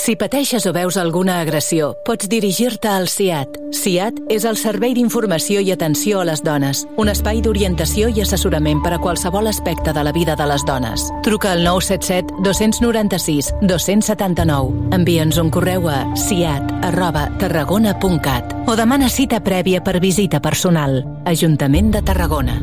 Si 0.00 0.14
pateixes 0.16 0.64
o 0.64 0.70
veus 0.72 0.96
alguna 0.96 1.42
agressió, 1.42 1.90
pots 2.06 2.28
dirigir-te 2.32 2.88
al 2.88 3.04
CIAT. 3.12 3.58
CIAT 3.76 4.22
és 4.32 4.46
el 4.48 4.56
Servei 4.56 4.94
d'Informació 4.96 5.60
i 5.60 5.74
Atenció 5.74 6.22
a 6.22 6.24
les 6.24 6.40
Dones, 6.40 6.86
un 6.96 7.12
espai 7.12 7.42
d'orientació 7.44 8.08
i 8.08 8.24
assessorament 8.24 8.80
per 8.80 8.94
a 8.96 9.00
qualsevol 9.02 9.50
aspecte 9.52 9.92
de 9.92 10.06
la 10.06 10.14
vida 10.16 10.38
de 10.40 10.48
les 10.48 10.64
dones. 10.64 11.04
Truca 11.26 11.52
al 11.52 11.66
977 11.68 12.40
296 12.40 13.52
279. 13.60 14.88
Envia'ns 14.96 15.36
un 15.44 15.52
correu 15.52 15.92
a 15.92 16.06
ciat 16.16 16.72
arroba 16.80 17.28
tarragona.cat 17.36 18.56
o 18.72 18.80
demana 18.80 19.12
cita 19.12 19.44
prèvia 19.44 19.84
per 19.84 20.00
visita 20.00 20.40
personal. 20.40 21.02
Ajuntament 21.28 21.92
de 21.92 22.00
Tarragona. 22.00 22.56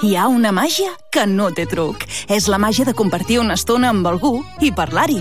Hi 0.00 0.14
ha 0.16 0.24
una 0.32 0.48
màgia 0.56 0.88
que 1.12 1.26
no 1.28 1.50
té 1.52 1.66
truc. 1.68 2.06
És 2.32 2.46
la 2.48 2.56
màgia 2.56 2.86
de 2.88 2.94
compartir 2.96 3.36
una 3.42 3.58
estona 3.58 3.90
amb 3.92 4.06
algú 4.08 4.38
i 4.64 4.70
parlar-hi. 4.72 5.18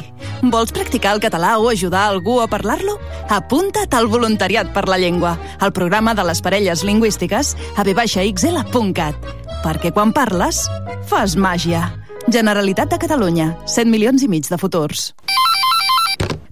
Vols 0.47 0.71
practicar 0.71 1.11
el 1.17 1.19
català 1.19 1.57
o 1.59 1.67
ajudar 1.67 2.05
algú 2.07 2.37
a 2.39 2.47
parlar-lo? 2.47 2.95
Apunta't 3.27 3.91
al 3.97 4.07
Voluntariat 4.07 4.71
per 4.71 4.85
la 4.87 4.95
Llengua, 5.01 5.33
al 5.59 5.73
programa 5.75 6.13
de 6.15 6.23
les 6.23 6.39
parelles 6.39 6.85
lingüístiques 6.87 7.51
a 7.75 7.83
vxl.cat. 7.83 9.27
Perquè 9.65 9.91
quan 9.91 10.15
parles, 10.15 10.63
fas 11.11 11.35
màgia. 11.35 11.89
Generalitat 12.31 12.95
de 12.95 13.01
Catalunya, 13.01 13.57
100 13.67 13.91
milions 13.91 14.23
i 14.23 14.31
mig 14.31 14.47
de 14.47 14.61
futurs. 14.61 15.11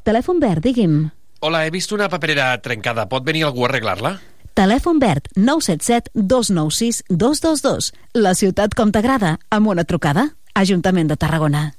Telèfon 0.04 0.44
verd, 0.44 0.66
digui'm. 0.68 1.06
Hola, 1.40 1.64
he 1.64 1.72
vist 1.72 1.96
una 1.96 2.12
paperera 2.12 2.52
trencada. 2.60 3.08
Pot 3.08 3.24
venir 3.24 3.46
algú 3.48 3.64
a 3.64 3.70
arreglar-la? 3.72 4.18
Telèfon 4.60 4.98
verd 5.00 5.30
977 5.38 6.12
296 6.14 7.04
222. 7.08 7.94
La 8.20 8.36
ciutat 8.36 8.76
com 8.76 8.92
t'agrada, 8.92 9.38
amb 9.56 9.72
una 9.72 9.88
trucada. 9.88 10.34
Ajuntament 10.52 11.08
de 11.08 11.16
Tarragona. 11.16 11.70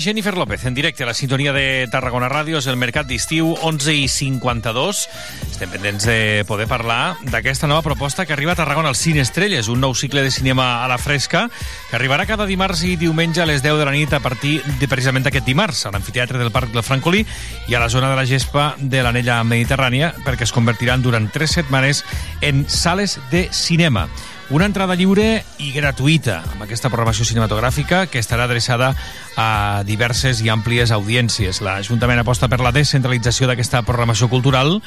Jennifer 0.00 0.36
López 0.36 0.64
en 0.64 0.74
directe 0.74 1.02
a 1.02 1.06
la 1.06 1.14
sintonia 1.14 1.52
de 1.52 1.86
Tarragona 1.90 2.28
Ràdio 2.30 2.58
és 2.58 2.66
el 2.70 2.78
Mercat 2.80 3.06
d'Estiu 3.06 3.52
11 3.62 3.94
i 3.94 4.08
52. 4.10 5.02
Estem 5.50 5.70
pendents 5.70 6.06
de 6.08 6.44
poder 6.48 6.66
parlar 6.70 7.16
d'aquesta 7.30 7.68
nova 7.70 7.84
proposta 7.86 8.26
que 8.26 8.32
arriba 8.32 8.52
a 8.52 8.58
Tarragona 8.58 8.90
al 8.90 8.98
Cine 8.98 9.22
Estrelles, 9.22 9.68
un 9.68 9.80
nou 9.84 9.94
cicle 9.94 10.24
de 10.24 10.32
cinema 10.34 10.84
a 10.84 10.88
la 10.90 10.98
fresca 10.98 11.46
que 11.90 11.96
arribarà 11.98 12.26
cada 12.26 12.46
dimarts 12.46 12.82
i 12.88 12.96
diumenge 13.00 13.42
a 13.42 13.48
les 13.48 13.62
10 13.62 13.78
de 13.78 13.86
la 13.86 13.94
nit 13.94 14.12
a 14.12 14.22
partir 14.24 14.60
de 14.80 14.90
precisament 14.90 15.26
aquest 15.30 15.46
dimarts 15.46 15.86
a 15.86 15.94
l'amfiteatre 15.94 16.42
del 16.42 16.52
Parc 16.54 16.74
del 16.74 16.86
Francolí 16.86 17.24
i 17.68 17.74
a 17.74 17.82
la 17.82 17.90
zona 17.92 18.10
de 18.10 18.18
la 18.18 18.26
gespa 18.26 18.72
de 18.78 19.02
l'anella 19.02 19.42
mediterrània 19.44 20.14
perquè 20.26 20.48
es 20.48 20.54
convertiran 20.54 21.02
durant 21.02 21.30
tres 21.30 21.54
setmanes 21.60 22.04
en 22.42 22.64
sales 22.68 23.20
de 23.30 23.48
cinema. 23.52 24.08
Una 24.52 24.66
entrada 24.68 24.92
lliure 24.92 25.40
i 25.56 25.70
gratuïta 25.72 26.42
amb 26.52 26.66
aquesta 26.66 26.90
programació 26.92 27.24
cinematogràfica 27.24 28.02
que 28.12 28.20
estarà 28.20 28.44
adreçada 28.44 28.90
a 29.36 29.82
diverses 29.86 30.40
i 30.44 30.50
àmplies 30.52 30.92
audiències. 30.94 31.60
L'Ajuntament 31.64 32.22
aposta 32.22 32.48
per 32.50 32.60
la 32.62 32.72
descentralització 32.74 33.48
d'aquesta 33.50 33.82
programació 33.86 34.28
cultural, 34.32 34.78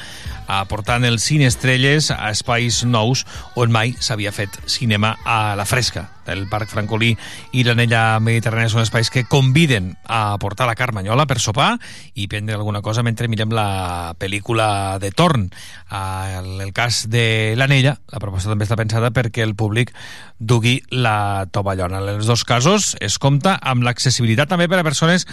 aportant 0.48 1.04
el 1.04 1.20
cine 1.20 1.46
estrelles 1.46 2.10
a 2.10 2.32
espais 2.32 2.82
nous 2.88 3.24
on 3.54 3.70
mai 3.70 3.92
s'havia 4.00 4.32
fet 4.32 4.56
cinema 4.66 5.14
a 5.24 5.54
la 5.56 5.66
fresca. 5.68 6.08
El 6.28 6.48
Parc 6.48 6.68
Francolí 6.68 7.14
i 7.56 7.62
l'Anella 7.64 8.18
Mediterrània 8.20 8.68
són 8.72 8.82
espais 8.82 9.08
que 9.12 9.24
conviden 9.28 9.94
a 10.04 10.36
portar 10.40 10.66
la 10.68 10.76
Carmanyola 10.76 11.24
per 11.28 11.38
sopar 11.40 11.70
i 12.14 12.26
prendre 12.28 12.56
alguna 12.56 12.82
cosa 12.84 13.04
mentre 13.04 13.28
mirem 13.32 13.52
la 13.54 14.14
pel·lícula 14.20 14.98
de 15.00 15.12
torn. 15.12 15.48
En 15.88 16.60
el 16.60 16.72
cas 16.76 17.06
de 17.08 17.54
l'Anella, 17.56 17.96
la 18.12 18.20
proposta 18.20 18.52
també 18.52 18.68
està 18.68 18.76
pensada 18.76 19.12
perquè 19.12 19.44
el 19.44 19.56
públic 19.56 19.94
dugui 20.38 20.82
la 20.90 21.46
tovallona. 21.52 22.02
En 22.02 22.18
els 22.18 22.28
dos 22.28 22.44
casos 22.44 22.94
es 23.00 23.16
compta 23.18 23.56
amb 23.60 23.84
l'accessibilitat 23.84 24.52
també 24.52 24.68
per 24.68 24.82
a 24.82 24.86
persones 24.86 25.24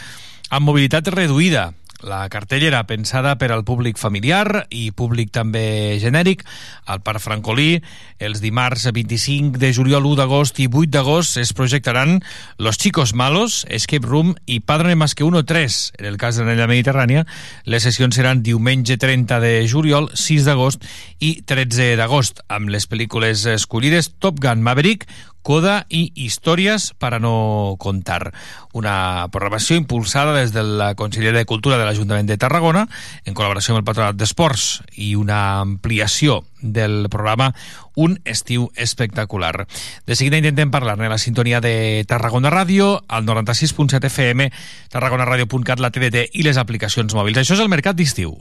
amb 0.49 0.67
mobilitat 0.67 1.07
reduïda. 1.11 1.73
La 2.05 2.29
cartellera 2.29 2.83
pensada 2.85 3.31
per 3.41 3.47
al 3.49 3.63
públic 3.65 3.97
familiar 3.97 4.67
i 4.69 4.91
públic 4.93 5.31
també 5.33 5.97
genèric 5.97 6.43
al 6.85 7.01
Parc 7.01 7.23
Francolí. 7.23 7.79
Els 8.21 8.43
dimarts 8.43 8.85
25 8.93 9.57
de 9.57 9.71
juliol, 9.73 10.05
1 10.05 10.19
d'agost 10.19 10.61
i 10.61 10.67
8 10.69 10.93
d'agost 10.93 11.41
es 11.41 11.55
projectaran 11.57 12.19
Los 12.61 12.77
Chicos 12.77 13.15
Malos, 13.17 13.63
Escape 13.73 14.05
Room 14.05 14.35
i 14.45 14.59
Padre 14.59 14.93
Más 14.93 15.15
que 15.15 15.25
Uno 15.25 15.41
3. 15.49 15.93
En 15.97 16.05
el 16.05 16.21
cas 16.21 16.37
de 16.37 16.45
l'Anella 16.45 16.69
Mediterrània, 16.69 17.25
les 17.65 17.89
sessions 17.89 18.13
seran 18.13 18.45
diumenge 18.45 18.99
30 19.01 19.41
de 19.41 19.55
juliol, 19.65 20.11
6 20.13 20.45
d'agost 20.45 20.85
i 21.17 21.39
13 21.41 21.95
d'agost, 21.97 22.45
amb 22.53 22.69
les 22.69 22.85
pel·lícules 22.85 23.47
escollides 23.57 24.13
Top 24.21 24.37
Gun 24.45 24.61
Maverick, 24.61 25.09
Coda 25.45 25.83
i 25.93 26.09
Històries 26.17 26.89
per 26.97 27.13
a 27.13 27.19
no 27.21 27.75
contar. 27.77 28.31
Una 28.73 29.29
programació 29.31 29.77
impulsada 29.77 30.33
des 30.33 30.55
de 30.55 30.63
la 30.65 30.95
Conselleria 30.97 31.37
de 31.37 31.45
Cultura 31.45 31.77
de 31.77 31.85
l'Ajuntament 31.85 32.25
de 32.25 32.39
Tarragona 32.41 32.87
en 33.23 33.37
col·laboració 33.37 33.75
amb 33.75 33.83
el 33.83 33.85
Patronat 33.85 34.17
d'Esports 34.17 34.81
i 34.97 35.13
una 35.13 35.61
ampliació 35.61 36.41
del 36.65 37.05
programa 37.13 37.51
Un 37.93 38.17
estiu 38.25 38.71
espectacular. 38.75 39.67
De 40.09 40.17
seguida 40.17 40.41
intentem 40.41 40.73
parlar-ne 40.73 41.05
a 41.05 41.13
la 41.13 41.21
sintonia 41.21 41.61
de 41.61 42.03
Tarragona 42.09 42.49
Ràdio, 42.51 43.05
al 43.07 43.23
96.7 43.29 44.09
FM, 44.09 44.49
tarragonaradio.cat, 44.91 45.79
la 45.79 45.93
TDT 45.93 46.31
i 46.33 46.43
les 46.43 46.57
aplicacions 46.57 47.13
mòbils. 47.15 47.39
Això 47.39 47.55
és 47.55 47.63
el 47.63 47.71
Mercat 47.71 47.95
d'Estiu. 47.95 48.35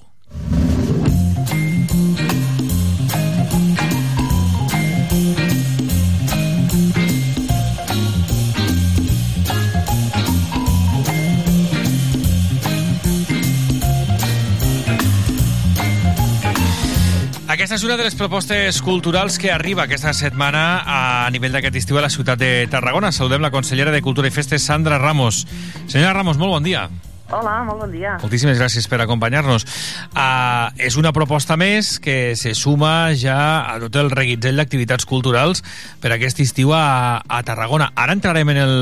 Aquesta 17.64 17.78
és 17.78 17.84
una 17.86 17.94
de 17.96 18.04
les 18.04 18.12
propostes 18.12 18.78
culturals 18.84 19.38
que 19.40 19.48
arriba 19.48 19.86
aquesta 19.86 20.10
setmana 20.12 20.82
a 20.84 20.96
nivell 21.32 21.54
d'aquest 21.56 21.78
estiu 21.80 21.96
a 21.96 22.02
la 22.04 22.10
ciutat 22.12 22.36
de 22.36 22.66
Tarragona. 22.68 23.08
Saludem 23.08 23.40
la 23.40 23.48
consellera 23.54 23.88
de 23.94 24.02
Cultura 24.04 24.28
i 24.28 24.32
Festes, 24.34 24.66
Sandra 24.68 24.98
Ramos. 25.00 25.46
Senyora 25.86 26.12
Ramos, 26.12 26.36
molt 26.36 26.52
bon 26.52 26.66
dia. 26.66 26.82
Hola, 27.30 27.54
molt 27.64 27.86
bon 27.86 27.94
dia. 27.94 28.18
Moltíssimes 28.20 28.58
gràcies 28.60 28.84
per 28.84 28.98
acompanyar-nos. 29.00 29.64
Uh, 30.12 30.76
és 30.76 30.98
una 31.00 31.14
proposta 31.16 31.56
més 31.56 31.94
que 32.04 32.34
se 32.36 32.52
suma 32.52 33.14
ja 33.16 33.38
a 33.62 33.78
tot 33.86 33.96
el 33.96 34.12
reguitzell 34.12 34.60
d'activitats 34.60 35.08
culturals 35.08 35.64
per 36.04 36.12
aquest 36.12 36.44
estiu 36.44 36.76
a, 36.76 37.22
a 37.24 37.40
Tarragona. 37.48 37.94
Ara 37.96 38.12
entrarem 38.12 38.52
en 38.52 38.60
el 38.66 38.76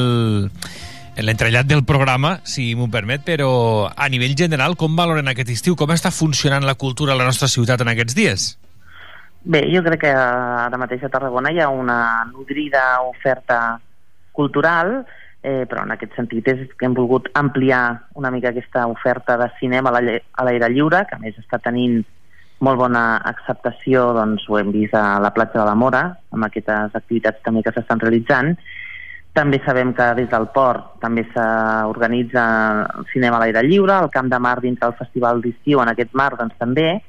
en 1.15 1.29
l'entrellat 1.29 1.71
del 1.71 1.85
programa, 1.87 2.41
si 2.43 2.73
m'ho 2.75 2.91
permet, 2.91 3.23
però 3.23 3.93
a 3.95 4.11
nivell 4.11 4.35
general, 4.35 4.75
com 4.75 4.99
valoren 4.99 5.31
aquest 5.31 5.55
estiu? 5.55 5.79
Com 5.79 5.95
està 5.95 6.11
funcionant 6.11 6.67
la 6.67 6.75
cultura 6.75 7.15
a 7.15 7.21
la 7.21 7.31
nostra 7.31 7.47
ciutat 7.53 7.87
en 7.87 7.95
aquests 7.95 8.19
dies? 8.19 8.51
Bé, 9.45 9.65
jo 9.75 9.83
crec 9.83 10.05
que 10.05 10.11
ara 10.15 10.79
mateix 10.79 11.03
a 11.03 11.11
Tarragona 11.11 11.51
hi 11.51 11.59
ha 11.59 11.69
una 11.69 12.23
nodrida 12.31 13.01
oferta 13.03 13.81
cultural, 14.31 15.01
eh, 15.43 15.67
però 15.67 15.83
en 15.83 15.91
aquest 15.91 16.15
sentit 16.15 16.47
és 16.53 16.61
que 16.79 16.87
hem 16.87 16.95
volgut 16.95 17.27
ampliar 17.35 18.07
una 18.15 18.31
mica 18.31 18.53
aquesta 18.53 18.87
oferta 18.87 19.37
de 19.37 19.51
cinema 19.59 19.91
a 19.91 20.01
la- 20.01 20.21
a 20.33 20.45
l'aire 20.45 20.71
lliure, 20.71 21.05
que 21.07 21.17
a 21.17 21.19
més 21.19 21.35
està 21.39 21.59
tenint 21.59 22.05
molt 22.61 22.79
bona 22.79 23.17
acceptació, 23.17 24.13
doncs 24.15 24.49
ho 24.49 24.59
hem 24.59 24.71
vist 24.71 24.95
a 24.95 25.19
la 25.19 25.33
platja 25.35 25.59
de 25.59 25.65
la 25.67 25.75
Mora, 25.75 26.17
amb 26.31 26.45
aquestes 26.45 26.95
activitats 26.95 27.43
també 27.43 27.63
que 27.65 27.73
s'estan 27.73 27.99
realitzant. 27.99 28.57
També 29.33 29.61
sabem 29.65 29.93
que 29.93 30.15
des 30.15 30.29
del 30.31 30.47
port 30.55 31.01
també 31.01 31.27
s'organitza 31.33 32.87
el 32.99 33.07
cinema 33.13 33.39
a 33.39 33.41
l'aire 33.41 33.63
lliure, 33.67 33.99
el 33.99 34.11
Camp 34.11 34.29
de 34.31 34.39
Mar 34.39 34.61
dintre 34.61 34.87
del 34.87 34.99
Festival 34.99 35.41
d'Estiu 35.43 35.81
en 35.81 35.89
aquest 35.89 36.13
mar 36.15 36.37
doncs 36.37 36.55
també, 36.59 37.03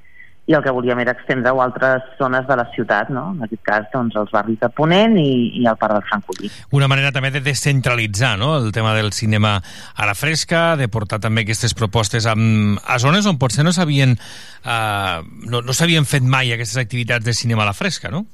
i 0.45 0.53
el 0.53 0.63
que 0.63 0.73
volíem 0.75 0.99
era 0.99 1.13
estendre-ho 1.15 1.61
a 1.61 1.65
altres 1.69 2.03
zones 2.19 2.43
de 2.47 2.55
la 2.59 2.65
ciutat, 2.73 3.07
no? 3.15 3.29
en 3.31 3.45
aquest 3.45 3.61
cas 3.63 3.85
doncs, 3.93 4.15
els 4.19 4.31
barris 4.33 4.59
de 4.59 4.67
Ponent 4.75 5.15
i, 5.19 5.29
i 5.61 5.63
el 5.63 5.77
Parc 5.79 5.95
del 5.95 6.05
Francolí. 6.09 6.51
Una 6.75 6.89
manera 6.91 7.13
també 7.15 7.31
de 7.31 7.39
descentralitzar 7.45 8.35
no? 8.41 8.57
el 8.57 8.73
tema 8.75 8.91
del 8.97 9.13
cinema 9.15 9.55
a 9.95 10.07
la 10.09 10.15
fresca, 10.19 10.75
de 10.75 10.89
portar 10.91 11.21
també 11.23 11.45
aquestes 11.47 11.75
propostes 11.79 12.27
amb, 12.27 12.81
a 12.83 12.99
zones 12.99 13.29
on 13.29 13.39
potser 13.39 13.63
no 13.63 13.71
s'havien 13.71 14.17
uh, 14.19 15.23
no, 15.47 15.63
no 15.63 15.75
s'havien 15.75 16.03
fet 16.03 16.27
mai 16.27 16.51
aquestes 16.51 16.81
activitats 16.81 17.23
de 17.23 17.35
cinema 17.37 17.63
a 17.63 17.71
la 17.71 17.77
fresca, 17.77 18.11
no? 18.11 18.25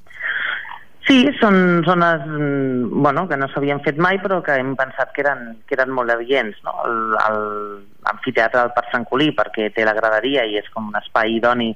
Sí, 1.05 1.23
són 1.39 1.83
zones 1.85 2.25
mm, 2.25 3.01
bueno, 3.01 3.27
que 3.29 3.37
no 3.37 3.47
s'havien 3.49 3.79
fet 3.85 3.97
mai 4.01 4.17
però 4.21 4.41
que 4.45 4.57
hem 4.61 4.75
pensat 4.77 5.13
que 5.13 5.23
eren, 5.23 5.45
que 5.65 5.77
eren 5.77 5.93
molt 5.93 6.13
adients. 6.13 6.57
No? 6.65 6.73
L'amfiteatre 6.89 8.61
del 8.61 8.73
Parc 8.75 8.89
Francolí 8.93 9.29
perquè 9.37 9.69
té 9.73 9.85
la 9.85 9.95
graderia 9.97 10.45
i 10.45 10.57
és 10.61 10.69
com 10.73 10.89
un 10.89 10.99
espai 11.01 11.37
idoni 11.37 11.71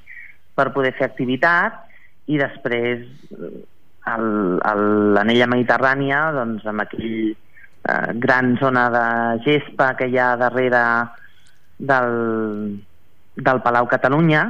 per 0.56 0.72
poder 0.74 0.94
fer 0.98 1.08
activitat 1.10 1.82
i 2.32 2.38
després 2.40 3.04
eh, 3.32 3.54
el- 4.14 4.60
el- 4.72 5.14
l'anella 5.16 5.48
mediterrània 5.48 6.32
doncs, 6.36 6.66
amb 6.68 6.82
aquell 6.86 7.32
eh, 7.34 8.14
gran 8.26 8.56
zona 8.62 8.88
de 8.94 9.06
gespa 9.46 9.94
que 10.00 10.08
hi 10.12 10.18
ha 10.20 10.36
darrere 10.38 10.84
del, 11.78 12.82
del 13.36 13.62
Palau 13.62 13.88
Catalunya 13.88 14.44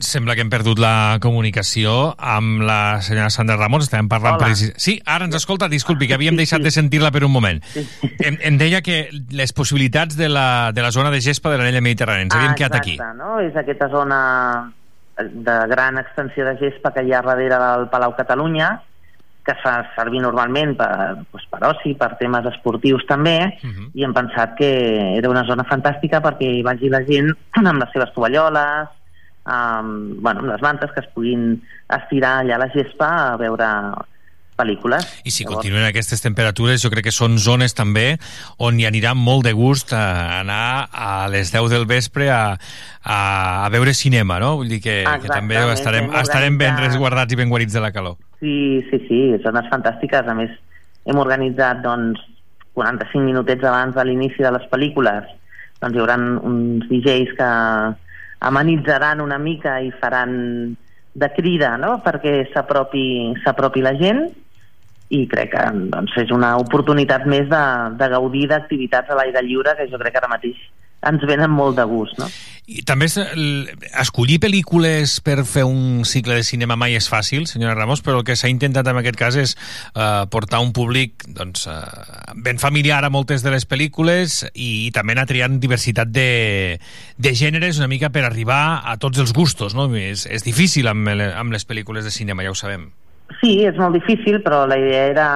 Sembla 0.00 0.34
que 0.34 0.40
hem 0.40 0.50
perdut 0.50 0.78
la 0.80 1.18
comunicació 1.20 2.14
amb 2.16 2.62
la 2.64 3.00
senyora 3.04 3.28
Sandra 3.30 3.56
Ramos. 3.60 3.84
Estàvem 3.84 4.08
parlant... 4.08 4.38
Hola. 4.38 4.46
Precis... 4.48 4.72
Sí, 4.80 4.94
ara 5.04 5.26
ens 5.28 5.36
escolta. 5.36 5.68
Disculpi, 5.68 6.08
que 6.08 6.16
havíem 6.16 6.38
deixat 6.38 6.64
de 6.64 6.72
sentir-la 6.72 7.10
per 7.12 7.22
un 7.26 7.32
moment. 7.34 7.60
Em, 7.76 8.38
em 8.48 8.58
deia 8.60 8.80
que 8.82 9.02
les 9.36 9.52
possibilitats 9.56 10.16
de 10.16 10.28
la, 10.32 10.72
de 10.72 10.82
la 10.84 10.90
zona 10.94 11.10
de 11.12 11.20
gespa 11.20 11.52
de 11.52 11.58
l'anella 11.60 11.82
mediterrània. 11.84 12.26
Ens 12.28 12.36
havíem 12.36 12.54
quedat 12.58 12.78
aquí. 12.80 12.94
exacte, 12.96 13.18
no? 13.20 13.40
És 13.44 13.56
aquesta 13.60 13.88
zona 13.92 14.20
de 15.20 15.56
gran 15.68 15.98
extensió 16.00 16.46
de 16.48 16.54
gespa 16.62 16.94
que 16.94 17.02
hi 17.04 17.12
ha 17.12 17.20
darrere 17.26 17.58
del 17.60 17.88
Palau 17.92 18.14
Catalunya, 18.16 18.70
que 19.44 19.52
fa 19.60 19.74
servir 19.96 20.20
normalment 20.22 20.74
per, 20.78 20.88
doncs, 21.18 21.44
per 21.50 21.60
oci, 21.68 21.92
per 21.98 22.14
temes 22.20 22.46
esportius 22.54 23.04
també, 23.08 23.36
Mhm. 23.62 23.90
i 23.94 24.04
hem 24.04 24.12
pensat 24.16 24.54
que 24.56 24.70
era 25.18 25.28
una 25.28 25.44
zona 25.48 25.64
fantàstica 25.68 26.20
perquè 26.24 26.48
hi 26.58 26.62
vagi 26.64 26.88
la 26.88 27.02
gent 27.04 27.30
amb 27.56 27.80
les 27.82 27.92
seves 27.92 28.12
tovalloles, 28.14 28.88
amb, 29.44 30.20
bueno, 30.20 30.44
amb 30.44 30.52
les 30.52 30.62
mantes 30.62 30.92
que 30.94 31.02
es 31.04 31.10
puguin 31.14 31.52
estirar 31.88 32.40
allà 32.40 32.56
a 32.56 32.64
la 32.64 32.70
gespa 32.74 33.10
a 33.32 33.36
veure 33.40 33.68
pel·lícules. 34.60 35.06
I 35.24 35.32
si 35.32 35.46
continuen 35.48 35.86
aquestes 35.86 36.20
temperatures, 36.20 36.82
jo 36.84 36.90
crec 36.92 37.06
que 37.08 37.14
són 37.14 37.38
zones 37.40 37.72
també 37.76 38.18
on 38.60 38.76
hi 38.76 38.84
anirà 38.88 39.14
molt 39.16 39.46
de 39.48 39.54
gust 39.56 39.94
a 39.96 40.40
anar 40.42 40.88
a 40.92 41.28
les 41.32 41.52
10 41.54 41.72
del 41.72 41.86
vespre 41.88 42.28
a, 42.28 42.42
a, 43.00 43.18
a 43.64 43.68
veure 43.72 43.94
cinema, 43.96 44.36
no? 44.42 44.58
Vull 44.60 44.68
dir 44.74 44.82
que, 44.84 45.00
que 45.22 45.32
també 45.32 45.56
estarem, 45.72 46.12
estarem 46.20 46.60
ben 46.60 46.76
resguardats 46.76 47.32
i 47.32 47.40
ben 47.40 47.48
guarits 47.48 47.76
de 47.76 47.84
la 47.84 47.92
calor. 47.96 48.18
Sí, 48.40 48.84
sí, 48.90 49.00
sí, 49.08 49.22
zones 49.44 49.72
fantàstiques. 49.72 50.28
A 50.28 50.36
més, 50.36 50.52
hem 51.08 51.20
organitzat 51.20 51.80
doncs, 51.86 52.20
45 52.76 53.26
minutets 53.26 53.64
abans 53.66 53.96
de 53.96 54.04
l'inici 54.06 54.44
de 54.44 54.52
les 54.54 54.66
pel·lícules 54.70 55.26
doncs 55.80 55.96
hi 55.96 56.02
haurà 56.02 56.16
uns 56.46 56.86
DJs 56.90 57.34
que 57.38 57.50
amenitzaran 58.40 59.20
una 59.20 59.38
mica 59.38 59.78
i 59.80 59.90
faran 60.00 60.32
de 61.12 61.28
crida 61.36 61.76
no? 61.76 61.98
perquè 62.04 62.48
s'apropi 62.52 63.82
la 63.84 63.94
gent 63.98 64.24
i 65.10 65.24
crec 65.26 65.50
que 65.52 65.64
doncs, 65.90 66.14
és 66.22 66.30
una 66.30 66.54
oportunitat 66.62 67.26
més 67.26 67.48
de, 67.50 67.64
de 67.98 68.08
gaudir 68.12 68.46
d'activitats 68.50 69.10
a 69.10 69.18
l'aire 69.18 69.42
lliure 69.42 69.74
que 69.76 69.88
jo 69.90 69.98
crec 69.98 70.14
que 70.14 70.22
ara 70.22 70.30
mateix 70.30 70.60
ens 71.08 71.26
venen 71.28 71.52
molt 71.52 71.78
de 71.78 71.84
gust, 71.88 72.18
no? 72.20 72.28
I 72.70 72.84
també 72.86 73.08
és, 73.08 73.16
escollir 73.98 74.36
pel·lícules 74.38 75.16
per 75.26 75.40
fer 75.48 75.64
un 75.66 76.04
cicle 76.06 76.36
de 76.38 76.44
cinema 76.46 76.76
mai 76.78 76.94
és 76.94 77.08
fàcil, 77.10 77.48
senyora 77.50 77.74
Ramos, 77.74 78.02
però 78.04 78.20
el 78.20 78.26
que 78.28 78.36
s'ha 78.38 78.50
intentat 78.52 78.86
en 78.86 79.00
aquest 79.00 79.18
cas 79.18 79.38
és 79.40 79.56
eh, 79.56 80.22
portar 80.30 80.60
un 80.62 80.70
públic 80.76 81.24
doncs, 81.34 81.66
eh, 81.66 81.80
ben 82.46 82.62
familiar 82.62 83.02
a 83.02 83.10
moltes 83.10 83.42
de 83.42 83.50
les 83.50 83.66
pel·lícules 83.66 84.44
i, 84.52 84.86
i 84.86 84.90
també 84.94 85.16
anar 85.16 85.26
triant 85.26 85.58
diversitat 85.58 86.12
de, 86.14 86.78
de 87.18 87.34
gèneres 87.34 87.82
una 87.82 87.90
mica 87.90 88.12
per 88.14 88.22
arribar 88.28 88.62
a 88.86 88.94
tots 89.02 89.18
els 89.18 89.34
gustos, 89.34 89.74
no? 89.74 89.88
És, 89.98 90.28
és 90.30 90.46
difícil 90.46 90.86
amb, 90.92 91.10
amb 91.10 91.56
les 91.56 91.66
pel·lícules 91.66 92.06
de 92.06 92.14
cinema, 92.14 92.46
ja 92.46 92.54
ho 92.54 92.58
sabem. 92.58 92.90
Sí, 93.40 93.64
és 93.66 93.78
molt 93.78 93.98
difícil, 93.98 94.40
però 94.46 94.62
la 94.70 94.78
idea 94.78 95.06
era 95.10 95.30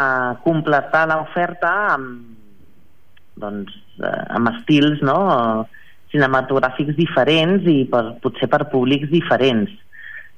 completar 0.47 1.07
l'oferta 1.11 1.73
amb, 1.95 2.23
doncs, 3.43 3.75
amb 4.03 4.51
estils 4.55 5.03
no? 5.07 5.19
cinematogràfics 6.15 6.97
diferents 6.99 7.67
i 7.71 7.85
per, 7.91 8.05
potser 8.23 8.49
per 8.51 8.69
públics 8.73 9.11
diferents, 9.11 9.71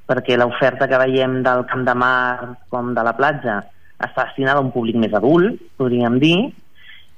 perquè 0.09 0.39
l'oferta 0.39 0.89
que 0.89 1.01
veiem 1.03 1.41
del 1.45 1.65
Camp 1.71 1.85
de 1.87 1.95
Mar 1.99 2.57
com 2.73 2.95
de 2.97 3.05
la 3.05 3.17
platja 3.17 3.61
està 3.97 4.27
destinada 4.27 4.61
a 4.61 4.65
un 4.65 4.73
públic 4.73 4.97
més 5.01 5.15
adult, 5.17 5.61
podríem 5.81 6.19
dir, 6.23 6.39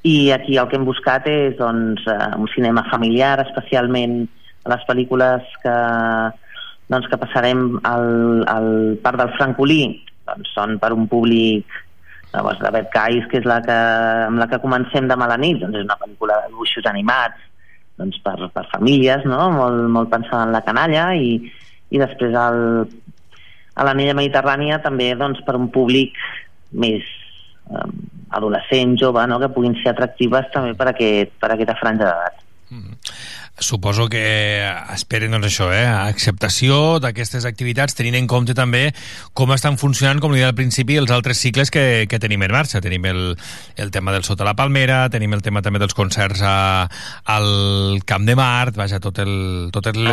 i 0.07 0.30
aquí 0.30 0.59
el 0.59 0.68
que 0.70 0.78
hem 0.78 0.86
buscat 0.86 1.26
és 1.30 1.57
doncs, 1.59 2.05
eh, 2.07 2.34
un 2.39 2.47
cinema 2.55 2.84
familiar, 2.91 3.39
especialment 3.43 4.20
les 4.68 4.84
pel·lícules 4.86 5.57
que, 5.62 5.76
doncs, 6.93 7.09
que 7.11 7.18
passarem 7.18 7.80
al, 7.89 8.45
al 8.47 8.70
Parc 9.03 9.18
del 9.22 9.34
Francolí, 9.39 9.82
doncs 10.28 10.55
són 10.55 10.78
per 10.82 10.93
un 10.95 11.09
públic 11.11 11.66
llavors, 12.33 12.61
de 12.61 12.70
Bad 12.74 12.89
Guys, 12.95 13.29
que 13.31 13.41
és 13.41 13.47
la 13.49 13.61
que, 13.64 13.76
amb 14.29 14.41
la 14.41 14.49
que 14.51 14.61
comencem 14.62 15.09
demà 15.09 15.29
a 15.29 15.33
la 15.35 15.39
nit, 15.41 15.61
doncs 15.62 15.81
és 15.81 15.87
una 15.87 15.99
pel·lícula 16.01 16.43
de 16.43 16.53
dibuixos 16.53 16.89
animats 16.91 17.45
doncs 17.99 18.18
per, 18.22 18.37
per 18.55 18.64
famílies, 18.70 19.24
no? 19.26 19.49
molt, 19.55 19.89
molt 19.91 20.11
pensada 20.12 20.45
en 20.47 20.55
la 20.55 20.62
canalla 20.66 21.09
i, 21.18 21.39
i 21.91 22.01
després 22.01 22.37
el, 22.39 22.61
a 23.74 23.87
l'anella 23.87 24.16
mediterrània 24.18 24.81
també 24.85 25.11
doncs, 25.18 25.43
per 25.47 25.57
un 25.59 25.66
públic 25.74 26.18
més 26.85 27.07
eh, 27.72 27.89
adolescent, 28.39 28.95
jove, 29.01 29.24
no? 29.31 29.41
que 29.43 29.51
puguin 29.55 29.74
ser 29.83 29.93
atractives 29.95 30.53
també 30.55 30.76
per, 30.79 30.93
aquest, 30.93 31.35
per 31.43 31.53
aquesta 31.55 31.79
franja 31.81 32.07
d'edat. 32.11 32.45
Suposo 33.59 34.07
que 34.07 34.23
esperen 34.95 35.33
doncs 35.35 35.49
això, 35.49 35.69
eh? 35.75 35.83
acceptació 35.87 36.99
d'aquestes 37.03 37.47
activitats, 37.49 37.97
tenint 37.99 38.15
en 38.15 38.29
compte 38.31 38.55
també 38.55 38.93
com 39.35 39.51
estan 39.55 39.79
funcionant, 39.81 40.21
com 40.23 40.35
li 40.35 40.45
al 40.47 40.55
principi, 40.55 40.99
els 41.01 41.11
altres 41.11 41.41
cicles 41.43 41.73
que, 41.75 42.07
que 42.11 42.21
tenim 42.23 42.45
en 42.47 42.55
marxa. 42.55 42.83
Tenim 42.85 43.09
el, 43.11 43.23
el 43.77 43.91
tema 43.95 44.15
del 44.15 44.23
Sota 44.27 44.47
la 44.47 44.55
Palmera, 44.59 45.01
tenim 45.11 45.35
el 45.35 45.43
tema 45.43 45.63
també 45.65 45.83
dels 45.83 45.97
concerts 45.99 46.45
a, 46.47 46.87
al 47.35 48.03
Camp 48.07 48.29
de 48.29 48.39
Mart, 48.39 48.79
vaja, 48.79 49.03
tot 49.03 49.19
el, 49.25 49.35
totes 49.75 49.99
el, 49.99 50.13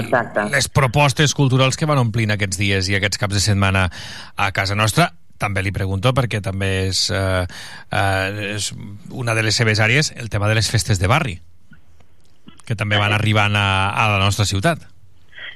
les 0.52 0.70
propostes 0.74 1.38
culturals 1.38 1.78
que 1.78 1.90
van 1.90 2.02
omplint 2.02 2.34
aquests 2.34 2.62
dies 2.62 2.90
i 2.90 2.98
aquests 2.98 3.22
caps 3.22 3.38
de 3.38 3.46
setmana 3.46 3.90
a 4.36 4.52
casa 4.58 4.78
nostra 4.78 5.12
també 5.38 5.62
li 5.62 5.74
pregunto 5.76 6.14
perquè 6.16 6.42
també 6.42 6.88
és, 6.88 7.10
eh, 7.12 7.44
eh, 7.92 8.54
és 8.56 8.72
una 9.12 9.36
de 9.36 9.44
les 9.44 9.56
seves 9.56 9.84
àrees 9.84 10.14
el 10.16 10.32
tema 10.32 10.48
de 10.50 10.56
les 10.56 10.72
festes 10.72 11.02
de 11.02 11.12
barri 11.12 11.42
que 12.66 12.76
també 12.76 12.98
van 12.98 13.14
arribant 13.14 13.56
a, 13.56 13.68
a 13.94 14.10
la 14.18 14.20
nostra 14.26 14.46
ciutat. 14.46 14.84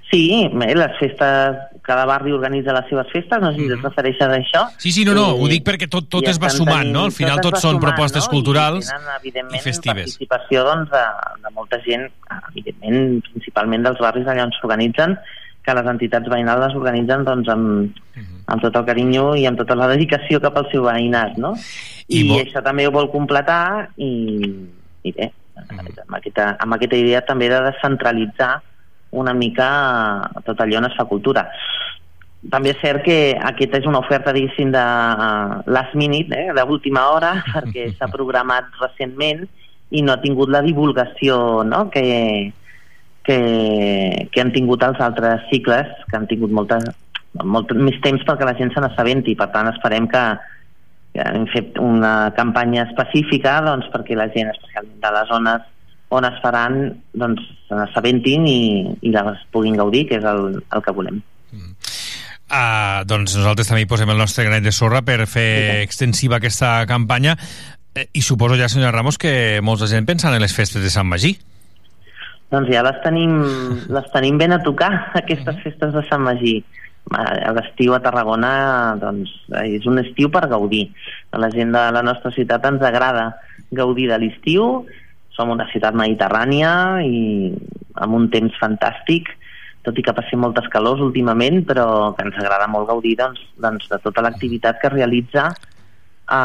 Sí, 0.10 0.50
bé, 0.54 0.72
les 0.74 0.96
festes, 0.98 1.58
cada 1.86 2.04
barri 2.10 2.32
organitza 2.34 2.74
les 2.74 2.88
seves 2.90 3.06
festes, 3.14 3.42
no 3.44 3.52
sé 3.54 3.60
si 3.62 3.68
et 3.70 3.84
refereixes 3.84 4.26
a 4.26 4.38
això. 4.40 4.64
Sí, 4.82 4.92
sí, 4.92 5.04
no, 5.06 5.14
no, 5.14 5.28
I- 5.36 5.44
ho 5.44 5.50
dic 5.52 5.62
perquè 5.68 5.86
tot, 5.90 6.08
tot 6.10 6.26
es 6.32 6.40
va 6.42 6.50
sumant, 6.50 6.80
tenint- 6.82 6.96
no? 6.96 7.04
Al 7.06 7.14
final 7.14 7.38
tot 7.44 7.54
va 7.54 7.62
són 7.62 7.76
sumant, 7.78 7.84
propostes 7.86 8.26
no? 8.26 8.32
culturals 8.32 8.88
I 8.88 8.90
tenen, 8.96 9.12
evidentment, 9.20 9.60
i 9.60 9.64
festives. 9.68 10.16
participació 10.16 10.64
doncs, 10.66 10.90
de, 10.96 11.04
de 11.46 11.54
molta 11.54 11.78
gent, 11.86 12.08
evidentment, 12.56 13.22
principalment 13.34 13.86
dels 13.86 14.02
barris 14.02 14.26
allà 14.34 14.48
on 14.48 14.56
s'organitzen, 14.58 15.14
que 15.62 15.76
les 15.78 15.86
entitats 15.94 16.30
veïnals 16.34 16.66
les 16.66 16.76
organitzen 16.80 17.26
doncs, 17.28 17.50
amb, 17.54 18.00
amb 18.50 18.62
tot 18.66 18.76
el 18.82 18.86
carinyo 18.90 19.36
i 19.38 19.46
amb 19.46 19.60
tota 19.62 19.76
la 19.78 19.92
dedicació 19.94 20.40
cap 20.42 20.58
al 20.58 20.66
seu 20.72 20.88
veïnat, 20.90 21.38
no? 21.38 21.54
I, 22.10 22.24
I 22.26 22.40
això 22.48 22.64
també 22.66 22.88
ho 22.90 22.92
vol 22.96 23.12
completar 23.14 23.92
i, 24.02 24.10
i 25.06 25.14
bé, 25.14 25.30
amb, 25.68 26.16
aquesta, 26.18 26.56
amb 26.60 26.76
aquesta 26.78 27.00
idea 27.00 27.22
també 27.28 27.50
de 27.52 27.62
descentralitzar 27.68 28.56
una 29.12 29.34
mica 29.34 29.68
tot 30.46 30.60
allò 30.62 30.80
on 30.80 30.90
es 30.90 30.98
fa 30.98 31.08
cultura. 31.10 31.48
També 32.52 32.72
és 32.72 32.80
cert 32.80 33.04
que 33.04 33.36
aquesta 33.36 33.82
és 33.82 33.88
una 33.90 34.00
oferta, 34.00 34.32
diguéssim, 34.32 34.70
de 34.72 34.84
eh, 34.84 35.58
last 35.76 35.96
minute, 36.00 36.32
eh, 36.32 36.54
d'última 36.56 37.10
hora, 37.12 37.34
perquè 37.54 37.90
s'ha 37.98 38.08
programat 38.14 38.70
recentment 38.80 39.44
i 39.90 40.04
no 40.06 40.14
ha 40.14 40.22
tingut 40.22 40.52
la 40.54 40.62
divulgació 40.64 41.66
no? 41.66 41.88
que, 41.90 42.54
que, 43.26 43.40
que 44.32 44.42
han 44.42 44.54
tingut 44.56 44.86
els 44.86 45.02
altres 45.04 45.50
cicles, 45.50 45.90
que 46.08 46.16
han 46.16 46.30
tingut 46.30 46.54
molta, 46.54 46.80
molt 47.44 47.74
més 47.76 48.00
temps 48.06 48.24
perquè 48.24 48.48
la 48.48 48.56
gent 48.56 48.72
se 48.72 48.86
n'assabenti. 48.86 49.36
Per 49.36 49.50
tant, 49.52 49.68
esperem 49.74 50.08
que 50.08 50.24
hem 51.26 51.48
fet 51.54 51.78
una 51.84 52.32
campanya 52.38 52.86
específica 52.88 53.60
doncs, 53.66 53.90
perquè 53.94 54.18
la 54.18 54.30
gent, 54.34 54.52
especialment 54.54 55.02
de 55.04 55.12
les 55.16 55.30
zones 55.32 55.68
on 56.10 56.26
es 56.26 56.38
faran, 56.42 56.80
doncs, 57.14 57.42
se 57.68 57.78
n'assabentin 57.78 58.48
i, 58.50 58.62
i 59.06 59.12
les 59.14 59.44
puguin 59.54 59.78
gaudir, 59.78 60.08
que 60.10 60.18
és 60.18 60.26
el, 60.26 60.62
el 60.62 60.86
que 60.86 60.94
volem. 60.96 61.22
Uh, 62.50 63.06
doncs 63.06 63.36
nosaltres 63.38 63.68
també 63.70 63.84
hi 63.84 63.90
posem 63.90 64.10
el 64.10 64.18
nostre 64.18 64.42
granet 64.48 64.66
de 64.66 64.74
sorra 64.74 65.04
per 65.06 65.20
fer 65.30 65.84
extensiva 65.84 66.40
aquesta 66.40 66.80
campanya 66.90 67.36
eh, 67.94 68.08
i 68.18 68.24
suposo 68.26 68.58
ja, 68.58 68.66
senyora 68.74 68.96
Ramos, 68.96 69.20
que 69.22 69.62
molts 69.62 69.84
de 69.86 69.92
gent 69.92 70.08
pensen 70.10 70.34
en 70.34 70.42
les 70.42 70.56
festes 70.58 70.82
de 70.82 70.90
Sant 70.90 71.06
Magí. 71.06 71.36
Doncs 72.50 72.72
ja 72.74 72.82
les 72.82 72.98
tenim, 73.04 73.36
les 73.94 74.10
tenim 74.16 74.42
ben 74.42 74.56
a 74.56 74.64
tocar, 74.66 74.90
aquestes 75.22 75.62
festes 75.62 75.94
de 75.94 76.06
Sant 76.10 76.26
Magí. 76.26 76.58
A 77.10 77.52
l'estiu 77.58 77.96
a 77.96 78.02
Tarragona 78.04 78.52
doncs, 79.02 79.32
és 79.66 79.86
un 79.90 79.98
estiu 80.02 80.30
per 80.30 80.46
gaudir. 80.52 80.90
A 81.34 81.40
la 81.42 81.50
gent 81.50 81.74
de 81.74 81.84
la 81.96 82.04
nostra 82.06 82.30
ciutat 82.36 82.68
ens 82.70 82.84
agrada 82.86 83.32
gaudir 83.74 84.10
de 84.12 84.20
l'estiu, 84.22 84.86
som 85.34 85.50
una 85.50 85.66
ciutat 85.72 85.96
mediterrània 85.98 86.72
i 87.06 87.50
amb 87.96 88.18
un 88.18 88.28
temps 88.30 88.54
fantàstic, 88.62 89.32
tot 89.88 89.98
i 89.98 90.04
que 90.06 90.14
passem 90.14 90.42
moltes 90.44 90.68
calors 90.70 91.02
últimament, 91.02 91.64
però 91.66 92.14
que 92.16 92.26
ens 92.28 92.38
agrada 92.38 92.68
molt 92.70 92.90
gaudir 92.90 93.16
doncs, 93.18 93.42
doncs, 93.58 93.88
de 93.90 94.00
tota 94.04 94.22
l'activitat 94.26 94.82
que 94.82 94.90
es 94.92 94.94
realitza 94.94 95.48
a, 96.30 96.42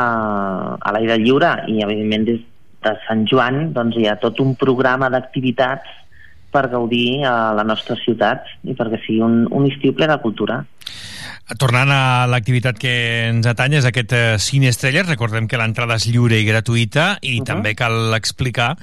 a 0.81 0.95
l'aire 0.95 1.19
lliure 1.21 1.57
i 1.69 1.83
evidentment 1.85 2.29
des 2.31 2.41
de 2.85 2.95
Sant 3.09 3.25
Joan 3.29 3.73
doncs, 3.77 3.99
hi 3.99 4.09
ha 4.09 4.17
tot 4.23 4.41
un 4.45 4.55
programa 4.61 5.11
d'activitats 5.13 6.04
per 6.55 6.69
gaudir 6.71 7.25
a 7.27 7.53
la 7.57 7.67
nostra 7.67 7.97
ciutat 7.99 8.47
i 8.63 8.77
perquè 8.79 9.03
sigui 9.03 9.25
un, 9.27 9.43
un 9.51 9.67
estiu 9.71 9.95
ple 9.97 10.07
de 10.11 10.21
cultura. 10.23 10.63
Tornant 11.61 11.91
a 11.93 12.25
l'activitat 12.31 12.79
que 12.81 12.93
ens 13.29 13.47
atanya 13.51 13.83
és 13.83 13.89
aquest 13.89 14.15
eh, 14.17 14.23
Cine 14.41 14.71
Estrelles, 14.73 15.09
recordem 15.11 15.49
que 15.51 15.61
l'entrada 15.61 15.99
és 16.01 16.07
lliure 16.09 16.39
i 16.41 16.47
gratuïta 16.47 17.19
i 17.21 17.35
uh 17.35 17.43
-huh. 17.43 17.45
també 17.51 17.75
cal 17.75 18.15
explicar 18.17 18.77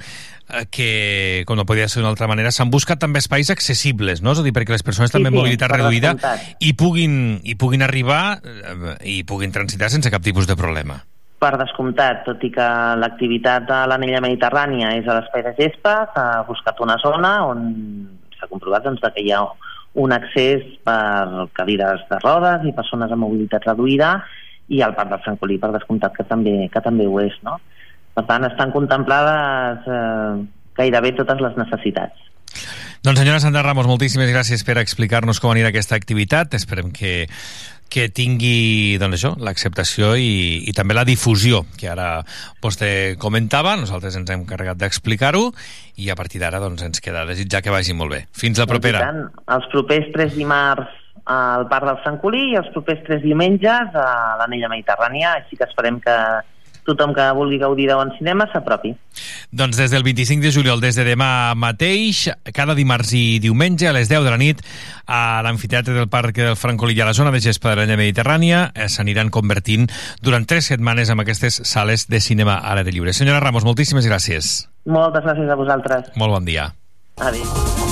eh, 0.48 0.66
que, 0.70 1.42
com 1.46 1.56
no 1.56 1.66
podia 1.66 1.88
ser 1.88 2.00
d'una 2.00 2.10
altra 2.10 2.28
manera, 2.28 2.52
s'han 2.52 2.70
buscat 2.70 3.00
també 3.00 3.18
espais 3.18 3.50
accessibles, 3.50 4.22
no? 4.22 4.32
És 4.32 4.38
a 4.38 4.42
dir, 4.42 4.52
perquè 4.52 4.70
les 4.70 4.82
persones 4.82 5.10
Sí, 5.10 5.14
també 5.14 5.28
amb 5.28 5.36
sí, 5.36 5.40
mobilitat 5.40 5.70
reduïda 5.70 6.14
i 6.60 6.74
puguin, 6.74 7.40
i 7.42 7.56
puguin 7.56 7.82
arribar 7.82 8.40
eh, 8.44 8.96
i 9.04 9.24
puguin 9.24 9.50
transitar 9.50 9.90
sense 9.90 10.10
cap 10.10 10.22
tipus 10.22 10.46
de 10.46 10.54
problema. 10.54 11.02
Per 11.42 11.56
descomptat, 11.58 12.22
tot 12.22 12.42
i 12.46 12.52
que 12.54 12.64
l'activitat 13.02 13.70
a 13.74 13.82
l'anella 13.90 14.20
mediterrània 14.22 14.92
és 15.00 15.08
a 15.08 15.16
l'espai 15.18 15.42
de 15.48 15.52
gespa, 15.58 15.94
s'ha 16.14 16.26
buscat 16.46 16.78
una 16.84 16.94
zona 17.02 17.32
on 17.48 17.64
s'ha 18.38 18.46
comprovat 18.50 18.86
doncs, 18.86 19.02
que 19.02 19.24
hi 19.24 19.32
ha 19.34 19.42
un 19.98 20.14
accés 20.14 20.62
per 20.86 21.48
cadires 21.58 22.06
de 22.08 22.20
rodes 22.22 22.62
i 22.68 22.72
persones 22.76 23.10
amb 23.10 23.26
mobilitat 23.26 23.66
reduïda 23.66 24.14
i 24.72 24.80
al 24.80 24.94
Parc 24.94 25.10
del 25.10 25.22
Francolí, 25.26 25.58
per 25.58 25.72
descomptat, 25.74 26.14
que 26.16 26.24
també, 26.30 26.54
que 26.72 26.80
també 26.84 27.08
ho 27.10 27.18
és. 27.20 27.34
No? 27.42 27.58
Per 28.14 28.24
tant, 28.28 28.46
estan 28.46 28.72
contemplades 28.72 29.88
eh, 29.88 30.44
gairebé 30.78 31.12
totes 31.18 31.42
les 31.44 31.58
necessitats. 31.58 32.30
Doncs 33.02 33.18
senyora 33.18 33.42
Sandra 33.42 33.64
Ramos, 33.66 33.88
moltíssimes 33.90 34.30
gràcies 34.30 34.62
per 34.62 34.78
explicar-nos 34.78 35.42
com 35.42 35.50
anirà 35.50 35.72
aquesta 35.72 35.98
activitat. 35.98 36.54
Esperem 36.54 36.92
que, 36.94 37.26
que 37.92 38.08
tingui 38.08 38.96
doncs 39.00 39.18
això, 39.18 39.34
l'acceptació 39.36 40.14
i, 40.16 40.62
i 40.68 40.72
també 40.76 40.96
la 40.96 41.04
difusió, 41.04 41.62
que 41.76 41.90
ara 41.92 42.22
vostè 42.64 43.18
comentava, 43.20 43.74
nosaltres 43.76 44.16
ens 44.16 44.32
hem 44.32 44.46
carregat 44.48 44.80
d'explicar-ho 44.80 45.50
i 46.00 46.08
a 46.08 46.16
partir 46.16 46.40
d'ara 46.40 46.62
doncs, 46.62 46.82
ens 46.88 47.04
queda 47.04 47.26
desitjar 47.28 47.60
que 47.60 47.74
vagi 47.74 47.92
molt 47.92 48.14
bé. 48.16 48.24
Fins 48.32 48.56
la 48.56 48.64
Doncs 48.64 48.72
propera. 48.72 49.04
tant, 49.04 49.22
els 49.58 49.68
propers 49.74 50.08
tres 50.14 50.32
dimarts 50.38 50.98
al 51.32 51.68
Parc 51.70 51.86
del 51.86 52.00
Francolí 52.02 52.40
i 52.50 52.56
els 52.58 52.70
propers 52.74 53.04
tres 53.06 53.20
diumenges 53.22 53.92
a 53.94 54.08
l'anella 54.40 54.72
mediterrània, 54.72 55.36
així 55.42 55.60
que 55.60 55.68
esperem 55.68 56.00
que, 56.02 56.16
tothom 56.86 57.14
que 57.14 57.26
vulgui 57.36 57.58
gaudir 57.60 57.88
de 57.90 57.96
bon 57.98 58.10
cinema 58.16 58.48
s'apropi. 58.52 58.94
Doncs 59.52 59.78
des 59.78 59.92
del 59.92 60.04
25 60.06 60.42
de 60.42 60.52
juliol, 60.54 60.80
des 60.80 60.96
de 60.98 61.04
demà 61.06 61.54
mateix, 61.58 62.28
cada 62.54 62.76
dimarts 62.78 63.12
i 63.18 63.38
diumenge 63.42 63.88
a 63.88 63.94
les 63.94 64.10
10 64.10 64.24
de 64.24 64.32
la 64.32 64.40
nit, 64.40 64.62
a 65.06 65.42
l'amfiteatre 65.44 65.94
del 65.94 66.08
Parc 66.08 66.36
del 66.40 66.56
Francolí 66.56 66.98
a 67.00 67.08
la 67.08 67.14
zona 67.14 67.30
de 67.30 67.40
gespa 67.44 67.72
de 67.72 67.82
l'Anya 67.82 67.98
Mediterrània 68.00 68.64
eh, 68.74 68.88
s'aniran 68.88 69.30
convertint 69.30 69.88
durant 70.22 70.46
tres 70.48 70.70
setmanes 70.72 71.10
amb 71.10 71.24
aquestes 71.24 71.62
sales 71.68 72.08
de 72.08 72.20
cinema 72.20 72.58
a 72.58 72.74
l'aire 72.74 72.94
lliure. 72.94 73.12
Senyora 73.12 73.40
Ramos, 73.44 73.66
moltíssimes 73.68 74.08
gràcies. 74.08 74.68
Moltes 74.86 75.24
gràcies 75.24 75.50
a 75.50 75.58
vosaltres. 75.58 76.14
Molt 76.16 76.38
bon 76.40 76.48
dia. 76.48 76.72
Adéu. 77.20 77.91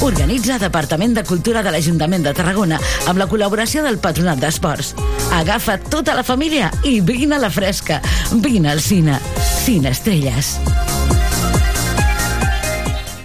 Organitza 0.00 0.60
Departament 0.62 1.16
de 1.16 1.24
Cultura 1.26 1.62
de 1.66 1.72
l'Ajuntament 1.74 2.22
de 2.22 2.30
Tarragona 2.36 2.78
amb 3.10 3.18
la 3.18 3.26
col·laboració 3.26 3.82
del 3.82 3.98
Patronat 3.98 4.38
d'Esports. 4.38 4.92
Agafa 5.34 5.74
tota 5.90 6.14
la 6.14 6.22
família 6.22 6.70
i 6.86 7.00
vine 7.02 7.34
a 7.34 7.42
la 7.42 7.50
fresca. 7.50 7.98
Vine 8.30 8.70
al 8.70 8.80
cine. 8.80 9.18
Cine 9.64 9.90
Estrelles. 9.90 10.54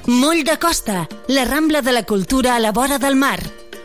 Moll 0.08 0.44
de 0.44 0.58
Costa, 0.58 1.08
la 1.28 1.46
Rambla 1.46 1.82
de 1.86 1.94
la 1.94 2.04
Cultura 2.10 2.56
a 2.56 2.60
la 2.60 2.72
vora 2.72 2.98
del 2.98 3.16
mar. 3.16 3.40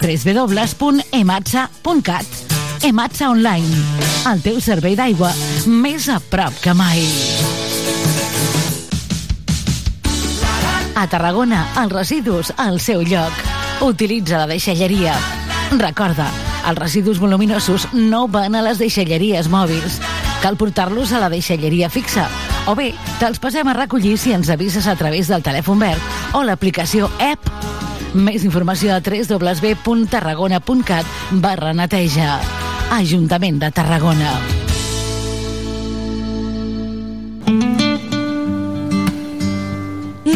www.ematsa.cat 0.00 2.26
Ematsa 2.82 3.28
Online, 3.28 3.68
el 4.32 4.40
teu 4.40 4.56
servei 4.64 4.96
d'aigua 4.96 5.28
més 5.68 6.08
a 6.08 6.16
prop 6.32 6.56
que 6.64 6.72
mai. 6.72 7.04
A 10.96 11.04
Tarragona, 11.08 11.66
els 11.82 11.92
residus 11.92 12.52
al 12.56 12.80
seu 12.80 13.02
lloc. 13.04 13.32
Utilitza 13.84 14.38
la 14.40 14.46
deixalleria. 14.48 15.12
Recorda, 15.76 16.30
els 16.64 16.78
residus 16.80 17.20
voluminosos 17.20 17.88
no 17.92 18.26
van 18.28 18.54
a 18.56 18.62
les 18.64 18.78
deixalleries 18.80 19.48
mòbils. 19.52 20.00
Cal 20.40 20.56
portar-los 20.56 21.12
a 21.12 21.20
la 21.20 21.28
deixalleria 21.32 21.90
fixa. 21.92 22.28
O 22.68 22.74
bé, 22.76 22.94
te'ls 23.20 23.40
passem 23.40 23.68
a 23.68 23.76
recollir 23.76 24.16
si 24.20 24.32
ens 24.32 24.48
avises 24.52 24.88
a 24.88 24.96
través 24.96 25.28
del 25.28 25.44
telèfon 25.44 25.80
verd 25.84 26.00
o 26.32 26.44
l'aplicació 26.44 27.12
app. 27.20 27.49
Més 28.14 28.42
informació 28.42 28.96
a 28.96 29.00
www.tarragona.cat 29.00 31.06
barra 31.42 31.72
neteja. 31.76 32.40
Ajuntament 32.90 33.60
de 33.62 33.70
Tarragona. 33.70 34.32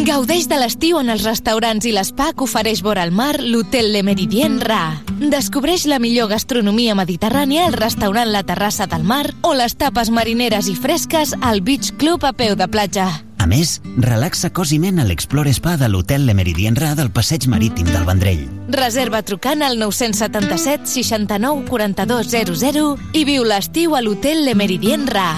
Gaudeix 0.04 0.46
de 0.46 0.58
l'estiu 0.60 1.00
en 1.00 1.08
els 1.10 1.24
restaurants 1.24 1.86
i 1.88 1.92
l'espa 1.96 2.28
que 2.36 2.44
ofereix 2.44 2.82
vora 2.84 3.02
el 3.02 3.10
mar 3.10 3.40
l'Hotel 3.40 3.90
Le 3.90 4.04
Meridien 4.06 4.60
Ra. 4.60 5.00
Descobreix 5.18 5.88
la 5.90 5.98
millor 5.98 6.28
gastronomia 6.30 6.94
mediterrània 6.94 7.66
al 7.66 7.74
restaurant 7.74 8.30
La 8.30 8.44
Terrassa 8.46 8.86
del 8.86 9.02
Mar 9.02 9.26
o 9.42 9.54
les 9.56 9.74
tapes 9.80 10.12
marineres 10.14 10.68
i 10.68 10.76
fresques 10.76 11.34
al 11.40 11.64
Beach 11.64 11.96
Club 11.98 12.28
a 12.28 12.36
peu 12.36 12.54
de 12.54 12.68
platja. 12.68 13.08
A 13.44 13.46
més, 13.46 13.74
relaxa 14.00 14.48
cos 14.56 14.70
i 14.72 14.78
ment 14.80 14.96
a 15.02 15.04
l'Explore 15.04 15.50
Spa 15.52 15.74
de 15.76 15.84
l'Hotel 15.92 16.22
Le 16.24 16.32
Meridien 16.32 16.78
Ra 16.80 16.94
del 16.96 17.10
Passeig 17.12 17.44
Marítim 17.52 17.84
del 17.84 18.06
Vendrell. 18.08 18.46
Reserva 18.72 19.20
trucant 19.20 19.60
al 19.60 19.76
977 19.76 20.88
69 20.88 21.66
42 21.68 22.32
00 22.32 22.86
i 23.12 23.26
viu 23.28 23.44
l'estiu 23.44 23.92
a 23.92 24.00
l'Hotel 24.00 24.46
Le 24.48 24.56
Meridien 24.56 25.04
Ra. 25.04 25.28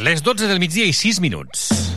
Les 0.00 0.24
12 0.24 0.48
del 0.48 0.58
migdia 0.58 0.88
i 0.88 0.96
6 0.96 1.20
minuts. 1.20 1.91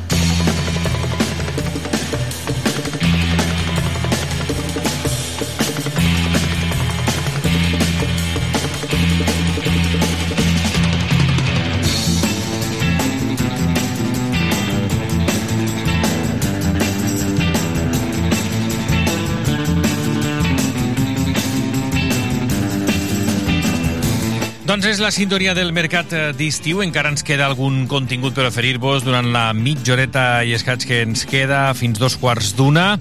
Doncs 24.76 24.90
és 24.90 24.98
la 25.00 25.08
sintonia 25.08 25.54
del 25.56 25.70
mercat 25.72 26.12
eh, 26.12 26.22
d'estiu. 26.36 26.82
Encara 26.84 27.08
ens 27.08 27.24
queda 27.24 27.46
algun 27.48 27.86
contingut 27.88 28.34
per 28.36 28.50
oferir-vos 28.50 29.06
durant 29.06 29.30
la 29.32 29.46
mitja 29.56 29.94
horeta 29.94 30.26
i 30.44 30.52
escaig 30.52 30.84
que 30.84 30.98
ens 31.06 31.24
queda 31.32 31.70
fins 31.80 31.96
dos 31.96 32.18
quarts 32.20 32.50
d'una. 32.58 32.98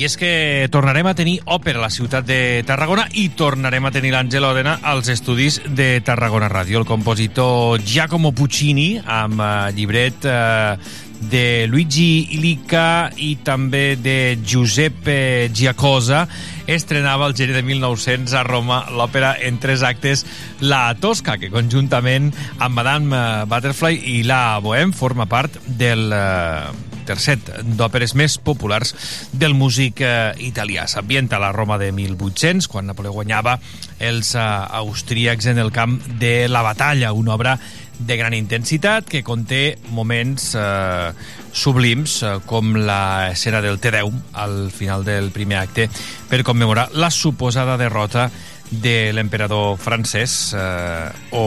I 0.00 0.06
és 0.08 0.16
que 0.16 0.30
tornarem 0.72 1.10
a 1.10 1.12
tenir 1.18 1.34
òpera 1.44 1.76
a 1.76 1.84
la 1.84 1.92
ciutat 1.92 2.24
de 2.24 2.62
Tarragona 2.64 3.04
i 3.20 3.26
tornarem 3.36 3.84
a 3.84 3.92
tenir 3.92 4.14
l'Àngel 4.14 4.48
Òdena 4.48 4.78
als 4.80 5.12
estudis 5.12 5.60
de 5.68 5.90
Tarragona 6.00 6.48
Ràdio. 6.48 6.80
El 6.80 6.88
compositor 6.88 7.84
Giacomo 7.84 8.32
Puccini, 8.32 8.94
amb 9.04 9.44
eh, 9.44 9.52
llibret 9.76 10.24
eh, 10.24 10.72
de 11.20 11.66
Luigi 11.68 12.32
Illica 12.36 13.10
i 13.20 13.34
també 13.44 13.94
de 14.00 14.38
Giuseppe 14.40 15.50
Giacosa, 15.52 16.24
estrenava 16.70 17.26
el 17.28 17.34
gener 17.36 17.56
de 17.58 17.64
1900 17.66 18.34
a 18.38 18.44
Roma 18.46 18.84
l'òpera 18.94 19.34
en 19.42 19.58
tres 19.60 19.82
actes 19.86 20.24
La 20.60 20.94
Tosca, 21.00 21.36
que 21.38 21.50
conjuntament 21.52 22.30
amb 22.58 22.78
Madame 22.78 23.16
eh, 23.16 23.48
Butterfly 23.50 24.00
i 24.16 24.22
La 24.24 24.60
Bohème 24.62 24.96
forma 24.96 25.26
part 25.28 25.58
del 25.66 26.08
eh, 26.14 26.90
tercet 27.10 27.50
d'òperes 27.76 28.14
més 28.18 28.38
populars 28.38 28.94
del 29.32 29.56
músic 29.58 30.02
eh, 30.04 30.32
italià. 30.46 30.86
S'ambienta 30.86 31.38
a 31.38 31.42
la 31.42 31.52
Roma 31.56 31.78
de 31.80 31.90
1800, 31.96 32.68
quan 32.70 32.86
Napoleó 32.86 33.14
guanyava 33.16 33.58
els 33.98 34.34
eh, 34.34 34.48
austríacs 34.80 35.50
en 35.50 35.58
el 35.58 35.72
camp 35.74 35.98
de 36.22 36.48
la 36.48 36.62
batalla, 36.66 37.12
una 37.12 37.34
obra 37.34 37.58
de 38.00 38.16
gran 38.16 38.34
intensitat 38.34 39.08
que 39.08 39.22
conté 39.22 39.78
moments 39.92 40.54
eh, 40.56 41.12
sublims 41.52 42.22
eh, 42.22 42.36
com 42.48 42.72
la 42.74 43.30
escena 43.32 43.60
del 43.60 43.78
Te 43.78 43.92
Deum 43.92 44.16
al 44.32 44.70
final 44.72 45.04
del 45.04 45.30
primer 45.30 45.60
acte 45.60 45.88
per 46.30 46.42
commemorar 46.42 46.88
la 46.96 47.10
suposada 47.10 47.76
derrota 47.76 48.30
de 48.70 49.12
l'emperador 49.12 49.76
francès 49.78 50.54
eh, 50.56 51.10
o 51.36 51.44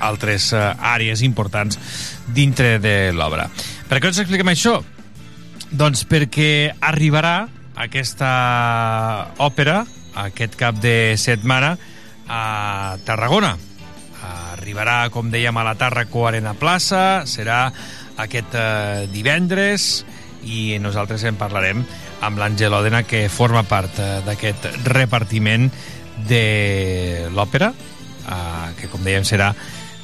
altres 0.00 0.52
eh, 0.54 0.62
àrees 0.96 1.22
importants 1.26 1.78
dintre 2.32 2.78
de 2.78 3.12
l'obra. 3.12 3.50
Per 3.90 4.00
què 4.00 4.14
us 4.14 4.22
expliquem 4.22 4.54
això? 4.54 4.78
Doncs 5.70 6.06
perquè 6.08 6.72
arribarà 6.80 7.36
aquesta 7.76 8.32
òpera 9.42 9.84
aquest 10.16 10.56
cap 10.56 10.80
de 10.80 11.14
setmana 11.20 11.76
a 12.26 12.96
Tarragona. 13.04 13.56
Arribarà, 14.66 15.12
com 15.14 15.28
dèiem, 15.30 15.54
a 15.54 15.62
la 15.62 15.76
Tàrraco 15.78 16.24
Arena 16.26 16.50
Plaça, 16.58 17.22
serà 17.30 17.68
aquest 18.18 18.56
eh, 18.58 19.04
divendres 19.12 20.00
i 20.42 20.74
nosaltres 20.82 21.22
en 21.30 21.38
parlarem 21.38 21.84
amb 22.26 22.42
l'Àngel 22.42 22.74
Òdena, 22.74 23.04
que 23.06 23.28
forma 23.30 23.62
part 23.70 24.00
eh, 24.02 24.08
d'aquest 24.26 24.66
repartiment 24.90 25.68
de 26.26 27.30
l'òpera, 27.30 27.70
eh, 27.70 28.66
que 28.80 28.90
com 28.90 29.06
dèiem 29.06 29.22
serà 29.22 29.52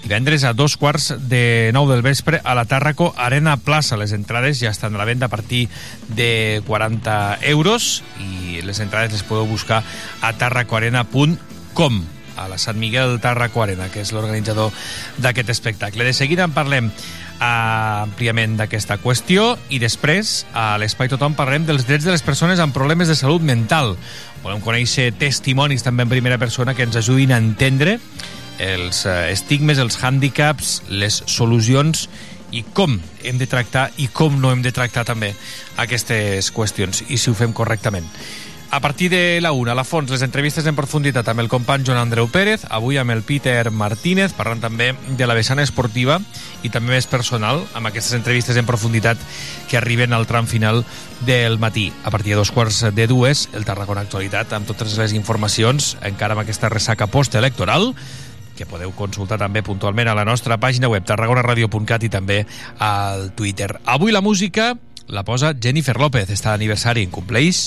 divendres 0.06 0.46
a 0.46 0.54
dos 0.54 0.78
quarts 0.78 1.10
de 1.26 1.74
nou 1.74 1.90
del 1.90 2.06
vespre 2.06 2.38
a 2.46 2.54
la 2.54 2.68
Tàrraco 2.70 3.10
Arena 3.18 3.58
Plaça. 3.58 3.98
Les 3.98 4.14
entrades 4.14 4.62
ja 4.62 4.70
estan 4.70 4.94
a 4.94 5.02
la 5.02 5.10
venda 5.10 5.26
a 5.26 5.34
partir 5.34 5.66
de 6.06 6.62
40 6.70 7.43
euros 7.51 8.05
i 8.22 8.62
les 8.62 8.78
entrades 8.78 9.10
les 9.10 9.26
podeu 9.26 9.51
buscar 9.51 9.82
a 10.22 10.36
tarracoarena.com 10.39 12.05
a 12.36 12.48
la 12.48 12.59
Sant 12.59 12.78
Miguel 12.80 13.18
Tàrraco 13.22 13.62
Arena, 13.64 13.88
que 13.92 14.02
és 14.04 14.12
l'organitzador 14.12 14.72
d'aquest 15.22 15.52
espectacle. 15.52 16.04
De 16.04 16.14
seguida 16.16 16.46
en 16.48 16.54
parlem 16.56 16.88
eh, 16.88 17.42
àmpliament 17.42 18.56
d'aquesta 18.60 18.98
qüestió 19.02 19.56
i 19.72 19.80
després 19.82 20.42
a 20.54 20.76
l'Espai 20.80 21.10
Tothom 21.12 21.36
parlarem 21.38 21.66
dels 21.68 21.86
drets 21.88 22.06
de 22.06 22.14
les 22.14 22.24
persones 22.24 22.62
amb 22.62 22.74
problemes 22.76 23.10
de 23.10 23.18
salut 23.18 23.42
mental. 23.42 23.96
Volem 24.42 24.62
conèixer 24.64 25.12
testimonis 25.18 25.84
també 25.86 26.06
en 26.06 26.12
primera 26.12 26.38
persona 26.38 26.74
que 26.74 26.86
ens 26.86 26.98
ajudin 26.98 27.32
a 27.32 27.40
entendre 27.42 27.98
els 28.62 29.06
eh, 29.06 29.32
estigmes, 29.32 29.80
els 29.82 29.98
hàndicaps, 30.02 30.82
les 30.90 31.22
solucions 31.26 32.06
i 32.52 32.62
com 32.76 32.98
hem 33.24 33.38
de 33.40 33.48
tractar 33.48 33.88
i 33.96 34.10
com 34.12 34.36
no 34.40 34.52
hem 34.52 34.62
de 34.62 34.74
tractar 34.76 35.06
també 35.09 35.32
aquestes 35.80 36.52
qüestions 36.52 37.04
i 37.09 37.18
si 37.18 37.30
ho 37.30 37.36
fem 37.36 37.54
correctament. 37.56 38.06
A 38.73 38.81
partir 38.81 39.11
de 39.11 39.39
la 39.43 39.53
una, 39.53 39.73
a 39.73 39.74
la 39.74 39.85
fons, 39.85 40.09
les 40.09 40.23
entrevistes 40.24 40.65
en 40.65 40.73
profunditat 40.73 41.27
amb 41.28 41.43
el 41.43 41.49
company 41.53 41.82
Joan 41.85 41.99
Andreu 42.01 42.31
Pérez, 42.32 42.62
avui 42.73 42.97
amb 42.97 43.12
el 43.12 43.20
Peter 43.20 43.69
Martínez, 43.69 44.32
parlant 44.32 44.62
també 44.62 44.86
de 45.19 45.27
la 45.28 45.35
vessant 45.36 45.61
esportiva 45.61 46.16
i 46.65 46.70
també 46.73 46.94
més 46.94 47.05
personal, 47.05 47.61
amb 47.77 47.90
aquestes 47.90 48.16
entrevistes 48.16 48.57
en 48.57 48.65
profunditat 48.65 49.20
que 49.69 49.77
arriben 49.77 50.16
al 50.16 50.24
tram 50.24 50.49
final 50.49 50.86
del 51.28 51.59
matí. 51.61 51.90
A 52.03 52.11
partir 52.11 52.32
de 52.32 52.39
dos 52.40 52.51
quarts 52.51 52.81
de 52.97 53.07
dues, 53.07 53.51
el 53.53 53.69
Tarragona 53.69 54.07
Actualitat, 54.07 54.57
amb 54.57 54.65
totes 54.65 54.97
les 54.97 55.12
informacions, 55.12 55.99
encara 56.01 56.32
amb 56.32 56.47
aquesta 56.47 56.73
ressaca 56.73 57.11
postelectoral, 57.12 57.90
que 58.57 58.65
podeu 58.65 58.97
consultar 58.97 59.36
també 59.36 59.61
puntualment 59.61 60.09
a 60.09 60.16
la 60.16 60.24
nostra 60.24 60.57
pàgina 60.57 60.89
web 60.89 61.05
tarragonaradio.cat 61.05 62.09
i 62.09 62.12
també 62.16 62.40
al 62.81 63.35
Twitter. 63.36 63.74
Avui 63.85 64.16
la 64.16 64.24
música 64.24 64.73
la 65.12 65.27
posa 65.28 65.53
Jennifer 65.53 65.99
López, 66.01 66.31
està 66.32 66.55
d'aniversari, 66.55 67.05
compleix 67.12 67.66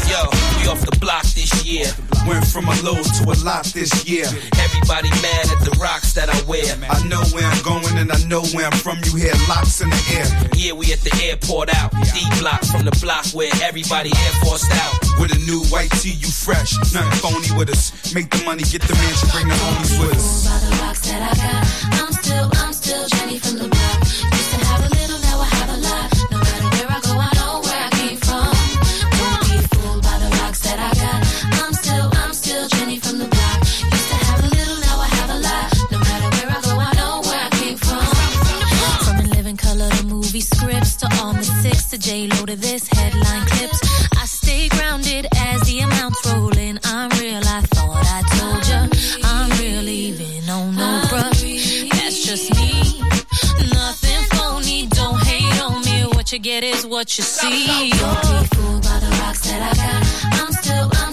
off 0.71 0.79
the 0.87 0.97
block 0.99 1.27
this 1.35 1.51
year. 1.67 1.85
Went 2.25 2.47
from 2.47 2.65
a 2.71 2.75
low 2.81 2.95
to 2.95 3.23
a 3.27 3.35
lot 3.43 3.65
this 3.75 3.91
year. 4.07 4.25
Everybody 4.55 5.09
mad 5.19 5.51
at 5.51 5.59
the 5.67 5.75
rocks 5.81 6.13
that 6.13 6.29
I 6.31 6.37
wear. 6.47 6.63
I 6.87 7.03
know 7.11 7.19
where 7.35 7.43
I'm 7.43 7.61
going 7.61 7.97
and 7.99 8.11
I 8.11 8.23
know 8.31 8.41
where 8.55 8.65
I'm 8.65 8.79
from. 8.79 9.03
You 9.03 9.19
hear 9.19 9.35
locks 9.49 9.81
in 9.81 9.89
the 9.89 10.01
air. 10.15 10.27
Yeah, 10.55 10.73
we 10.73 10.93
at 10.93 11.01
the 11.01 11.11
airport 11.27 11.75
out. 11.75 11.91
D 12.15 12.23
block 12.39 12.63
from 12.63 12.85
the 12.85 12.95
block 13.03 13.27
where 13.35 13.51
everybody 13.61 14.15
air 14.15 14.33
forced 14.47 14.71
out. 14.71 14.95
With 15.19 15.35
a 15.35 15.39
new 15.43 15.59
white 15.67 15.91
tee, 15.99 16.15
you 16.15 16.31
fresh. 16.31 16.71
Nothing 16.95 17.19
phony 17.19 17.51
with 17.57 17.69
us. 17.69 17.91
Make 18.15 18.29
the 18.31 18.39
money, 18.45 18.63
get 18.63 18.81
the 18.81 18.95
mansion, 18.95 19.27
bring 19.35 19.47
the 19.51 19.57
homies 19.59 19.93
with 19.99 20.15
us. 20.15 20.47
By 20.47 20.57
the 20.63 20.71
rocks 20.81 21.03
that 21.11 21.21
I 21.21 21.33
got, 21.35 21.61
I'm 21.99 22.13
still, 22.15 22.47
I'm 22.63 22.73
still 22.73 23.03
Jenny 23.11 23.39
from 23.39 23.57
the 23.59 23.80
to 41.91 41.97
J 41.97 42.27
Lo 42.27 42.45
to 42.45 42.55
this 42.55 42.87
headline 42.87 43.45
clips. 43.47 43.81
I 44.17 44.25
stay 44.25 44.69
grounded 44.69 45.27
as 45.35 45.59
the 45.63 45.81
amounts 45.81 46.25
roll 46.25 46.57
in. 46.57 46.79
I'm 46.85 47.09
real, 47.19 47.41
I 47.43 47.61
thought 47.73 48.05
I 48.07 48.21
told 48.37 48.67
ya. 48.69 48.87
I'm 49.25 49.49
real, 49.59 49.89
even 49.89 50.49
on 50.49 50.75
no 50.75 51.01
bruh. 51.09 51.89
That's 51.91 52.23
just 52.23 52.49
me. 52.55 53.01
Nothing 53.73 54.23
phony, 54.31 54.87
don't 54.87 55.21
hate 55.23 55.61
on 55.61 55.81
me. 55.83 56.03
What 56.15 56.31
you 56.31 56.39
get 56.39 56.63
is 56.63 56.85
what 56.85 57.17
you 57.17 57.25
see. 57.25 57.89
Don't 57.89 58.21
be 58.21 58.55
fooled 58.55 58.83
by 58.83 58.97
the 58.99 59.11
rocks 59.19 59.41
that 59.41 59.61
I 59.61 59.73
got. 59.75 60.39
I'm 60.39 60.51
still, 60.53 60.89
I'm 60.93 61.10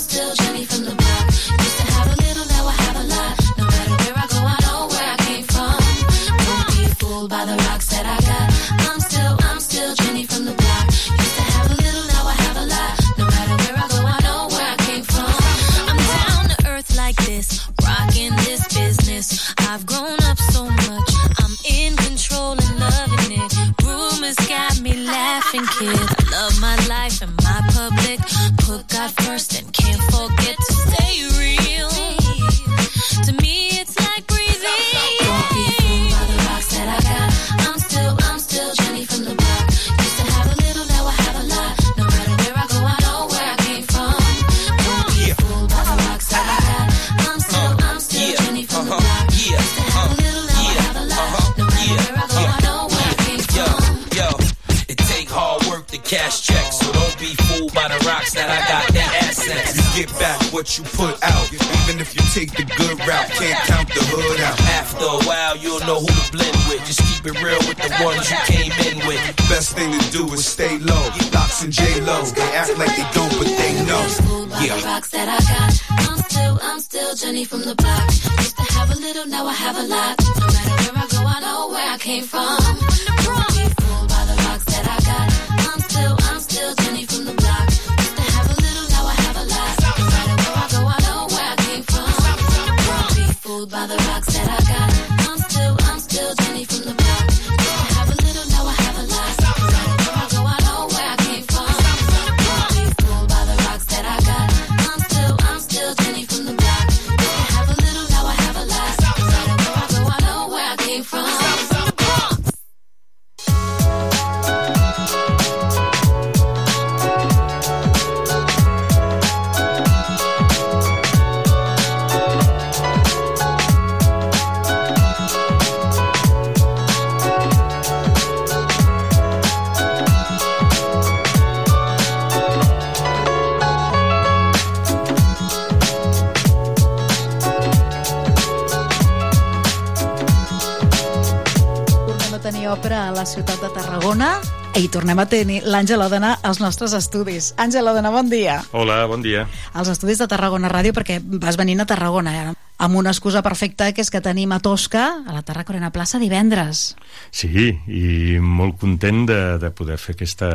tenir 145.28 145.60
l'Àngela 145.68 146.08
Odena 146.08 146.36
als 146.42 146.60
nostres 146.62 146.94
estudis. 146.96 147.52
Àngela 147.60 147.92
Odena, 147.92 148.10
bon 148.10 148.30
dia. 148.32 148.62
Hola, 148.72 149.02
bon 149.06 149.22
dia. 149.22 149.46
Als 149.76 149.90
estudis 149.92 150.18
de 150.22 150.28
Tarragona 150.30 150.70
Ràdio, 150.72 150.94
perquè 150.96 151.20
vas 151.20 151.60
venint 151.60 151.84
a 151.84 151.86
Tarragona, 151.88 152.34
eh? 152.38 152.56
amb 152.78 152.94
una 152.94 153.10
excusa 153.10 153.42
perfecta, 153.42 153.90
que 153.92 154.04
és 154.04 154.10
que 154.10 154.22
tenim 154.22 154.52
a 154.54 154.60
Tosca, 154.62 155.04
a 155.26 155.34
la 155.34 155.42
Tarracorena 155.42 155.90
Plaça, 155.90 156.20
divendres. 156.22 156.94
Sí, 157.34 157.72
i 157.90 158.38
molt 158.38 158.78
content 158.78 159.24
de, 159.26 159.40
de 159.58 159.70
poder 159.74 159.98
fer 159.98 160.14
aquesta, 160.14 160.48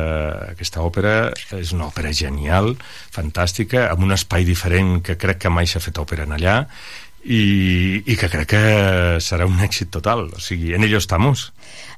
aquesta 0.54 0.82
òpera. 0.82 1.14
És 1.60 1.74
una 1.76 1.90
òpera 1.90 2.14
genial, 2.16 2.72
fantàstica, 3.14 3.90
amb 3.92 4.08
un 4.08 4.16
espai 4.16 4.48
diferent 4.48 5.02
que 5.04 5.18
crec 5.20 5.44
que 5.44 5.52
mai 5.52 5.68
s'ha 5.68 5.84
fet 5.84 6.00
òpera 6.00 6.24
en 6.24 6.34
allà, 6.38 6.62
i, 7.24 8.02
i 8.04 8.16
que 8.20 8.28
crec 8.32 8.50
que 8.56 8.64
serà 9.24 9.46
un 9.48 9.60
èxit 9.64 9.92
total. 9.92 10.30
O 10.32 10.40
sigui, 10.40 10.72
en 10.74 10.88
ello 10.88 11.00
estamos. 11.04 11.50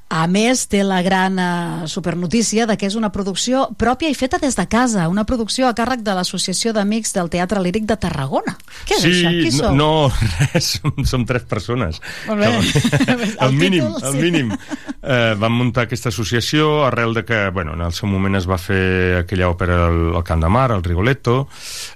A 0.07 0.29
més, 0.31 0.61
té 0.71 0.85
la 0.87 1.01
gran 1.03 1.35
eh, 1.43 1.87
supernotícia 1.91 2.63
de 2.71 2.77
que 2.79 2.87
és 2.87 2.95
una 2.95 3.09
producció 3.11 3.65
pròpia 3.75 4.07
i 4.07 4.15
feta 4.15 4.39
des 4.39 4.55
de 4.55 4.63
casa, 4.71 5.09
una 5.11 5.25
producció 5.27 5.67
a 5.67 5.75
càrrec 5.75 6.05
de 6.07 6.15
l'Associació 6.15 6.71
d'Amics 6.77 7.11
del 7.17 7.31
Teatre 7.33 7.59
Líric 7.65 7.89
de 7.91 7.97
Tarragona. 7.99 8.55
Què 8.87 9.01
és 9.01 9.03
sí, 9.03 9.11
això? 9.11 9.33
Qui 9.35 9.51
no, 9.51 9.57
sou? 9.59 9.75
no, 9.75 9.89
res, 10.53 10.69
som, 10.79 10.95
som 11.11 11.25
tres 11.27 11.49
persones. 11.51 11.99
Molt 12.29 12.39
bé. 12.39 12.53
el, 12.55 13.25
El 13.49 13.59
mínim, 13.59 13.89
títol, 13.89 14.07
el 14.07 14.15
sí. 14.15 14.23
mínim. 14.23 14.55
Eh, 15.03 15.35
vam 15.43 15.59
muntar 15.59 15.89
aquesta 15.89 16.15
associació 16.15 16.85
arrel 16.87 17.15
de 17.19 17.27
que, 17.27 17.43
bueno, 17.51 17.75
en 17.75 17.83
el 17.89 17.99
seu 17.99 18.07
moment 18.07 18.39
es 18.39 18.47
va 18.47 18.61
fer 18.63 19.25
aquella 19.25 19.51
òpera 19.51 19.81
al, 19.89 20.01
al 20.21 20.27
Camp 20.27 20.47
de 20.47 20.53
Mar, 20.55 20.69
al 20.71 20.87
Rigoletto, 20.87 21.49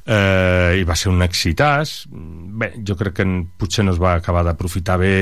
eh, 0.03 0.83
i 0.83 0.85
va 0.89 0.99
ser 0.99 1.15
un 1.15 1.23
exitàs. 1.23 1.95
Bé, 2.11 2.73
jo 2.83 2.99
crec 2.99 3.21
que 3.23 3.31
potser 3.55 3.87
no 3.87 3.95
es 3.95 4.03
va 4.03 4.17
acabar 4.19 4.43
d'aprofitar 4.51 4.99
bé 4.99 5.15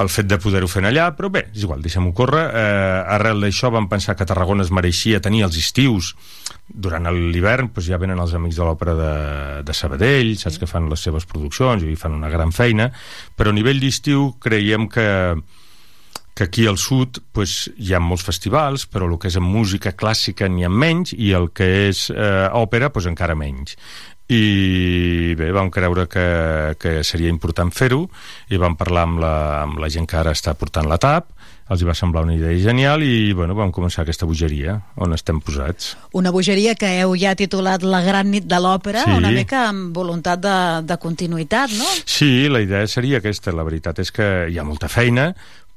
el 0.00 0.08
fet 0.10 0.26
de 0.30 0.40
poder-ho 0.40 0.68
fer 0.70 0.82
allà, 0.88 1.10
però 1.14 1.33
bé, 1.34 1.44
és 1.52 1.64
igual, 1.66 1.82
deixem-ho 1.84 2.12
córrer. 2.16 2.44
Eh, 2.48 3.14
arrel 3.16 3.42
d'això 3.44 3.70
vam 3.74 3.88
pensar 3.90 4.14
que 4.16 4.26
Tarragona 4.28 4.64
es 4.64 4.72
mereixia 4.74 5.20
tenir 5.24 5.44
els 5.46 5.58
estius 5.60 6.14
durant 6.68 7.10
l'hivern 7.12 7.68
doncs 7.74 7.90
ja 7.90 7.98
venen 8.00 8.22
els 8.22 8.32
amics 8.34 8.56
de 8.56 8.64
l'òpera 8.64 8.94
de, 8.96 9.12
de 9.66 9.74
Sabadell, 9.76 10.32
saps 10.40 10.56
que 10.62 10.70
fan 10.70 10.88
les 10.88 11.02
seves 11.04 11.26
produccions 11.28 11.84
i 11.84 11.98
fan 11.98 12.16
una 12.16 12.32
gran 12.32 12.54
feina, 12.56 12.88
però 13.36 13.52
a 13.52 13.56
nivell 13.56 13.82
d'estiu 13.82 14.32
creiem 14.40 14.88
que 14.88 15.10
que 16.34 16.44
aquí 16.44 16.66
al 16.66 16.78
sud 16.82 17.20
pues, 17.30 17.70
hi 17.78 17.94
ha 17.94 18.00
molts 18.02 18.24
festivals, 18.26 18.88
però 18.90 19.06
el 19.06 19.20
que 19.22 19.30
és 19.30 19.36
en 19.38 19.46
música 19.46 19.92
clàssica 19.94 20.48
n'hi 20.50 20.66
ha 20.66 20.70
menys 20.70 21.14
i 21.14 21.30
el 21.38 21.52
que 21.54 21.68
és 21.86 22.08
eh, 22.10 22.48
òpera 22.50 22.90
pues, 22.90 23.06
encara 23.06 23.36
menys. 23.38 23.76
I 24.32 25.34
bé, 25.36 25.50
vam 25.52 25.68
creure 25.70 26.06
que, 26.08 26.24
que 26.80 27.02
seria 27.04 27.28
important 27.28 27.70
fer-ho 27.74 28.06
i 28.48 28.56
vam 28.60 28.76
parlar 28.80 29.04
amb 29.08 29.20
la, 29.20 29.34
amb 29.66 29.78
la 29.82 29.90
gent 29.92 30.06
que 30.08 30.16
ara 30.16 30.32
està 30.32 30.54
portant 30.56 30.88
la 30.88 30.96
TAP, 30.98 31.28
els 31.72 31.80
va 31.88 31.94
semblar 31.96 32.24
una 32.26 32.34
idea 32.36 32.52
genial 32.60 33.00
i 33.04 33.32
bueno, 33.36 33.54
vam 33.56 33.70
començar 33.72 34.02
aquesta 34.04 34.26
bogeria 34.28 34.78
on 35.00 35.12
estem 35.16 35.38
posats. 35.44 35.94
Una 36.12 36.32
bogeria 36.32 36.74
que 36.76 36.90
heu 37.00 37.14
ja 37.16 37.32
titulat 37.36 37.84
La 37.84 38.02
gran 38.04 38.28
nit 38.32 38.44
de 38.48 38.58
l'òpera, 38.60 39.04
Sí. 39.04 39.16
una 39.16 39.30
mica 39.32 39.68
amb 39.70 39.94
voluntat 39.96 40.40
de, 40.44 40.56
de 40.88 40.98
continuïtat, 41.00 41.72
no? 41.76 41.88
Sí, 42.04 42.48
la 42.52 42.60
idea 42.64 42.86
seria 42.86 43.20
aquesta. 43.20 43.52
La 43.52 43.64
veritat 43.64 43.98
és 44.04 44.12
que 44.12 44.28
hi 44.52 44.58
ha 44.60 44.64
molta 44.64 44.88
feina, 44.92 45.30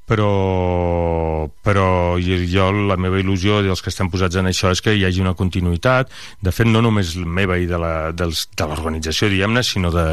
però, 0.08 1.48
però 1.68 1.88
jo, 2.24 2.72
la 2.88 2.96
meva 2.96 3.20
il·lusió 3.20 3.60
dels 3.66 3.84
que 3.84 3.92
estem 3.92 4.10
posats 4.14 4.40
en 4.40 4.48
això 4.48 4.72
és 4.72 4.82
que 4.82 4.96
hi 4.96 5.04
hagi 5.06 5.24
una 5.24 5.36
continuïtat. 5.36 6.14
De 6.42 6.54
fet, 6.56 6.70
no 6.72 6.82
només 6.86 7.16
meva 7.20 7.60
i 7.60 7.68
de 7.68 7.78
l'organització, 7.78 9.30
diguem-ne, 9.34 9.66
sinó 9.68 9.92
de 9.92 10.08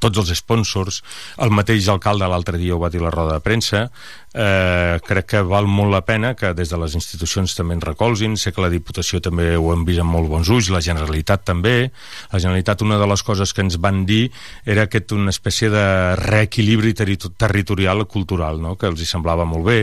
tots 0.00 0.18
els 0.22 0.32
sponsors, 0.38 1.02
el 1.42 1.50
mateix 1.50 1.88
alcalde 1.92 2.28
l'altre 2.28 2.58
dia 2.58 2.74
ho 2.76 2.80
va 2.80 2.90
dir 2.90 3.00
la 3.02 3.10
roda 3.10 3.34
de 3.36 3.44
premsa, 3.44 3.90
eh, 4.34 4.98
crec 5.04 5.26
que 5.34 5.42
val 5.42 5.66
molt 5.68 5.92
la 5.92 6.00
pena 6.06 6.34
que 6.34 6.52
des 6.54 6.70
de 6.70 6.78
les 6.80 6.94
institucions 6.94 7.54
també 7.54 7.74
en 7.74 7.80
recolzin, 7.84 8.36
sé 8.36 8.52
que 8.52 8.62
la 8.64 8.70
Diputació 8.72 9.20
també 9.20 9.56
ho 9.56 9.72
hem 9.74 9.84
vist 9.84 10.00
amb 10.00 10.14
molt 10.14 10.30
bons 10.32 10.48
ulls, 10.48 10.70
la 10.72 10.80
Generalitat 10.80 11.44
també, 11.44 11.90
la 12.32 12.38
Generalitat 12.40 12.82
una 12.82 12.98
de 12.98 13.06
les 13.10 13.22
coses 13.22 13.52
que 13.52 13.60
ens 13.62 13.76
van 13.76 14.04
dir 14.06 14.30
era 14.64 14.88
aquest 14.88 15.12
una 15.12 15.30
espècie 15.30 15.68
de 15.70 16.16
reequilibri 16.16 16.94
terri- 16.94 17.18
territorial 17.36 18.06
cultural, 18.06 18.60
no? 18.60 18.76
que 18.76 18.86
els 18.86 19.00
hi 19.00 19.06
semblava 19.06 19.44
molt 19.44 19.64
bé, 19.68 19.80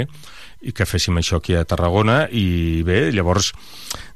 i 0.61 0.73
que 0.75 0.87
féssim 0.87 1.15
això 1.19 1.39
aquí 1.39 1.55
a 1.55 1.63
Tarragona. 1.67 2.25
I 2.31 2.83
bé, 2.87 3.09
llavors 3.15 3.53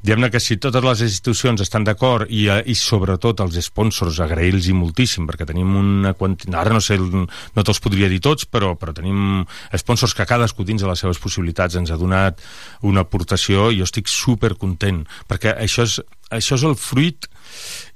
diguem-ne 0.04 0.30
que 0.34 0.42
si 0.44 0.58
totes 0.62 0.84
les 0.84 1.04
institucions 1.06 1.62
estan 1.64 1.86
d'acord 1.88 2.28
i, 2.28 2.48
eh, 2.52 2.60
i 2.68 2.76
sobretot 2.76 3.40
els 3.46 3.60
sponsors 3.64 4.20
agrair-los 4.24 4.68
moltíssim 4.76 5.28
perquè 5.30 5.48
tenim 5.48 5.72
una 5.80 6.14
quantitat, 6.20 6.58
ara 6.60 6.76
no 6.76 6.82
sé 6.84 6.98
no 7.00 7.64
te'ls 7.64 7.80
podria 7.84 8.10
dir 8.12 8.20
tots, 8.20 8.46
però, 8.46 8.74
però 8.80 8.92
tenim 8.96 9.46
sponsors 9.80 10.16
que 10.18 10.28
cadascú 10.28 10.68
dins 10.68 10.84
de 10.84 10.90
les 10.90 11.00
seves 11.00 11.22
possibilitats 11.24 11.80
ens 11.80 11.94
ha 11.94 12.00
donat 12.00 12.44
una 12.82 13.08
aportació 13.08 13.72
i 13.72 13.80
jo 13.80 13.88
estic 13.88 14.12
super 14.12 14.54
content 14.60 15.06
perquè 15.30 15.56
això 15.56 15.88
és, 15.88 16.02
això 16.30 16.60
és 16.60 16.68
el 16.68 16.76
fruit 16.76 17.30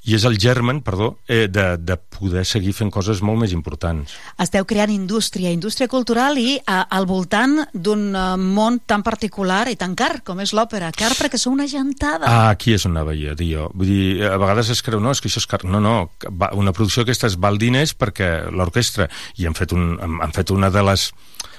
i 0.07 0.15
és 0.15 0.23
el 0.27 0.37
germen, 0.39 0.79
perdó, 0.85 1.17
eh, 1.27 1.47
de, 1.51 1.65
de 1.83 1.97
poder 1.97 2.45
seguir 2.47 2.71
fent 2.75 2.89
coses 2.93 3.19
molt 3.25 3.41
més 3.41 3.51
importants. 3.51 4.13
Esteu 4.39 4.63
creant 4.67 4.93
indústria, 4.93 5.51
indústria 5.51 5.89
cultural 5.91 6.39
i 6.39 6.55
a, 6.63 6.85
al 6.95 7.07
voltant 7.09 7.59
d'un 7.73 8.07
eh, 8.15 8.25
món 8.39 8.79
tan 8.87 9.03
particular 9.03 9.65
i 9.67 9.75
tan 9.79 9.97
car 9.99 10.21
com 10.23 10.39
és 10.43 10.55
l'òpera. 10.55 10.93
Car 10.95 11.11
perquè 11.19 11.39
sou 11.41 11.51
una 11.51 11.67
gentada. 11.67 12.23
Ah, 12.23 12.47
aquí 12.55 12.71
és 12.77 12.87
on 12.87 12.95
anava 12.95 13.17
jo, 13.19 13.35
jo. 13.43 13.67
Vull 13.75 13.91
dir, 13.91 14.07
a 14.31 14.37
vegades 14.39 14.71
es 14.71 14.83
creu, 14.85 15.03
no, 15.03 15.11
és 15.11 15.19
que 15.19 15.27
això 15.27 15.43
és 15.43 15.49
car... 15.51 15.65
No, 15.67 15.83
no, 15.83 15.97
va, 16.31 16.53
una 16.55 16.71
producció 16.71 17.03
aquesta 17.03 17.27
es 17.27 17.35
val 17.35 17.59
diners 17.59 17.91
perquè 17.97 18.31
l'orquestra, 18.47 19.09
i 19.35 19.47
han 19.49 19.59
fet, 19.59 19.75
un, 19.75 19.97
han, 19.99 20.21
han 20.23 20.35
fet 20.35 20.55
una 20.55 20.71
de 20.71 20.87
les... 20.87 21.11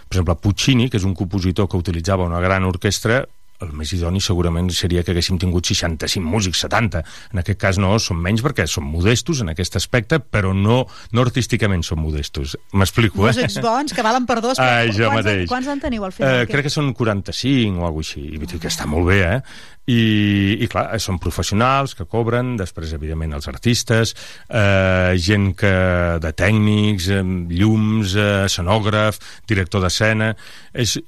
Per 0.09 0.17
exemple, 0.17 0.39
Puccini, 0.41 0.89
que 0.89 0.97
és 0.97 1.05
un 1.05 1.13
compositor 1.13 1.69
que 1.69 1.77
utilitzava 1.77 2.25
una 2.25 2.41
gran 2.41 2.65
orquestra, 2.65 3.27
el 3.65 3.73
més 3.75 3.93
idoni 3.97 4.21
segurament 4.23 4.69
seria 4.75 5.03
que 5.05 5.13
haguéssim 5.15 5.39
tingut 5.41 5.67
65 5.67 6.25
músics, 6.25 6.63
70. 6.67 7.03
En 7.33 7.43
aquest 7.43 7.61
cas 7.61 7.81
no, 7.83 7.95
són 8.03 8.21
menys 8.23 8.45
perquè 8.45 8.69
són 8.71 8.87
modestos 8.89 9.43
en 9.45 9.53
aquest 9.53 9.79
aspecte, 9.81 10.21
però 10.21 10.53
no, 10.55 10.85
no 11.13 11.25
artísticament 11.27 11.83
són 11.87 12.03
modestos. 12.03 12.57
M'explico, 12.73 13.27
eh? 13.27 13.35
Músics 13.35 13.59
bons 13.65 13.97
que 13.97 14.05
valen 14.07 14.29
per 14.29 14.41
dos. 14.45 14.61
Ah, 14.63 14.85
jo 14.87 15.09
quants, 15.11 15.25
mateix. 15.25 15.49
quants 15.51 15.73
en 15.75 15.83
teniu 15.83 16.07
al 16.07 16.15
final? 16.15 16.45
Eh, 16.45 16.51
crec 16.51 16.69
que 16.69 16.75
són 16.75 16.93
45 16.95 17.83
o 17.83 17.89
alguna 17.89 18.07
així, 18.09 18.23
i 18.31 18.39
vull 18.39 18.47
dir 18.47 18.61
que 18.63 18.71
està 18.71 18.87
molt 18.87 19.11
bé, 19.11 19.19
eh? 19.27 19.41
I, 19.89 20.59
i 20.61 20.69
clar, 20.69 20.91
són 21.01 21.21
professionals 21.23 21.95
que 21.97 22.07
cobren, 22.09 22.57
després 22.61 22.93
evidentment 22.97 23.33
els 23.39 23.49
artistes 23.49 24.15
eh, 24.15 25.17
gent 25.17 25.51
que, 25.59 25.73
de 26.21 26.33
tècnics 26.37 27.09
eh, 27.15 27.23
llums, 27.57 28.15
eh, 28.19 28.45
escenògraf 28.49 29.21
director 29.49 29.85
d'escena. 29.85 30.35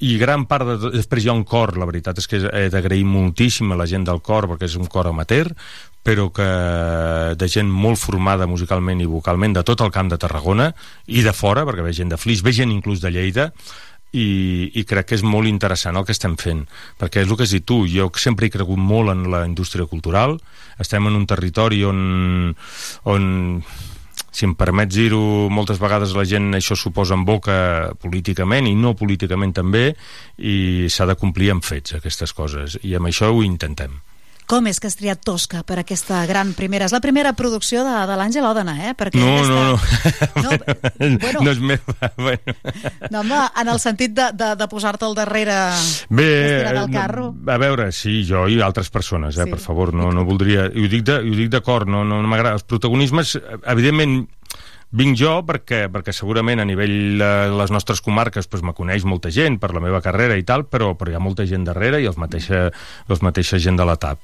I 0.00 0.16
gran 0.20 0.46
part 0.50 0.66
de, 0.68 0.94
després 0.96 1.26
hi 1.26 1.30
ha 1.30 1.36
un 1.36 1.44
cor 1.44 1.76
la 1.78 1.88
veritat 1.88 2.22
és 2.22 2.30
que 2.30 2.40
he 2.48 2.66
d'agrair 2.72 3.04
moltíssim 3.04 3.70
a 3.72 3.78
la 3.78 3.88
gent 3.90 4.08
del 4.08 4.24
cor 4.24 4.48
perquè 4.50 4.70
és 4.70 4.80
un 4.80 4.88
cor 4.90 5.10
amateur 5.10 5.52
però 6.02 6.30
que 6.32 6.46
de 7.36 7.48
gent 7.52 7.68
molt 7.68 8.00
formada 8.00 8.48
musicalment 8.48 9.02
i 9.02 9.08
vocalment 9.08 9.52
de 9.58 9.64
tot 9.68 9.82
el 9.84 9.92
camp 9.92 10.08
de 10.08 10.18
Tarragona 10.20 10.70
i 11.06 11.20
de 11.26 11.34
fora, 11.36 11.66
perquè 11.68 11.84
ve 11.84 11.92
gent 11.92 12.12
de 12.12 12.18
Flix, 12.20 12.40
ve 12.40 12.54
gent 12.56 12.72
inclús 12.72 13.02
de 13.04 13.12
Lleida, 13.12 13.50
i, 14.12 14.70
i 14.74 14.84
crec 14.88 15.10
que 15.10 15.18
és 15.18 15.24
molt 15.26 15.48
interessant 15.50 15.98
el 15.98 16.06
que 16.06 16.14
estem 16.16 16.36
fent. 16.40 16.64
Perquè 16.98 17.22
és 17.22 17.30
el 17.30 17.38
que 17.38 17.46
has 17.46 17.54
dit 17.54 17.66
tu, 17.66 17.84
jo 17.90 18.10
sempre 18.18 18.48
he 18.48 18.54
cregut 18.54 18.80
molt 18.80 19.14
en 19.14 19.28
la 19.30 19.44
indústria 19.46 19.86
cultural. 19.90 20.38
Estem 20.80 21.06
en 21.06 21.18
un 21.18 21.26
territori 21.30 21.84
on, 21.86 22.50
on 23.10 23.30
si 24.30 24.46
em 24.46 24.54
permets 24.58 24.94
dir-ho, 24.94 25.48
moltes 25.52 25.80
vegades 25.82 26.14
la 26.16 26.26
gent 26.28 26.52
això 26.58 26.76
s'ho 26.78 26.92
posa 26.94 27.16
en 27.18 27.24
boca 27.28 27.56
políticament 28.02 28.68
i 28.70 28.76
no 28.78 28.96
políticament 28.98 29.54
també 29.56 29.90
i 30.38 30.86
s'ha 30.90 31.08
de 31.10 31.18
complir 31.18 31.50
amb 31.54 31.66
fets 31.66 31.98
aquestes 31.98 32.34
coses. 32.36 32.78
I 32.82 32.96
amb 32.98 33.10
això 33.10 33.30
ho 33.34 33.44
intentem 33.46 33.98
Com 34.50 34.66
és 34.66 34.80
que 34.82 34.88
has 34.90 34.96
triat 34.98 35.20
Tosca 35.22 35.60
per 35.62 35.76
aquesta 35.78 36.24
gran 36.26 36.48
primera? 36.58 36.88
És 36.88 36.94
la 36.94 36.98
primera 37.04 37.30
producció 37.38 37.84
de, 37.86 37.92
de 38.10 38.16
l'Àngel 38.18 38.46
Òdena, 38.48 38.72
eh? 38.88 38.94
Perquè 38.98 39.20
no, 39.20 39.28
aquesta... 39.36 40.40
no, 40.42 40.42
no, 40.42 41.18
bueno. 41.22 41.42
no 41.46 41.52
és 41.52 41.60
meva 41.62 42.10
bueno. 42.18 42.56
No, 43.14 43.20
home, 43.22 43.38
en 43.62 43.70
el 43.70 43.78
sentit 43.78 44.16
de, 44.16 44.26
de, 44.34 44.48
de 44.58 44.68
posar-te 44.72 45.06
al 45.06 45.14
darrere 45.14 45.54
Bé, 46.10 46.26
estirat 46.56 46.80
al 46.82 46.90
carro. 46.90 47.28
a 47.46 47.60
veure, 47.62 47.90
sí, 47.94 48.24
jo 48.26 48.48
i 48.50 48.58
altres 48.60 48.90
persones, 48.90 49.38
eh, 49.38 49.46
Sí. 49.46 49.50
per 49.54 49.60
favor, 49.62 49.94
no, 49.94 50.10
no 50.10 50.26
voldria... 50.26 50.66
I 50.74 50.82
ho 50.88 50.90
dic 50.90 51.06
de- 51.06 51.20
i 51.22 51.30
ho 51.30 51.38
dic 51.44 51.54
d'acord, 51.54 51.86
no, 51.86 52.02
no, 52.04 52.18
no 52.20 52.28
m'agrada. 52.28 52.58
Els 52.58 52.66
protagonismes, 52.66 53.36
evidentment, 53.70 54.24
vinc 54.90 55.14
jo 55.20 55.36
perquè, 55.46 55.84
perquè 55.92 56.10
segurament 56.14 56.58
a 56.58 56.64
nivell 56.66 57.18
de 57.20 57.30
les 57.54 57.70
nostres 57.70 58.00
comarques 58.02 58.48
pues, 58.50 58.62
me 58.66 58.72
coneix 58.74 59.04
molta 59.06 59.30
gent 59.30 59.60
per 59.62 59.70
la 59.76 59.82
meva 59.84 60.00
carrera 60.02 60.34
i 60.34 60.42
tal, 60.42 60.64
però, 60.66 60.92
però 60.98 61.12
hi 61.12 61.14
ha 61.14 61.22
molta 61.22 61.46
gent 61.46 61.62
darrere 61.68 62.00
i 62.02 62.08
els 62.10 62.18
mateixa, 62.18 62.64
els 63.06 63.22
mateixa 63.22 63.60
gent 63.62 63.78
de 63.78 63.86
la 63.86 63.94
TAP. 64.02 64.18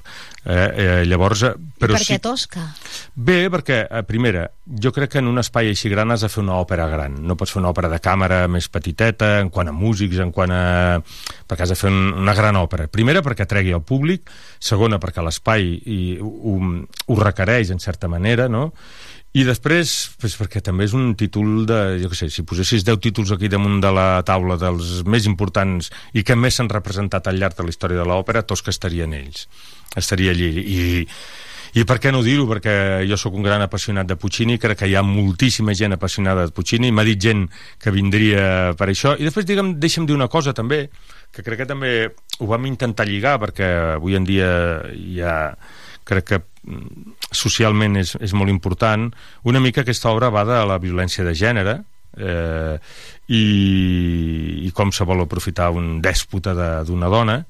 Eh, 0.47 0.57
eh, 0.57 1.05
llavors, 1.07 1.43
eh, 1.47 1.53
però 1.79 1.95
per 1.95 2.03
sí, 2.03 2.13
què 2.15 2.19
Tosca? 2.23 2.65
Bé, 3.15 3.47
perquè, 3.51 3.79
eh, 3.87 4.03
primera, 4.07 4.45
jo 4.67 4.91
crec 4.95 5.15
que 5.15 5.23
en 5.23 5.31
un 5.31 5.39
espai 5.43 5.71
així 5.71 5.91
gran 5.93 6.11
has 6.15 6.27
de 6.27 6.31
fer 6.31 6.43
una 6.43 6.59
òpera 6.59 6.89
gran. 6.91 7.15
No 7.27 7.39
pots 7.39 7.55
fer 7.55 7.63
una 7.63 7.71
òpera 7.71 7.91
de 7.93 8.03
càmera 8.03 8.43
més 8.51 8.67
petiteta, 8.71 9.37
en 9.43 9.51
quant 9.55 9.71
a 9.71 9.75
músics, 9.75 10.19
en 10.23 10.33
quant 10.35 10.51
a... 10.55 10.63
perquè 11.47 11.63
has 11.67 11.75
de 11.75 11.79
fer 11.79 11.91
un, 11.95 12.13
una 12.27 12.35
gran 12.35 12.59
òpera. 12.59 12.87
Primera, 12.91 13.23
perquè 13.23 13.47
tregui 13.47 13.75
al 13.75 13.83
públic. 13.87 14.31
Segona, 14.59 14.99
perquè 15.03 15.23
l'espai 15.23 15.77
i- 15.87 16.19
ho, 16.23 16.59
ho 17.07 17.21
requereix, 17.23 17.71
en 17.75 17.79
certa 17.83 18.11
manera, 18.11 18.49
no? 18.51 18.73
I 19.37 19.43
després, 19.45 19.91
pues, 20.17 20.33
perquè 20.41 20.63
també 20.65 20.87
és 20.87 20.95
un 20.97 21.11
títol 21.19 21.67
de, 21.69 21.79
jo 22.01 22.09
què 22.09 22.17
sé, 22.17 22.31
si 22.33 22.45
posessis 22.49 22.87
10 22.87 23.03
títols 23.05 23.35
aquí 23.35 23.51
damunt 23.53 23.83
de 23.85 23.91
la 23.93 24.23
taula 24.25 24.57
dels 24.57 25.03
més 25.05 25.27
importants 25.29 25.91
i 26.17 26.23
que 26.25 26.39
més 26.41 26.57
s'han 26.57 26.71
representat 26.73 27.29
al 27.29 27.37
llarg 27.43 27.59
de 27.59 27.67
la 27.67 27.75
història 27.75 28.01
de 28.01 28.07
l'òpera, 28.09 28.47
tots 28.49 28.65
que 28.65 28.73
estarien 28.73 29.13
ells. 29.13 29.45
Estaria 29.93 30.33
allí. 30.33 30.49
I, 30.57 30.81
i 31.77 31.85
per 31.85 31.99
què 32.01 32.15
no 32.15 32.23
dir-ho? 32.25 32.47
Perquè 32.49 33.05
jo 33.05 33.21
sóc 33.21 33.37
un 33.37 33.45
gran 33.45 33.61
apassionat 33.61 34.09
de 34.09 34.17
Puccini, 34.17 34.57
crec 34.63 34.81
que 34.81 34.89
hi 34.89 34.97
ha 34.97 35.05
moltíssima 35.05 35.77
gent 35.77 35.99
apassionada 35.99 36.47
de 36.49 36.57
Puccini, 36.57 36.89
m'ha 36.89 37.05
dit 37.05 37.21
gent 37.21 37.45
que 37.83 37.93
vindria 37.93 38.73
per 38.79 38.89
això. 38.89 39.19
I 39.21 39.29
després, 39.29 39.45
digue'm, 39.45 39.75
deixa'm 39.83 40.09
dir 40.09 40.17
una 40.17 40.31
cosa 40.33 40.57
també, 40.57 40.87
que 41.29 41.45
crec 41.45 41.67
que 41.67 41.73
també 41.75 41.93
ho 42.41 42.49
vam 42.49 42.65
intentar 42.73 43.05
lligar, 43.05 43.37
perquè 43.45 43.69
avui 43.99 44.17
en 44.17 44.25
dia 44.25 44.49
hi 44.97 45.21
ha 45.21 45.37
crec 46.07 46.29
que 46.31 46.39
mm, 46.41 47.17
socialment 47.35 47.99
és, 48.01 48.15
és 48.23 48.35
molt 48.37 48.53
important. 48.53 49.09
Una 49.45 49.63
mica 49.63 49.83
aquesta 49.85 50.13
obra 50.15 50.31
va 50.35 50.47
de 50.49 50.63
la 50.69 50.79
violència 50.83 51.27
de 51.27 51.35
gènere 51.37 51.81
eh, 52.17 52.79
i, 53.29 53.45
i 54.67 54.73
com 54.77 54.95
se 54.95 55.07
vol 55.09 55.25
aprofitar 55.27 55.73
un 55.75 55.99
dèspota 56.05 56.55
d'una 56.87 57.13
dona 57.13 57.41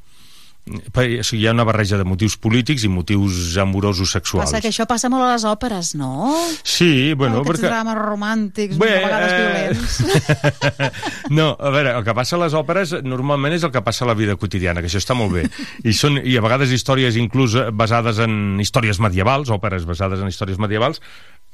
o 0.67 1.23
sigui, 1.23 1.45
hi 1.45 1.47
ha 1.47 1.53
una 1.55 1.65
barreja 1.65 1.95
de 2.01 2.03
motius 2.03 2.35
polítics 2.43 2.83
i 2.83 2.89
motius 2.91 3.55
amorosos 3.63 4.11
sexuals. 4.17 4.49
Passa 4.49 4.61
que 4.65 4.73
això 4.73 4.87
passa 4.91 5.07
molt 5.13 5.23
a 5.23 5.29
les 5.37 5.45
òperes, 5.47 5.93
no? 5.95 6.35
Sí, 6.67 7.15
bueno, 7.15 7.45
Aquests 7.45 7.61
perquè... 7.63 7.71
drames 7.71 7.99
romàntics, 8.01 8.81
Bé, 8.81 8.91
a 8.97 9.05
vegades 9.07 9.33
eh, 9.33 9.39
violents. 9.45 9.95
No, 11.37 11.53
a 11.59 11.71
veure, 11.75 11.93
el 11.99 12.05
que 12.07 12.15
passa 12.15 12.37
a 12.37 12.41
les 12.41 12.55
òperes 12.59 12.97
normalment 13.07 13.55
és 13.55 13.65
el 13.67 13.73
que 13.75 13.83
passa 13.87 14.05
a 14.05 14.11
la 14.11 14.17
vida 14.19 14.37
quotidiana, 14.39 14.83
que 14.83 14.91
això 14.91 14.99
està 15.03 15.15
molt 15.19 15.35
bé. 15.37 15.47
I, 15.85 15.95
són, 15.95 16.19
i 16.23 16.37
a 16.39 16.43
vegades 16.45 16.75
històries 16.75 17.19
inclús 17.21 17.57
basades 17.75 18.19
en 18.23 18.59
històries 18.63 19.01
medievals, 19.03 19.51
òperes 19.55 19.87
basades 19.87 20.23
en 20.23 20.31
històries 20.31 20.59
medievals, 20.63 21.03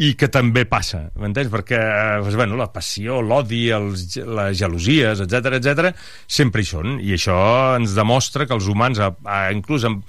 i 0.01 0.15
que 0.19 0.29
també 0.33 0.65
passa, 0.67 1.05
m'entens? 1.21 1.51
Perquè 1.53 1.79
doncs, 2.23 2.37
bueno, 2.39 2.57
la 2.57 2.71
passió, 2.73 3.21
l'odi, 3.21 3.67
les 3.69 4.57
gelosies, 4.59 5.21
etc 5.27 5.59
etc 5.61 5.93
sempre 6.27 6.63
hi 6.65 6.71
són, 6.71 6.97
i 7.05 7.13
això 7.19 7.37
ens 7.77 7.93
demostra 7.99 8.49
que 8.49 8.57
els 8.57 8.71
humans, 8.73 8.99
a, 9.05 9.13
a, 9.29 9.45
inclús 9.53 9.85
amb, 9.85 10.03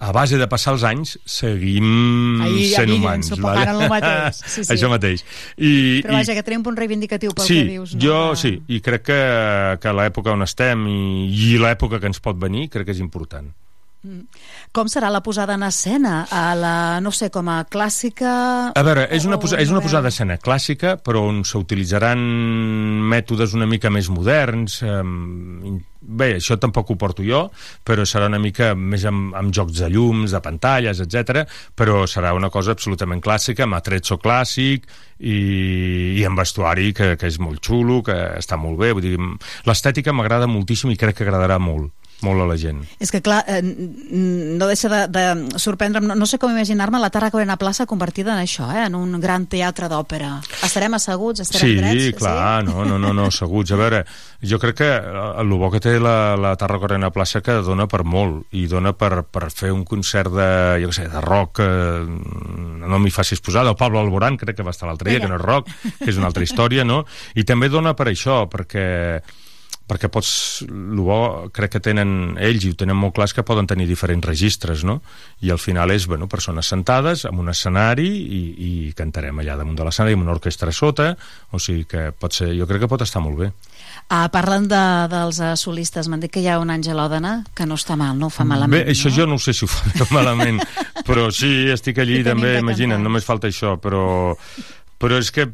a 0.00 0.10
base 0.16 0.38
de 0.40 0.46
passar 0.48 0.72
els 0.72 0.84
anys, 0.88 1.18
seguim 1.28 2.40
Ahí, 2.40 2.70
sent 2.72 2.88
ahí, 2.88 2.96
humans. 2.96 3.28
ensopegant 3.28 3.68
en 3.68 3.82
lo 3.82 3.88
mateix. 3.92 4.40
Sí, 4.50 4.64
sí. 4.64 4.72
Això 4.72 4.88
mateix. 4.88 5.22
I, 5.60 6.00
Però 6.00 6.14
i, 6.14 6.16
vaja, 6.16 6.34
que 6.38 6.44
tenim 6.46 6.62
un 6.62 6.70
punt 6.70 6.78
reivindicatiu 6.80 7.34
pel 7.36 7.44
sí, 7.44 7.58
que 7.60 7.68
dius, 7.76 7.92
no? 7.94 8.00
jo 8.00 8.20
sí, 8.40 8.54
i 8.72 8.80
crec 8.80 9.04
que, 9.10 9.22
que 9.82 9.92
l'època 10.00 10.32
on 10.32 10.46
estem 10.48 10.88
i, 10.88 11.00
i 11.28 11.58
l'època 11.60 12.00
que 12.00 12.08
ens 12.08 12.24
pot 12.24 12.40
venir 12.40 12.70
crec 12.72 12.88
que 12.88 12.96
és 12.96 13.04
important. 13.04 13.52
Com 14.72 14.88
serà 14.88 15.10
la 15.12 15.20
posada 15.20 15.58
en 15.58 15.64
escena? 15.66 16.22
A 16.32 16.54
la, 16.56 16.74
no 17.04 17.10
sé, 17.12 17.28
com 17.32 17.50
a 17.52 17.58
clàssica... 17.68 18.30
A 18.72 18.84
veure, 18.86 19.04
és 19.12 19.26
una, 19.28 19.36
posa, 19.42 19.58
és 19.60 19.68
una 19.72 19.82
posada 19.84 20.08
d'escena 20.08 20.38
clàssica, 20.40 20.94
però 21.04 21.26
on 21.28 21.42
s'utilitzaran 21.44 22.22
mètodes 23.12 23.52
una 23.58 23.68
mica 23.68 23.92
més 23.92 24.08
moderns. 24.08 24.78
Eh, 24.80 25.02
bé, 26.00 26.30
això 26.38 26.56
tampoc 26.56 26.94
ho 26.94 26.96
porto 26.96 27.26
jo, 27.26 27.42
però 27.84 28.08
serà 28.08 28.30
una 28.32 28.40
mica 28.40 28.72
més 28.72 29.04
amb, 29.04 29.36
amb 29.36 29.52
jocs 29.52 29.82
de 29.82 29.92
llums, 29.92 30.32
de 30.32 30.40
pantalles, 30.48 31.04
etc. 31.04 31.44
però 31.76 32.06
serà 32.08 32.32
una 32.32 32.48
cosa 32.48 32.72
absolutament 32.72 33.20
clàssica, 33.20 33.68
amb 33.68 33.76
atrezzo 33.82 34.16
clàssic 34.16 34.88
i, 35.20 35.38
i 36.16 36.24
amb 36.24 36.40
vestuari 36.40 36.94
que, 36.96 37.12
que 37.20 37.28
és 37.28 37.36
molt 37.36 37.60
xulo, 37.68 38.00
que 38.08 38.16
està 38.40 38.56
molt 38.56 38.80
bé. 38.80 38.94
Vull 38.96 39.10
dir, 39.10 39.16
l'estètica 39.68 40.16
m'agrada 40.16 40.48
moltíssim 40.48 40.96
i 40.96 40.96
crec 40.96 41.20
que 41.20 41.28
agradarà 41.28 41.60
molt 41.60 41.92
molt 42.26 42.42
a 42.42 42.46
la 42.48 42.56
gent. 42.60 42.82
És 43.00 43.10
que, 43.10 43.20
clar, 43.24 43.42
eh, 43.48 43.60
no 43.62 44.66
deixa 44.68 44.88
de, 44.88 45.00
de 45.12 45.58
sorprendre'm, 45.60 46.06
no, 46.06 46.14
no 46.18 46.26
sé 46.26 46.38
com 46.38 46.50
imaginar-me 46.52 47.00
la 47.00 47.10
Tarragona 47.10 47.56
Plaça 47.60 47.86
convertida 47.86 48.34
en 48.36 48.42
això, 48.44 48.68
eh, 48.74 48.86
en 48.86 48.94
un 48.98 49.18
gran 49.20 49.46
teatre 49.50 49.88
d'òpera. 49.90 50.36
Estarem 50.66 50.94
asseguts, 50.98 51.40
estarem 51.44 51.68
Sí, 51.68 51.76
drets? 51.80 52.18
clar, 52.18 52.64
no, 52.64 52.84
no, 52.84 52.98
no, 52.98 53.12
no, 53.16 53.26
asseguts. 53.30 53.72
A 53.72 53.78
veure, 53.80 54.04
jo 54.42 54.58
crec 54.62 54.76
que 54.82 54.90
eh, 54.90 55.26
el 55.40 55.48
bo 55.56 55.70
que 55.70 55.80
té 55.80 55.98
la, 56.00 56.36
la 56.36 56.54
Tarragona 56.60 57.10
Plaça 57.14 57.42
que 57.44 57.58
dona 57.66 57.86
per 57.90 58.04
molt, 58.04 58.46
i 58.56 58.66
dona 58.70 58.92
per, 58.92 59.22
per 59.24 59.50
fer 59.50 59.72
un 59.72 59.84
concert 59.84 60.32
de, 60.34 60.50
jo 60.82 60.90
què 60.90 60.98
sé, 61.00 61.08
de 61.12 61.20
rock, 61.24 61.60
eh, 61.64 62.04
no 62.86 62.98
m'hi 62.98 63.10
facis 63.14 63.40
posar, 63.44 63.64
del 63.66 63.76
Pablo 63.76 64.00
Alborán, 64.00 64.36
crec 64.40 64.56
que 64.56 64.66
va 64.66 64.72
estar 64.74 64.88
l'altre 64.88 65.10
dia, 65.10 65.20
que 65.20 65.28
no 65.30 65.36
és 65.38 65.44
rock, 65.44 65.68
que 65.98 66.10
és 66.10 66.16
una 66.18 66.28
altra 66.30 66.44
història, 66.44 66.84
no? 66.84 67.04
I 67.34 67.44
també 67.44 67.68
dona 67.68 67.94
per 67.96 68.08
això, 68.10 68.42
perquè 68.50 69.20
perquè 69.90 70.10
pots, 70.12 70.30
el 70.68 71.00
bo 71.02 71.50
crec 71.54 71.74
que 71.74 71.82
tenen 71.82 72.36
ells 72.38 72.66
i 72.66 72.70
ho 72.70 72.78
tenen 72.78 72.98
molt 72.98 73.16
clar 73.16 73.26
que 73.34 73.44
poden 73.46 73.66
tenir 73.70 73.88
diferents 73.90 74.26
registres, 74.26 74.84
no? 74.86 75.00
I 75.42 75.50
al 75.50 75.58
final 75.58 75.90
és, 75.90 76.06
bueno, 76.10 76.28
persones 76.30 76.70
sentades 76.70 77.24
en 77.26 77.40
un 77.42 77.50
escenari 77.50 78.06
i, 78.06 78.40
i 78.66 78.70
cantarem 78.96 79.42
allà 79.42 79.58
damunt 79.58 79.78
de 79.78 79.86
l'escenari 79.86 80.14
amb 80.18 80.26
una 80.26 80.36
orquestra 80.36 80.70
a 80.70 80.76
sota, 80.76 81.10
o 81.50 81.58
sigui 81.58 81.88
que 81.90 82.10
pot 82.14 82.36
ser, 82.36 82.52
jo 82.58 82.68
crec 82.70 82.84
que 82.84 82.90
pot 82.90 83.02
estar 83.02 83.22
molt 83.24 83.42
bé. 83.42 83.50
Ah, 84.10 84.26
parlen 84.32 84.66
de, 84.70 84.82
dels 85.10 85.38
uh, 85.42 85.52
solistes, 85.58 86.08
m'han 86.10 86.22
dit 86.22 86.32
que 86.32 86.42
hi 86.42 86.48
ha 86.50 86.58
un 86.62 86.70
Àngel 86.72 86.98
Òdena 86.98 87.40
que 87.54 87.66
no 87.66 87.78
està 87.78 87.98
mal, 87.98 88.16
no 88.18 88.30
ho 88.30 88.34
fa 88.34 88.46
malament. 88.46 88.80
Bé, 88.80 88.94
això 88.94 89.12
jo 89.14 89.26
no 89.26 89.38
ho 89.38 89.42
sé 89.42 89.54
si 89.56 89.66
ho 89.66 89.70
fa 89.70 90.08
malament, 90.14 90.58
però 91.08 91.28
sí, 91.34 91.70
estic 91.70 92.02
allí 92.02 92.20
I 92.20 92.26
també, 92.26 92.56
imagina't, 92.62 93.02
només 93.02 93.26
falta 93.26 93.50
això, 93.50 93.76
però, 93.82 94.34
però 94.98 95.18
és 95.22 95.30
que 95.34 95.50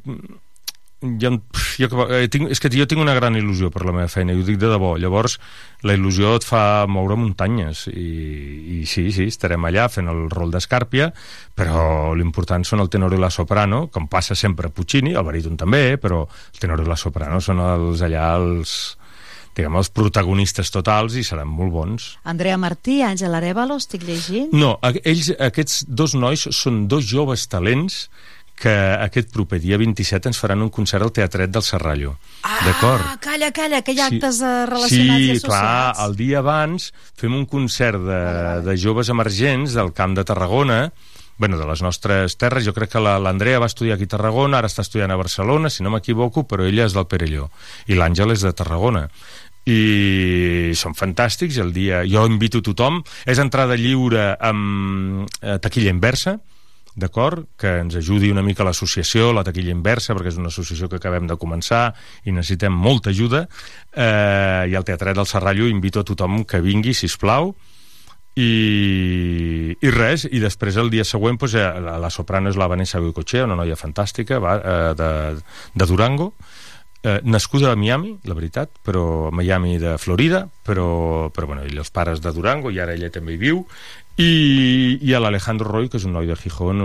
jo, 1.02 1.30
jo, 1.78 2.06
eh, 2.08 2.26
tinc, 2.32 2.50
és 2.50 2.60
que 2.60 2.70
jo 2.72 2.86
tinc 2.88 3.02
una 3.02 3.14
gran 3.16 3.36
il·lusió 3.36 3.70
per 3.72 3.84
la 3.84 3.92
meva 3.92 4.08
feina, 4.08 4.32
i 4.32 4.40
ho 4.40 4.46
dic 4.46 4.58
de 4.60 4.70
debò. 4.72 4.94
Llavors, 5.00 5.38
la 5.84 5.96
il·lusió 5.96 6.34
et 6.38 6.46
fa 6.46 6.86
moure 6.88 7.18
muntanyes, 7.20 7.86
i, 7.92 8.08
i 8.78 8.82
sí, 8.88 9.08
sí, 9.12 9.28
estarem 9.28 9.64
allà 9.68 9.88
fent 9.92 10.08
el 10.12 10.26
rol 10.32 10.52
d'Escàrpia, 10.54 11.10
però 11.56 12.14
l'important 12.16 12.64
són 12.64 12.84
el 12.84 12.92
tenor 12.92 13.16
i 13.16 13.20
la 13.20 13.30
soprano, 13.30 13.86
com 13.92 14.08
passa 14.08 14.34
sempre 14.34 14.70
a 14.70 14.74
Puccini, 14.74 15.14
el 15.14 15.26
baríton 15.26 15.58
també, 15.60 15.98
però 16.00 16.24
el 16.26 16.62
tenor 16.62 16.84
i 16.84 16.88
la 16.88 17.00
soprano 17.00 17.42
són 17.44 17.60
els 17.60 18.04
allà 18.06 18.30
els 18.40 18.96
diguem, 19.56 19.76
els 19.80 19.88
protagonistes 19.88 20.68
totals 20.72 21.16
i 21.16 21.24
seran 21.24 21.48
molt 21.48 21.72
bons. 21.72 22.08
Andrea 22.28 22.58
Martí, 22.60 22.98
Àngel 23.04 23.36
Arevalo, 23.38 23.78
estic 23.80 24.04
llegint. 24.04 24.52
No, 24.52 24.74
ells, 24.84 25.30
aquests 25.32 25.86
dos 25.88 26.12
nois 26.16 26.44
són 26.52 26.84
dos 26.92 27.06
joves 27.08 27.46
talents 27.48 28.06
que 28.56 28.72
aquest 29.04 29.28
proper 29.34 29.58
dia 29.60 29.76
27 29.76 30.30
ens 30.30 30.38
faran 30.40 30.62
un 30.64 30.70
concert 30.72 31.04
al 31.04 31.12
Teatret 31.12 31.50
del 31.52 31.62
Serrallo. 31.62 32.14
D'acord? 32.64 33.02
Ah, 33.04 33.18
calla, 33.20 33.50
calla, 33.52 33.82
que 33.84 33.92
hi 33.92 34.00
ha 34.00 34.08
Sí. 34.08 34.16
actes 34.16 34.40
eh, 34.40 34.64
relacionats 34.66 35.20
i 35.20 35.26
Sí, 35.26 35.30
associats. 35.36 35.44
clar, 35.44 35.94
el 36.06 36.16
dia 36.16 36.38
abans 36.40 36.92
fem 37.14 37.34
un 37.36 37.44
concert 37.44 38.00
de, 38.00 38.22
de 38.64 38.76
joves 38.80 39.10
emergents 39.12 39.74
del 39.76 39.92
Camp 39.92 40.16
de 40.16 40.24
Tarragona, 40.24 40.92
bueno, 41.38 41.58
de 41.60 41.66
les 41.68 41.82
nostres 41.84 42.38
terres. 42.40 42.64
Jo 42.64 42.72
crec 42.72 42.92
que 42.96 43.00
la- 43.04 43.18
l'Andrea 43.20 43.58
va 43.60 43.66
estudiar 43.68 43.96
aquí 44.00 44.04
a 44.08 44.14
Tarragona, 44.16 44.56
ara 44.56 44.68
està 44.72 44.80
estudiant 44.80 45.12
a 45.12 45.16
Barcelona, 45.20 45.68
si 45.68 45.82
no 45.84 45.90
m'equivoco, 45.92 46.46
però 46.48 46.64
ella 46.64 46.86
és 46.88 46.94
del 46.96 47.04
Perelló. 47.06 47.50
I 47.86 47.92
l'Àngel 47.94 48.32
és 48.32 48.40
de 48.40 48.54
Tarragona. 48.56 49.10
I 49.66 50.72
són 50.78 50.94
fantàstics, 50.96 51.58
el 51.58 51.72
dia... 51.74 52.04
Jo 52.08 52.24
invito 52.30 52.62
tothom. 52.64 53.02
És 53.26 53.40
entrada 53.42 53.76
lliure 53.76 54.36
amb 54.40 55.26
eh, 55.42 55.58
taquilla 55.62 55.90
inversa, 55.92 56.38
d'acord? 56.96 57.44
Que 57.60 57.78
ens 57.84 57.94
ajudi 58.00 58.32
una 58.32 58.42
mica 58.42 58.64
l'associació, 58.66 59.30
la 59.36 59.44
taquilla 59.46 59.74
inversa, 59.74 60.16
perquè 60.16 60.32
és 60.32 60.40
una 60.40 60.50
associació 60.50 60.88
que 60.88 60.98
acabem 60.98 61.28
de 61.28 61.36
començar 61.38 61.90
i 62.24 62.32
necessitem 62.32 62.72
molta 62.72 63.12
ajuda. 63.12 63.46
Eh, 63.92 64.72
I 64.72 64.76
al 64.76 64.84
Teatret 64.88 65.16
del 65.16 65.28
Serrallo 65.28 65.68
invito 65.68 66.00
a 66.00 66.08
tothom 66.08 66.44
que 66.48 66.64
vingui, 66.64 66.96
si 66.96 67.10
plau 67.20 67.52
i, 68.36 69.72
i 69.80 69.90
res, 69.92 70.26
i 70.28 70.40
després 70.42 70.76
el 70.76 70.90
dia 70.92 71.06
següent 71.08 71.38
pues, 71.40 71.56
eh, 71.56 71.64
la, 71.80 71.96
la 72.02 72.12
soprano 72.12 72.52
és 72.52 72.58
la 72.60 72.68
Vanessa 72.68 73.00
Goicochea, 73.00 73.46
una 73.48 73.56
noia 73.56 73.78
fantàstica 73.80 74.40
va, 74.42 74.56
eh, 74.60 74.94
de, 74.98 75.10
de 75.72 75.88
Durango 75.88 76.32
eh, 77.02 77.20
nascuda 77.24 77.72
a 77.72 77.80
Miami, 77.80 78.12
la 78.28 78.36
veritat 78.36 78.76
però 78.84 79.30
Miami 79.32 79.78
de 79.80 79.96
Florida 79.96 80.44
però, 80.68 81.30
però 81.32 81.48
bueno, 81.48 81.64
ell 81.64 81.80
els 81.80 81.92
pares 81.94 82.20
de 82.20 82.32
Durango 82.36 82.72
i 82.74 82.80
ara 82.82 82.96
ella 82.98 83.12
també 83.14 83.36
hi 83.36 83.40
viu 83.40 83.64
i, 84.16 84.96
i 85.04 85.12
a 85.12 85.20
l'Alejandro 85.20 85.68
Roy, 85.68 85.90
que 85.92 85.98
és 86.00 86.06
un 86.08 86.14
noi 86.16 86.24
de 86.28 86.36
Gijón 86.40 86.80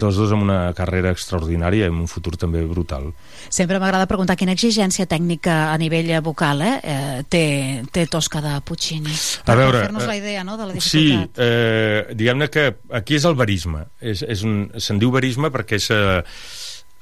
tots 0.00 0.16
dos 0.18 0.32
amb 0.34 0.42
una 0.42 0.72
carrera 0.74 1.12
extraordinària 1.14 1.86
i 1.86 1.92
amb 1.92 2.02
un 2.02 2.08
futur 2.10 2.34
també 2.36 2.64
brutal 2.66 3.12
Sempre 3.52 3.78
m'agrada 3.78 4.08
preguntar 4.10 4.34
quina 4.36 4.54
exigència 4.56 5.06
tècnica 5.06 5.70
a 5.70 5.78
nivell 5.78 6.10
eh, 6.10 6.18
vocal 6.24 6.62
eh, 6.66 6.72
eh, 6.82 7.22
té, 7.28 7.44
té 7.92 8.06
Tosca 8.10 8.40
de 8.42 8.56
Puccini. 8.66 9.14
A 9.46 9.54
veure, 9.54 9.78
per 9.78 9.86
fer-nos 9.86 10.04
eh, 10.04 10.10
la 10.10 10.16
idea 10.18 10.44
no, 10.44 10.56
de 10.58 10.66
la 10.66 10.80
Sí, 10.80 11.04
dificultat. 11.12 11.38
eh, 11.38 12.14
diguem-ne 12.18 12.48
que 12.50 12.66
aquí 12.98 13.18
és 13.20 13.26
el 13.30 13.38
verisme. 13.38 13.84
És, 14.00 14.24
és 14.26 14.42
un, 14.42 14.70
se'n 14.78 14.98
diu 15.02 15.14
verisme 15.14 15.52
perquè 15.54 15.78
és... 15.78 15.90
Eh, 15.94 16.22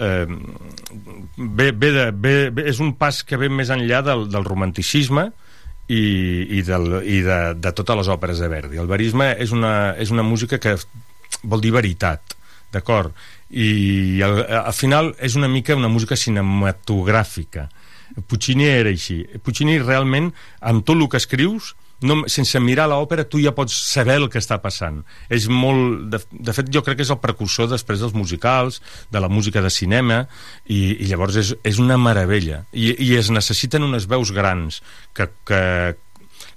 eh, 0.01 0.27
ve, 1.37 1.71
ve 1.73 1.93
de, 1.97 2.11
ve, 2.13 2.35
ve, 2.51 2.67
és 2.69 2.81
un 2.81 2.95
pas 3.01 3.23
que 3.25 3.39
ve 3.41 3.49
més 3.49 3.71
enllà 3.73 4.03
del, 4.05 4.29
del 4.33 4.45
romanticisme 4.45 5.31
i, 5.91 6.03
i, 6.59 6.63
del, 6.63 7.01
i 7.03 7.19
de, 7.27 7.39
de 7.59 7.73
totes 7.75 7.99
les 7.99 8.11
òperes 8.13 8.41
de 8.43 8.49
Verdi. 8.51 8.79
El 8.79 8.91
verisme 8.91 9.33
és 9.43 9.55
una, 9.57 9.97
és 9.99 10.13
una 10.15 10.25
música 10.27 10.61
que 10.63 10.77
vol 11.43 11.63
dir 11.65 11.75
veritat, 11.75 12.37
d'acord? 12.75 13.17
I 13.51 14.23
al, 14.23 14.45
al 14.61 14.77
final 14.77 15.13
és 15.19 15.35
una 15.39 15.51
mica 15.51 15.79
una 15.79 15.91
música 15.91 16.19
cinematogràfica. 16.19 17.67
Puccini 18.31 18.69
era 18.71 18.91
així. 18.91 19.23
Puccini 19.43 19.79
realment, 19.83 20.31
amb 20.61 20.87
tot 20.87 20.99
el 20.99 21.09
que 21.11 21.19
escrius, 21.19 21.75
no, 22.07 22.21
sense 22.33 22.61
mirar 22.63 22.89
l'òpera 22.91 23.27
tu 23.29 23.41
ja 23.43 23.53
pots 23.57 23.75
saber 23.93 24.19
el 24.21 24.29
que 24.33 24.41
està 24.41 24.61
passant 24.63 25.01
és 25.33 25.49
molt, 25.53 26.11
de, 26.13 26.21
de 26.33 26.55
fet 26.57 26.71
jo 26.73 26.85
crec 26.87 27.01
que 27.01 27.07
és 27.07 27.13
el 27.13 27.21
precursor 27.23 27.71
després 27.71 28.03
dels 28.03 28.17
musicals 28.17 28.81
de 29.13 29.23
la 29.23 29.31
música 29.33 29.63
de 29.65 29.73
cinema 29.73 30.23
i, 30.67 30.97
i 30.97 31.11
llavors 31.11 31.41
és, 31.41 31.55
és 31.67 31.81
una 31.83 31.99
meravella 32.01 32.65
I, 32.73 32.95
i 32.99 33.15
es 33.19 33.33
necessiten 33.33 33.85
unes 33.87 34.09
veus 34.11 34.33
grans 34.37 34.81
que, 35.17 35.29
que, 35.49 35.61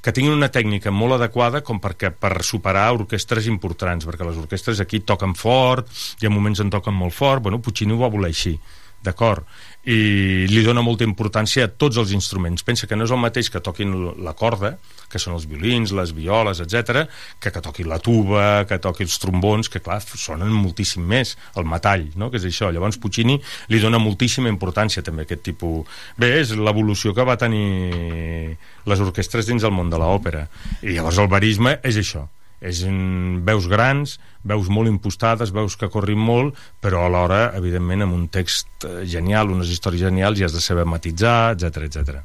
que 0.03 0.11
tinguin 0.11 0.35
una 0.35 0.51
tècnica 0.51 0.91
molt 0.91 1.17
adequada 1.17 1.63
com 1.63 1.79
perquè 1.83 2.11
per 2.11 2.35
superar 2.43 2.89
orquestres 2.97 3.47
importants, 3.51 4.07
perquè 4.07 4.27
les 4.27 4.39
orquestres 4.41 4.81
aquí 4.83 4.99
toquen 4.99 5.35
fort, 5.39 5.87
i 6.19 6.27
en 6.27 6.35
moments 6.35 6.59
en 6.59 6.71
toquen 6.73 6.95
molt 6.97 7.15
fort, 7.15 7.43
bueno, 7.43 7.61
Puccini 7.63 7.95
ho 7.95 8.01
va 8.01 8.11
voler 8.11 8.33
així, 8.33 8.57
d'acord? 9.03 9.47
I 9.83 10.45
li 10.47 10.61
dona 10.63 10.79
molta 10.79 11.03
importància 11.03 11.65
a 11.67 11.69
tots 11.69 11.97
els 11.99 12.13
instruments. 12.15 12.63
Pensa 12.63 12.87
que 12.87 12.95
no 12.95 13.03
és 13.03 13.11
el 13.11 13.19
mateix 13.19 13.49
que 13.51 13.59
toquin 13.63 13.91
la 14.23 14.31
corda, 14.39 14.77
que 15.11 15.19
són 15.19 15.35
els 15.35 15.43
violins, 15.49 15.91
les 15.91 16.13
violes, 16.15 16.61
etc, 16.63 17.03
que 17.39 17.51
que 17.51 17.61
toqui 17.61 17.83
la 17.83 17.99
tuba, 17.99 18.63
que 18.69 18.79
toqui 18.79 19.03
els 19.03 19.17
trombons, 19.19 19.69
que 19.69 19.81
clar, 19.83 19.99
sonen 20.01 20.53
moltíssim 20.55 21.03
més, 21.03 21.35
el 21.59 21.67
metall, 21.67 22.07
no? 22.15 22.31
que 22.31 22.39
és 22.39 22.47
això. 22.47 22.71
Llavors 22.71 22.97
Puccini 22.97 23.35
li 23.69 23.81
dona 23.83 23.99
moltíssima 23.99 24.51
importància 24.51 25.03
també 25.03 25.27
aquest 25.27 25.43
tipus... 25.51 25.83
Bé, 26.17 26.31
és 26.39 26.55
l'evolució 26.55 27.13
que 27.13 27.27
va 27.27 27.35
tenir 27.37 28.55
les 28.87 29.03
orquestres 29.03 29.51
dins 29.51 29.67
del 29.67 29.75
món 29.75 29.91
de 29.91 29.99
l'òpera. 29.99 30.47
I 30.81 30.95
llavors 30.95 31.19
el 31.19 31.29
verisme 31.31 31.77
és 31.83 31.99
això, 31.99 32.23
és 32.63 32.83
en 32.87 33.43
veus 33.45 33.67
grans, 33.71 34.17
veus 34.47 34.69
molt 34.71 34.91
impostades, 34.91 35.53
veus 35.55 35.75
que 35.79 35.91
corrin 35.91 36.19
molt, 36.19 36.59
però 36.83 37.05
alhora, 37.05 37.45
evidentment, 37.59 38.07
amb 38.07 38.17
un 38.17 38.27
text 38.31 38.87
eh, 38.87 39.03
genial, 39.09 39.51
unes 39.53 39.71
històries 39.73 40.07
genials, 40.07 40.39
i 40.39 40.47
has 40.47 40.55
de 40.55 40.63
saber 40.63 40.87
matitzar, 40.89 41.53
etc 41.57 41.89
etc. 41.89 42.21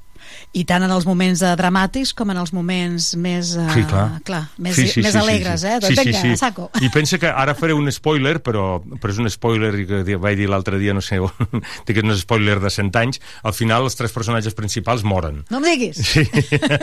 I 0.52 0.64
tant 0.68 0.82
en 0.86 0.90
els 0.94 1.06
moments 1.06 1.42
eh, 1.42 1.52
dramàtics 1.58 2.14
com 2.16 2.30
en 2.32 2.38
els 2.40 2.52
moments 2.56 3.10
més, 3.16 3.54
eh, 3.56 3.66
Sí, 3.74 3.84
clar. 3.88 4.06
clar 4.24 4.42
més, 4.58 4.74
Sí, 4.76 4.86
sí, 4.88 5.02
més 5.02 5.12
sí, 5.12 5.18
sí, 5.18 5.22
alegres, 5.24 5.60
sí. 5.60 5.66
eh? 5.66 5.78
Doncs 5.84 6.04
vinga, 6.04 6.22
a 6.32 6.36
saco. 6.40 6.70
I 6.80 6.88
pensa 6.94 7.18
que 7.18 7.28
ara 7.30 7.54
faré 7.58 7.74
un 7.74 7.90
spoiler, 7.92 8.38
però, 8.42 8.82
però 9.00 9.12
és 9.14 9.18
un 9.18 9.30
spoiler 9.30 9.72
que 9.86 10.16
vaig 10.16 10.38
dir 10.38 10.48
l'altre 10.48 10.78
dia, 10.78 10.94
no 10.94 11.00
sé, 11.04 11.18
que 11.86 11.92
és 11.98 12.02
un 12.04 12.16
spoiler 12.16 12.58
de 12.60 12.70
100 12.70 12.96
anys, 13.02 13.20
al 13.42 13.52
final 13.54 13.84
els 13.88 13.96
tres 13.98 14.12
personatges 14.12 14.54
principals 14.54 15.04
moren. 15.04 15.44
No 15.50 15.58
em 15.62 15.68
diguis. 15.72 15.98
Sí. 16.08 16.24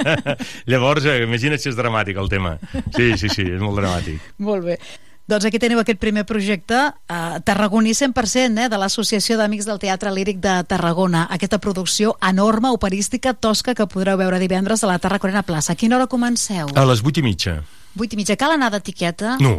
Llavors, 0.71 1.05
eh, 1.05 1.23
imagina't 1.25 1.61
si 1.61 1.69
és 1.71 1.77
dramàtic 1.77 2.17
el 2.21 2.29
tema. 2.31 2.55
Sí, 2.95 3.13
sí, 3.17 3.29
sí, 3.31 3.45
és 3.55 3.61
molt 3.61 3.79
dramàtic. 3.79 4.21
Molt 4.43 4.65
bé. 4.65 4.77
Doncs 5.25 5.47
aquí 5.47 5.57
teniu 5.57 5.79
aquest 5.81 5.97
primer 5.97 6.21
projecte, 6.29 6.77
eh, 7.09 7.39
tarragoní 7.43 7.95
100%, 7.97 8.59
eh, 8.61 8.69
de 8.69 8.77
l'Associació 8.77 9.37
d'Amics 9.37 9.65
del 9.65 9.79
Teatre 9.79 10.11
Líric 10.13 10.37
de 10.37 10.63
Tarragona. 10.63 11.27
Aquesta 11.31 11.57
producció 11.57 12.15
enorme, 12.21 12.69
operística, 12.69 13.33
tosca, 13.33 13.73
que 13.73 13.87
podreu 13.87 14.17
veure 14.17 14.37
divendres 14.37 14.83
a 14.83 14.87
la 14.87 14.99
Tarraconena 14.99 15.41
Plaça. 15.41 15.73
A 15.73 15.75
quina 15.75 15.95
hora 15.95 16.05
comenceu? 16.05 16.67
A 16.75 16.85
les 16.85 17.01
8 17.01 17.21
i 17.21 17.23
mitja. 17.23 17.63
8 17.97 18.13
i 18.13 18.17
mitja. 18.19 18.35
Cal 18.35 18.51
anar 18.51 18.69
d'etiqueta? 18.73 19.37
No, 19.39 19.53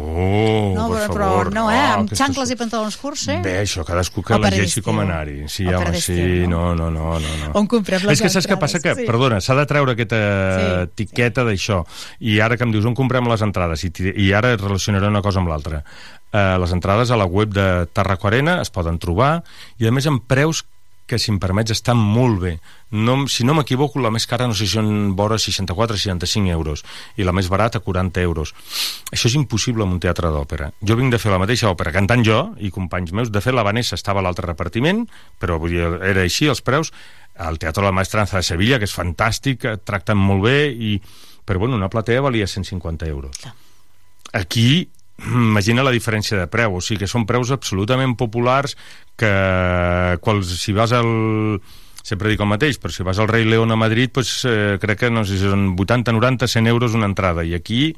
no 0.75 0.87
per 0.91 1.07
però, 1.09 1.27
favor. 1.29 1.51
no, 1.53 1.65
eh? 1.71 1.77
Amb 1.79 2.05
aquestes- 2.05 2.19
xancles 2.19 2.51
i 2.51 2.55
pantalons 2.55 2.97
curts, 2.97 3.27
eh? 3.33 3.39
Bé, 3.43 3.55
això, 3.63 3.83
cadascú 3.85 4.21
que 4.23 4.33
elegeixi 4.35 4.61
d'estiu. 4.79 4.83
com 4.83 4.99
anar-hi. 4.99 5.47
Sí, 5.49 5.65
O 5.65 5.77
home, 5.79 5.99
sí, 6.01 6.45
no, 6.47 6.75
no, 6.75 6.89
no, 6.91 7.19
no. 7.19 7.31
no. 7.41 7.51
On 7.53 7.65
comprem 7.67 8.01
les 8.05 8.13
És 8.13 8.21
que 8.21 8.29
saps 8.29 8.47
què 8.47 8.57
passa? 8.59 8.79
Que, 8.79 8.93
Sí. 8.95 9.05
perdona, 9.05 9.41
s'ha 9.41 9.55
de 9.55 9.65
treure 9.65 9.91
aquesta 9.93 10.17
Sí. 10.17 10.83
etiqueta 10.83 11.43
d'això. 11.43 11.83
I 12.19 12.39
ara 12.39 12.57
que 12.57 12.63
em 12.63 12.71
dius 12.71 12.85
on 12.85 12.93
comprem 12.95 13.25
les 13.27 13.41
entrades, 13.41 13.83
i, 13.83 13.91
i 14.15 14.31
ara 14.33 14.55
relacionaré 14.55 15.07
una 15.07 15.21
cosa 15.21 15.39
amb 15.39 15.49
l'altra. 15.49 15.83
Eh, 16.31 16.57
les 16.59 16.71
entrades 16.73 17.09
a 17.09 17.17
la 17.17 17.25
web 17.25 17.49
de 17.53 17.87
Tarraco-Arena 17.93 18.61
es 18.61 18.69
poden 18.69 18.99
trobar, 18.99 19.43
i 19.79 19.87
a 19.87 19.91
més 19.91 20.05
amb 20.07 20.21
preus 20.27 20.65
que, 21.07 21.17
si 21.19 21.31
em 21.31 21.39
permets, 21.41 21.71
estan 21.73 21.97
molt 21.97 22.41
bé. 22.41 22.53
No, 22.91 23.15
si 23.31 23.45
no 23.47 23.55
m'equivoco, 23.57 23.99
la 24.03 24.11
més 24.13 24.27
cara 24.29 24.47
no 24.47 24.55
sé 24.55 24.67
si 24.67 24.77
són 24.77 25.15
vora 25.17 25.39
64 25.41 25.95
o 25.95 25.99
65 25.99 26.51
euros, 26.53 26.83
i 27.17 27.25
la 27.27 27.33
més 27.35 27.49
barata 27.51 27.81
40 27.83 28.23
euros. 28.23 28.53
Això 29.11 29.31
és 29.31 29.37
impossible 29.39 29.87
en 29.87 29.95
un 29.95 30.01
teatre 30.03 30.31
d'òpera. 30.33 30.71
Jo 30.83 30.97
vinc 30.99 31.15
de 31.15 31.21
fer 31.21 31.31
la 31.33 31.39
mateixa 31.41 31.71
òpera, 31.71 31.95
cantant 31.95 32.25
jo 32.27 32.41
i 32.59 32.71
companys 32.73 33.15
meus. 33.15 33.31
De 33.31 33.43
fet, 33.43 33.55
la 33.55 33.65
Vanessa 33.67 33.97
estava 33.97 34.21
a 34.21 34.27
l'altre 34.27 34.47
repartiment, 34.47 35.05
però 35.39 35.57
vull 35.61 35.75
dir, 35.75 35.87
era 36.11 36.27
així, 36.27 36.51
els 36.51 36.61
preus. 36.61 36.91
El 37.37 37.59
Teatre 37.61 37.83
de 37.83 37.89
la 37.89 37.95
Maestranza 37.95 38.39
de 38.39 38.45
Sevilla, 38.45 38.79
que 38.81 38.89
és 38.89 38.95
fantàstic, 38.95 39.65
tracten 39.85 40.17
molt 40.17 40.43
bé, 40.47 40.59
i... 40.71 40.97
però 41.47 41.61
bueno, 41.63 41.77
una 41.77 41.89
platea 41.89 42.21
valia 42.21 42.47
150 42.47 43.07
euros. 43.07 43.43
Aquí 44.33 44.89
imagina 45.51 45.85
la 45.85 45.93
diferència 45.95 46.37
de 46.39 46.47
preu, 46.51 46.77
o 46.77 46.83
sigui 46.83 47.03
que 47.03 47.11
són 47.11 47.27
preus 47.29 47.51
absolutament 47.55 48.15
populars 48.19 48.77
que 49.17 49.33
quals, 50.21 50.53
si 50.61 50.75
vas 50.77 50.93
al 50.93 51.59
sempre 52.07 52.31
dic 52.31 52.39
el 52.39 52.47
mateix, 52.47 52.77
però 52.79 52.93
si 52.93 53.03
vas 53.03 53.19
al 53.19 53.27
Rei 53.27 53.43
León 53.43 53.73
a 53.73 53.79
Madrid 53.79 54.13
pues, 54.13 54.39
eh, 54.47 54.77
crec 54.79 55.01
que 55.03 55.09
no 55.11 55.25
sé 55.27 55.35
si 55.35 55.49
són 55.49 55.73
80, 55.75 56.13
90, 56.15 56.47
100 56.47 56.69
euros 56.71 56.95
una 56.95 57.09
entrada. 57.09 57.43
I 57.43 57.57
aquí 57.57 57.91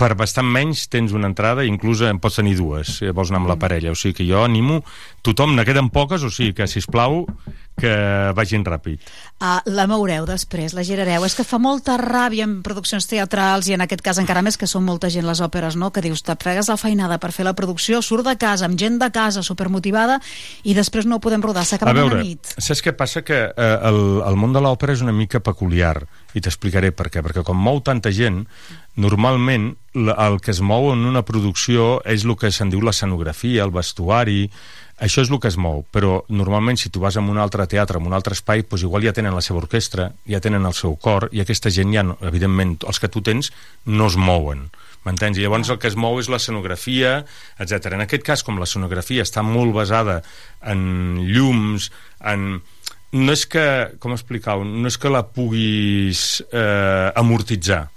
per 0.00 0.14
bastant 0.16 0.48
menys 0.48 0.86
tens 0.88 1.12
una 1.12 1.28
entrada 1.28 1.66
inclús 1.68 2.00
en 2.08 2.20
pots 2.22 2.38
tenir 2.40 2.56
dues 2.56 2.96
si 3.00 3.10
vols 3.12 3.28
anar 3.28 3.42
amb 3.42 3.50
la 3.52 3.58
parella, 3.60 3.92
o 3.92 3.98
sigui 3.98 4.16
que 4.16 4.28
jo 4.28 4.44
animo 4.46 4.80
tothom, 5.26 5.52
ne 5.56 5.66
queden 5.68 5.90
poques, 5.92 6.24
o 6.24 6.30
sigui 6.32 6.54
que 6.56 6.68
sisplau 6.70 7.26
que 7.80 7.92
vagin 8.36 8.64
ràpid 8.64 9.04
Uh, 9.40 9.56
la 9.72 9.86
moureu 9.88 10.26
després, 10.28 10.74
la 10.76 10.82
girareu. 10.84 11.22
És 11.24 11.32
que 11.32 11.46
fa 11.48 11.56
molta 11.56 11.94
ràbia 11.96 12.44
en 12.44 12.58
produccions 12.60 13.06
teatrals 13.08 13.70
i 13.70 13.72
en 13.72 13.80
aquest 13.80 14.02
cas 14.04 14.18
encara 14.20 14.42
més 14.44 14.58
que 14.60 14.66
són 14.68 14.84
molta 14.84 15.08
gent 15.08 15.24
les 15.24 15.40
òperes, 15.40 15.78
no? 15.80 15.88
que 15.88 16.02
dius, 16.04 16.20
te 16.20 16.36
fregues 16.36 16.68
la 16.68 16.76
feinada 16.76 17.16
per 17.16 17.30
fer 17.32 17.46
la 17.48 17.54
producció, 17.56 18.02
surt 18.04 18.28
de 18.28 18.34
casa, 18.36 18.68
amb 18.68 18.76
gent 18.76 18.98
de 19.00 19.08
casa, 19.08 19.40
supermotivada, 19.40 20.18
i 20.60 20.76
després 20.76 21.08
no 21.08 21.16
ho 21.16 21.24
podem 21.24 21.40
rodar, 21.40 21.64
s'acaba 21.64 21.96
la 21.96 22.20
nit. 22.20 22.52
saps 22.52 22.84
què 22.84 22.92
passa? 22.92 23.24
Que 23.24 23.46
eh, 23.48 23.70
el, 23.88 24.02
el 24.28 24.36
món 24.36 24.52
de 24.52 24.60
l'òpera 24.60 24.92
és 24.92 25.00
una 25.00 25.16
mica 25.16 25.40
peculiar, 25.40 26.02
i 26.36 26.44
t'explicaré 26.44 26.92
per 26.92 27.08
què. 27.08 27.24
Perquè 27.24 27.40
com 27.46 27.56
mou 27.56 27.80
tanta 27.80 28.12
gent, 28.12 28.42
normalment 28.96 29.74
el 29.94 30.40
que 30.40 30.52
es 30.52 30.60
mou 30.62 30.90
en 30.92 31.06
una 31.06 31.22
producció 31.26 31.98
és 32.06 32.24
el 32.26 32.36
que 32.38 32.50
se'n 32.54 32.70
diu 32.70 32.82
l'escenografia, 32.84 33.64
el 33.64 33.74
vestuari, 33.74 34.44
això 35.00 35.22
és 35.24 35.30
el 35.32 35.40
que 35.40 35.48
es 35.48 35.56
mou, 35.56 35.80
però 35.90 36.20
normalment 36.28 36.76
si 36.76 36.90
tu 36.92 37.00
vas 37.00 37.16
a 37.16 37.22
un 37.24 37.38
altre 37.40 37.64
teatre, 37.66 37.96
a 37.96 38.04
un 38.04 38.12
altre 38.12 38.36
espai, 38.36 38.66
doncs 38.68 38.84
igual 38.84 39.06
ja 39.06 39.14
tenen 39.16 39.34
la 39.34 39.40
seva 39.40 39.62
orquestra, 39.62 40.10
ja 40.28 40.40
tenen 40.44 40.66
el 40.68 40.76
seu 40.76 40.92
cor, 41.00 41.30
i 41.32 41.40
aquesta 41.40 41.72
gent 41.72 41.94
ja, 41.94 42.04
no, 42.04 42.18
evidentment, 42.20 42.76
els 42.86 43.00
que 43.00 43.08
tu 43.08 43.22
tens 43.24 43.48
no 43.86 44.10
es 44.12 44.18
mouen. 44.20 44.68
M'entens? 45.06 45.38
I 45.38 45.46
llavors 45.46 45.70
el 45.72 45.78
que 45.80 45.88
es 45.88 45.96
mou 45.96 46.18
és 46.20 46.28
l'escenografia, 46.28 47.22
etc. 47.56 47.94
En 47.96 48.04
aquest 48.04 48.26
cas, 48.26 48.44
com 48.44 48.60
l'escenografia 48.60 49.24
està 49.24 49.40
molt 49.46 49.72
basada 49.76 50.20
en 50.60 51.24
llums, 51.24 51.88
en... 52.20 52.60
No 53.10 53.32
és 53.34 53.42
que, 53.50 53.62
com 53.98 54.12
explicar-ho, 54.14 54.62
no 54.62 54.86
és 54.86 54.94
que 55.00 55.10
la 55.10 55.24
puguis 55.26 56.44
eh, 56.52 57.08
amortitzar, 57.18 57.88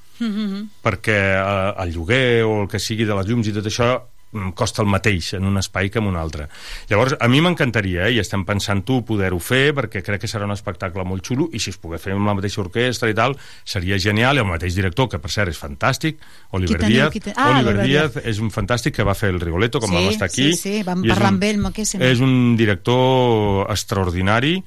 perquè 0.84 1.20
eh, 1.36 1.74
el 1.84 1.94
lloguer 1.94 2.44
o 2.46 2.62
el 2.64 2.68
que 2.72 2.80
sigui 2.80 3.06
de 3.06 3.16
les 3.18 3.28
llums 3.28 3.48
i 3.48 3.54
tot 3.56 3.66
això 3.70 3.88
mm, 4.34 4.52
costa 4.58 4.82
el 4.82 4.88
mateix 4.90 5.34
en 5.38 5.46
un 5.46 5.58
espai 5.58 5.90
que 5.90 6.00
en 6.00 6.08
un 6.10 6.16
altre. 6.18 6.48
Llavors, 6.90 7.16
a 7.20 7.28
mi 7.28 7.42
m'encantaria, 7.42 8.08
eh, 8.08 8.14
i 8.16 8.20
estem 8.22 8.44
pensant-ho, 8.46 9.02
poder-ho 9.06 9.40
fer, 9.40 9.74
perquè 9.78 10.02
crec 10.06 10.22
que 10.24 10.28
serà 10.32 10.46
un 10.46 10.54
espectacle 10.56 11.04
molt 11.06 11.26
xulo, 11.28 11.50
i 11.54 11.60
si 11.60 11.70
es 11.74 11.78
pogués 11.78 12.02
fer 12.02 12.14
amb 12.16 12.26
la 12.28 12.34
mateixa 12.38 12.62
orquestra 12.62 13.10
i 13.10 13.14
tal, 13.18 13.36
seria 13.66 13.98
genial, 14.00 14.38
i 14.38 14.44
el 14.44 14.50
mateix 14.50 14.74
director, 14.76 15.10
que 15.10 15.20
per 15.22 15.30
cert 15.32 15.50
és 15.54 15.60
fantàstic, 15.62 16.18
Oliver 16.52 16.78
Qui 16.80 16.86
teniu? 16.86 17.10
Díaz. 17.10 17.24
Te- 17.24 17.34
Ah, 17.36 17.50
Oliver 17.60 17.74
Oliver 17.74 17.88
Díaz 17.88 18.18
és 18.26 18.40
un 18.40 18.50
fantàstic 18.52 18.96
que 18.96 19.04
va 19.06 19.14
fer 19.16 19.30
el 19.34 19.40
Rigoletto, 19.42 19.80
com 19.80 19.90
Sí, 19.90 19.96
vam 19.96 20.10
estar 20.10 20.30
aquí. 20.32 20.52
sí, 20.54 20.62
sí, 20.80 20.84
vam 20.84 21.02
parlar 21.02 21.30
un- 21.30 21.34
amb 21.36 21.44
ell 21.44 21.60
moltíssim. 21.60 22.02
És 22.02 22.20
un 22.20 22.56
director 22.58 23.70
extraordinari, 23.72 24.64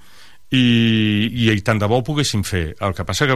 i, 0.50 0.62
i, 1.32 1.50
i 1.50 1.60
tant 1.66 1.78
de 1.82 1.86
bo 1.90 1.98
ho 1.98 2.04
poguéssim 2.06 2.44
fer. 2.46 2.76
El 2.80 2.94
que 2.94 3.04
passa 3.04 3.26
que, 3.26 3.34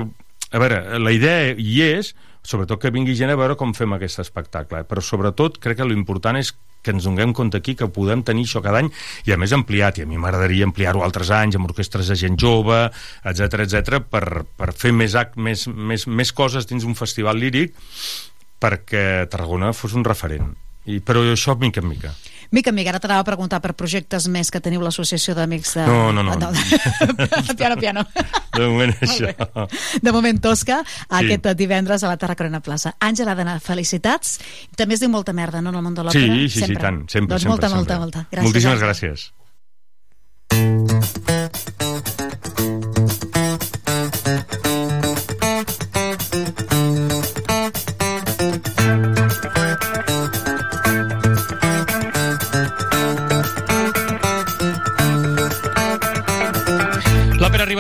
a 0.51 0.59
veure, 0.63 0.81
la 0.99 1.13
idea 1.15 1.55
hi 1.55 1.81
és, 1.87 2.15
sobretot 2.43 2.81
que 2.83 2.91
vingui 2.95 3.15
gent 3.19 3.31
a 3.31 3.39
veure 3.39 3.57
com 3.59 3.75
fem 3.77 3.93
aquest 3.95 4.23
espectacle, 4.23 4.83
però 4.89 5.03
sobretot 5.05 5.61
crec 5.63 5.81
que 5.81 5.89
l'important 5.89 6.39
és 6.41 6.55
que 6.83 6.95
ens 6.95 7.05
donem 7.05 7.35
compte 7.37 7.59
aquí 7.61 7.75
que 7.77 7.91
podem 7.93 8.23
tenir 8.25 8.47
això 8.49 8.63
cada 8.65 8.81
any 8.81 8.89
i 9.29 9.35
a 9.35 9.39
més 9.41 9.53
ampliat, 9.53 10.01
i 10.01 10.07
a 10.07 10.09
mi 10.09 10.19
m'agradaria 10.21 10.65
ampliar-ho 10.69 11.05
altres 11.05 11.31
anys 11.37 11.59
amb 11.59 11.69
orquestres 11.69 12.09
de 12.09 12.17
gent 12.17 12.39
jove, 12.41 12.81
etc 13.29 13.67
etc 13.67 14.01
per, 14.01 14.47
per 14.57 14.73
fer 14.73 14.95
més, 14.97 15.15
act, 15.19 15.37
més, 15.37 15.67
més, 15.69 16.07
més 16.09 16.33
coses 16.33 16.69
dins 16.71 16.89
un 16.89 16.97
festival 16.99 17.39
líric 17.41 17.77
perquè 18.61 19.29
Tarragona 19.31 19.75
fos 19.77 19.95
un 19.97 20.05
referent. 20.05 20.51
I, 20.89 20.99
però 21.05 21.23
això 21.29 21.55
mica 21.61 21.83
en 21.83 21.89
mica. 21.89 22.13
Mica 22.51 22.71
en 22.71 22.75
mica, 22.75 22.91
ara 22.91 22.99
t'anava 22.99 23.21
a 23.23 23.25
preguntar 23.29 23.61
per 23.63 23.75
projectes 23.79 24.27
més 24.29 24.51
que 24.51 24.59
teniu 24.61 24.81
l'associació 24.83 25.37
d'amics 25.39 25.75
de... 25.79 25.85
No, 25.87 26.11
no, 26.13 26.23
no. 26.27 26.35
no. 26.35 26.51
piano, 27.57 27.77
piano. 27.79 28.03
De 28.57 28.67
moment 28.67 28.95
això. 29.07 29.31
De 30.03 30.11
moment 30.13 30.41
Tosca, 30.43 30.81
Sí. 30.85 31.15
aquest 31.21 31.47
divendres 31.57 32.03
a 32.03 32.09
la 32.11 32.17
Terra 32.19 32.35
Corona 32.35 32.59
Plaça. 32.61 32.97
Àngela 32.99 33.37
Dana, 33.39 33.61
felicitats. 33.63 34.41
També 34.77 34.95
es 34.99 35.01
diu 35.05 35.11
molta 35.13 35.33
merda, 35.33 35.63
no, 35.63 35.71
en 35.71 35.77
el 35.79 35.83
món 35.87 35.95
de 35.95 36.03
l'òpera? 36.09 36.27
Sí, 36.27 36.49
sí, 36.51 36.67
sí, 36.67 36.75
tant, 36.75 37.05
sempre, 37.07 37.37
doncs 37.37 37.43
sempre, 37.47 37.55
molta, 37.55 37.69
sempre. 37.71 37.77
molta, 37.79 37.99
molta. 38.03 38.27
Gràcies, 38.31 38.47
Moltíssimes 38.51 38.83
Àngela. 38.83 38.91
gràcies. 38.91 39.31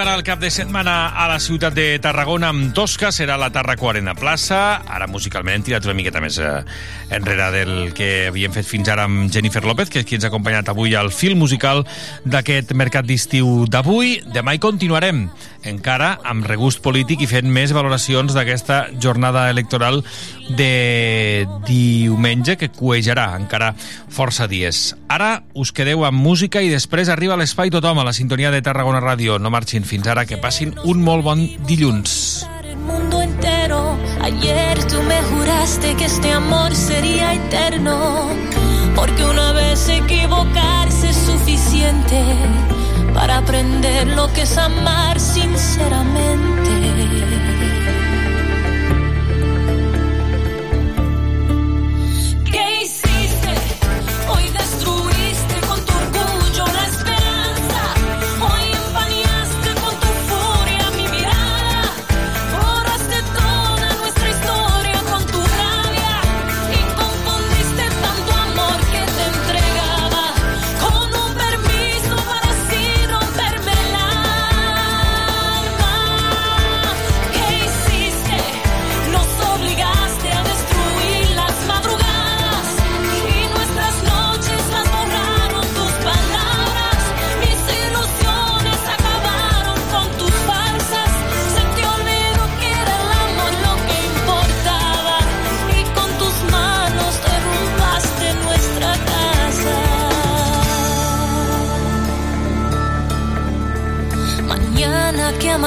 Arribarà 0.00 0.16
al 0.16 0.24
cap 0.24 0.38
de 0.40 0.48
setmana 0.48 1.10
a 1.12 1.26
la 1.28 1.36
ciutat 1.42 1.74
de 1.76 1.98
Tarragona 2.00 2.48
amb 2.54 2.70
Tosca, 2.72 3.10
serà 3.12 3.34
la 3.36 3.50
Tarraco 3.52 3.90
Arena 3.90 4.14
Plaça. 4.16 4.80
Ara 4.88 5.04
musicalment 5.10 5.58
hem 5.58 5.64
tirat 5.66 5.84
una 5.84 5.92
miqueta 5.98 6.22
més 6.24 6.38
eh, 6.40 6.62
enrere 7.12 7.50
del 7.52 7.72
que 7.92 8.08
havíem 8.30 8.54
fet 8.54 8.64
fins 8.64 8.88
ara 8.88 9.04
amb 9.04 9.28
Jennifer 9.28 9.60
López, 9.66 9.92
que 9.92 10.00
és 10.00 10.08
qui 10.08 10.16
ens 10.16 10.24
ha 10.24 10.30
acompanyat 10.32 10.72
avui 10.72 10.96
al 10.96 11.12
fil 11.12 11.36
musical 11.36 11.84
d'aquest 12.24 12.72
mercat 12.72 13.04
d'estiu 13.04 13.66
d'avui. 13.68 14.22
Demà 14.32 14.56
hi 14.56 14.62
continuarem, 14.62 15.26
encara 15.64 16.18
amb 16.24 16.46
regust 16.48 16.82
polític 16.84 17.24
i 17.24 17.28
fent 17.30 17.50
més 17.50 17.74
valoracions 17.76 18.34
d'aquesta 18.36 18.86
jornada 19.00 19.48
electoral 19.50 20.02
de 20.56 21.46
diumenge 21.68 22.56
que 22.60 22.70
cuejarà 22.74 23.30
encara 23.38 23.74
força 24.08 24.48
dies. 24.50 24.94
Ara 25.08 25.42
us 25.54 25.72
quedeu 25.72 26.04
amb 26.08 26.20
música 26.20 26.62
i 26.62 26.72
després 26.72 27.08
arriba 27.08 27.38
l'Espai 27.38 27.70
Tothom 27.70 28.00
a 28.00 28.06
la 28.08 28.16
sintonia 28.16 28.50
de 28.50 28.62
Tarragona 28.62 29.02
Ràdio. 29.04 29.38
No 29.38 29.50
marxin 29.50 29.84
fins 29.84 30.08
ara, 30.08 30.26
que 30.26 30.40
passin 30.40 30.74
un 30.84 31.04
molt 31.04 31.24
bon 31.26 31.46
dilluns. 31.68 32.46
Ayer 34.22 34.78
tú 34.86 35.02
me 35.02 35.22
juraste 35.22 35.94
que 35.96 36.04
este 36.04 36.32
amor 36.32 36.74
sería 36.74 37.34
eterno. 37.34 38.28
Porque 38.94 39.24
una 39.24 39.52
vez 39.52 39.88
equivocarse 39.88 41.10
es 41.10 41.16
suficiente 41.16 42.22
para 43.14 43.38
aprender 43.38 44.06
lo 44.08 44.32
que 44.32 44.42
es 44.42 44.56
amar 44.58 45.18
sinceramente. 45.18 47.09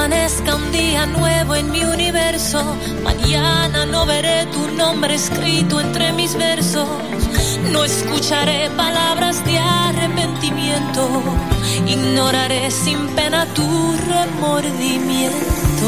Amanezca 0.04 0.54
un 0.54 0.70
día 0.70 1.06
nuevo 1.06 1.54
en 1.54 1.70
mi 1.70 1.82
universo. 1.82 2.62
Mañana 3.02 3.86
no 3.86 4.04
veré 4.04 4.44
tu 4.52 4.68
nombre 4.76 5.14
escrito 5.14 5.80
entre 5.80 6.12
mis 6.12 6.36
versos. 6.36 6.86
No 7.72 7.84
escucharé 7.84 8.68
palabras 8.76 9.42
de 9.46 9.58
arrepentimiento. 9.58 11.08
Ignoraré 11.86 12.70
sin 12.70 13.06
pena 13.16 13.46
tu 13.54 13.96
remordimiento. 14.12 15.86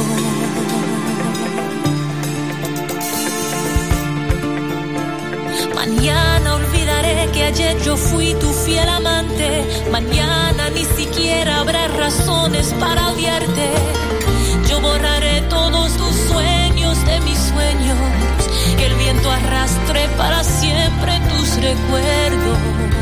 Mañana 5.74 6.55
olvidaré 6.55 7.28
que 7.34 7.44
ayer 7.44 7.82
yo 7.82 7.98
fui 7.98 8.34
tu 8.40 8.51
fiel 8.64 8.88
amante. 8.88 9.62
Mañana 9.93 10.70
ni 10.70 10.86
siquiera 10.86 11.60
habrá 11.60 11.86
razones 11.88 12.74
para 12.80 13.10
odiarte. 13.10 14.05
Borraré 14.80 15.40
todos 15.48 15.96
tus 15.96 16.14
sueños 16.30 17.04
de 17.06 17.20
mis 17.20 17.38
sueños. 17.38 17.98
Que 18.76 18.86
el 18.86 18.94
viento 18.94 19.30
arrastre 19.30 20.08
para 20.16 20.44
siempre 20.44 21.20
tus 21.30 21.56
recuerdos. 21.56 22.95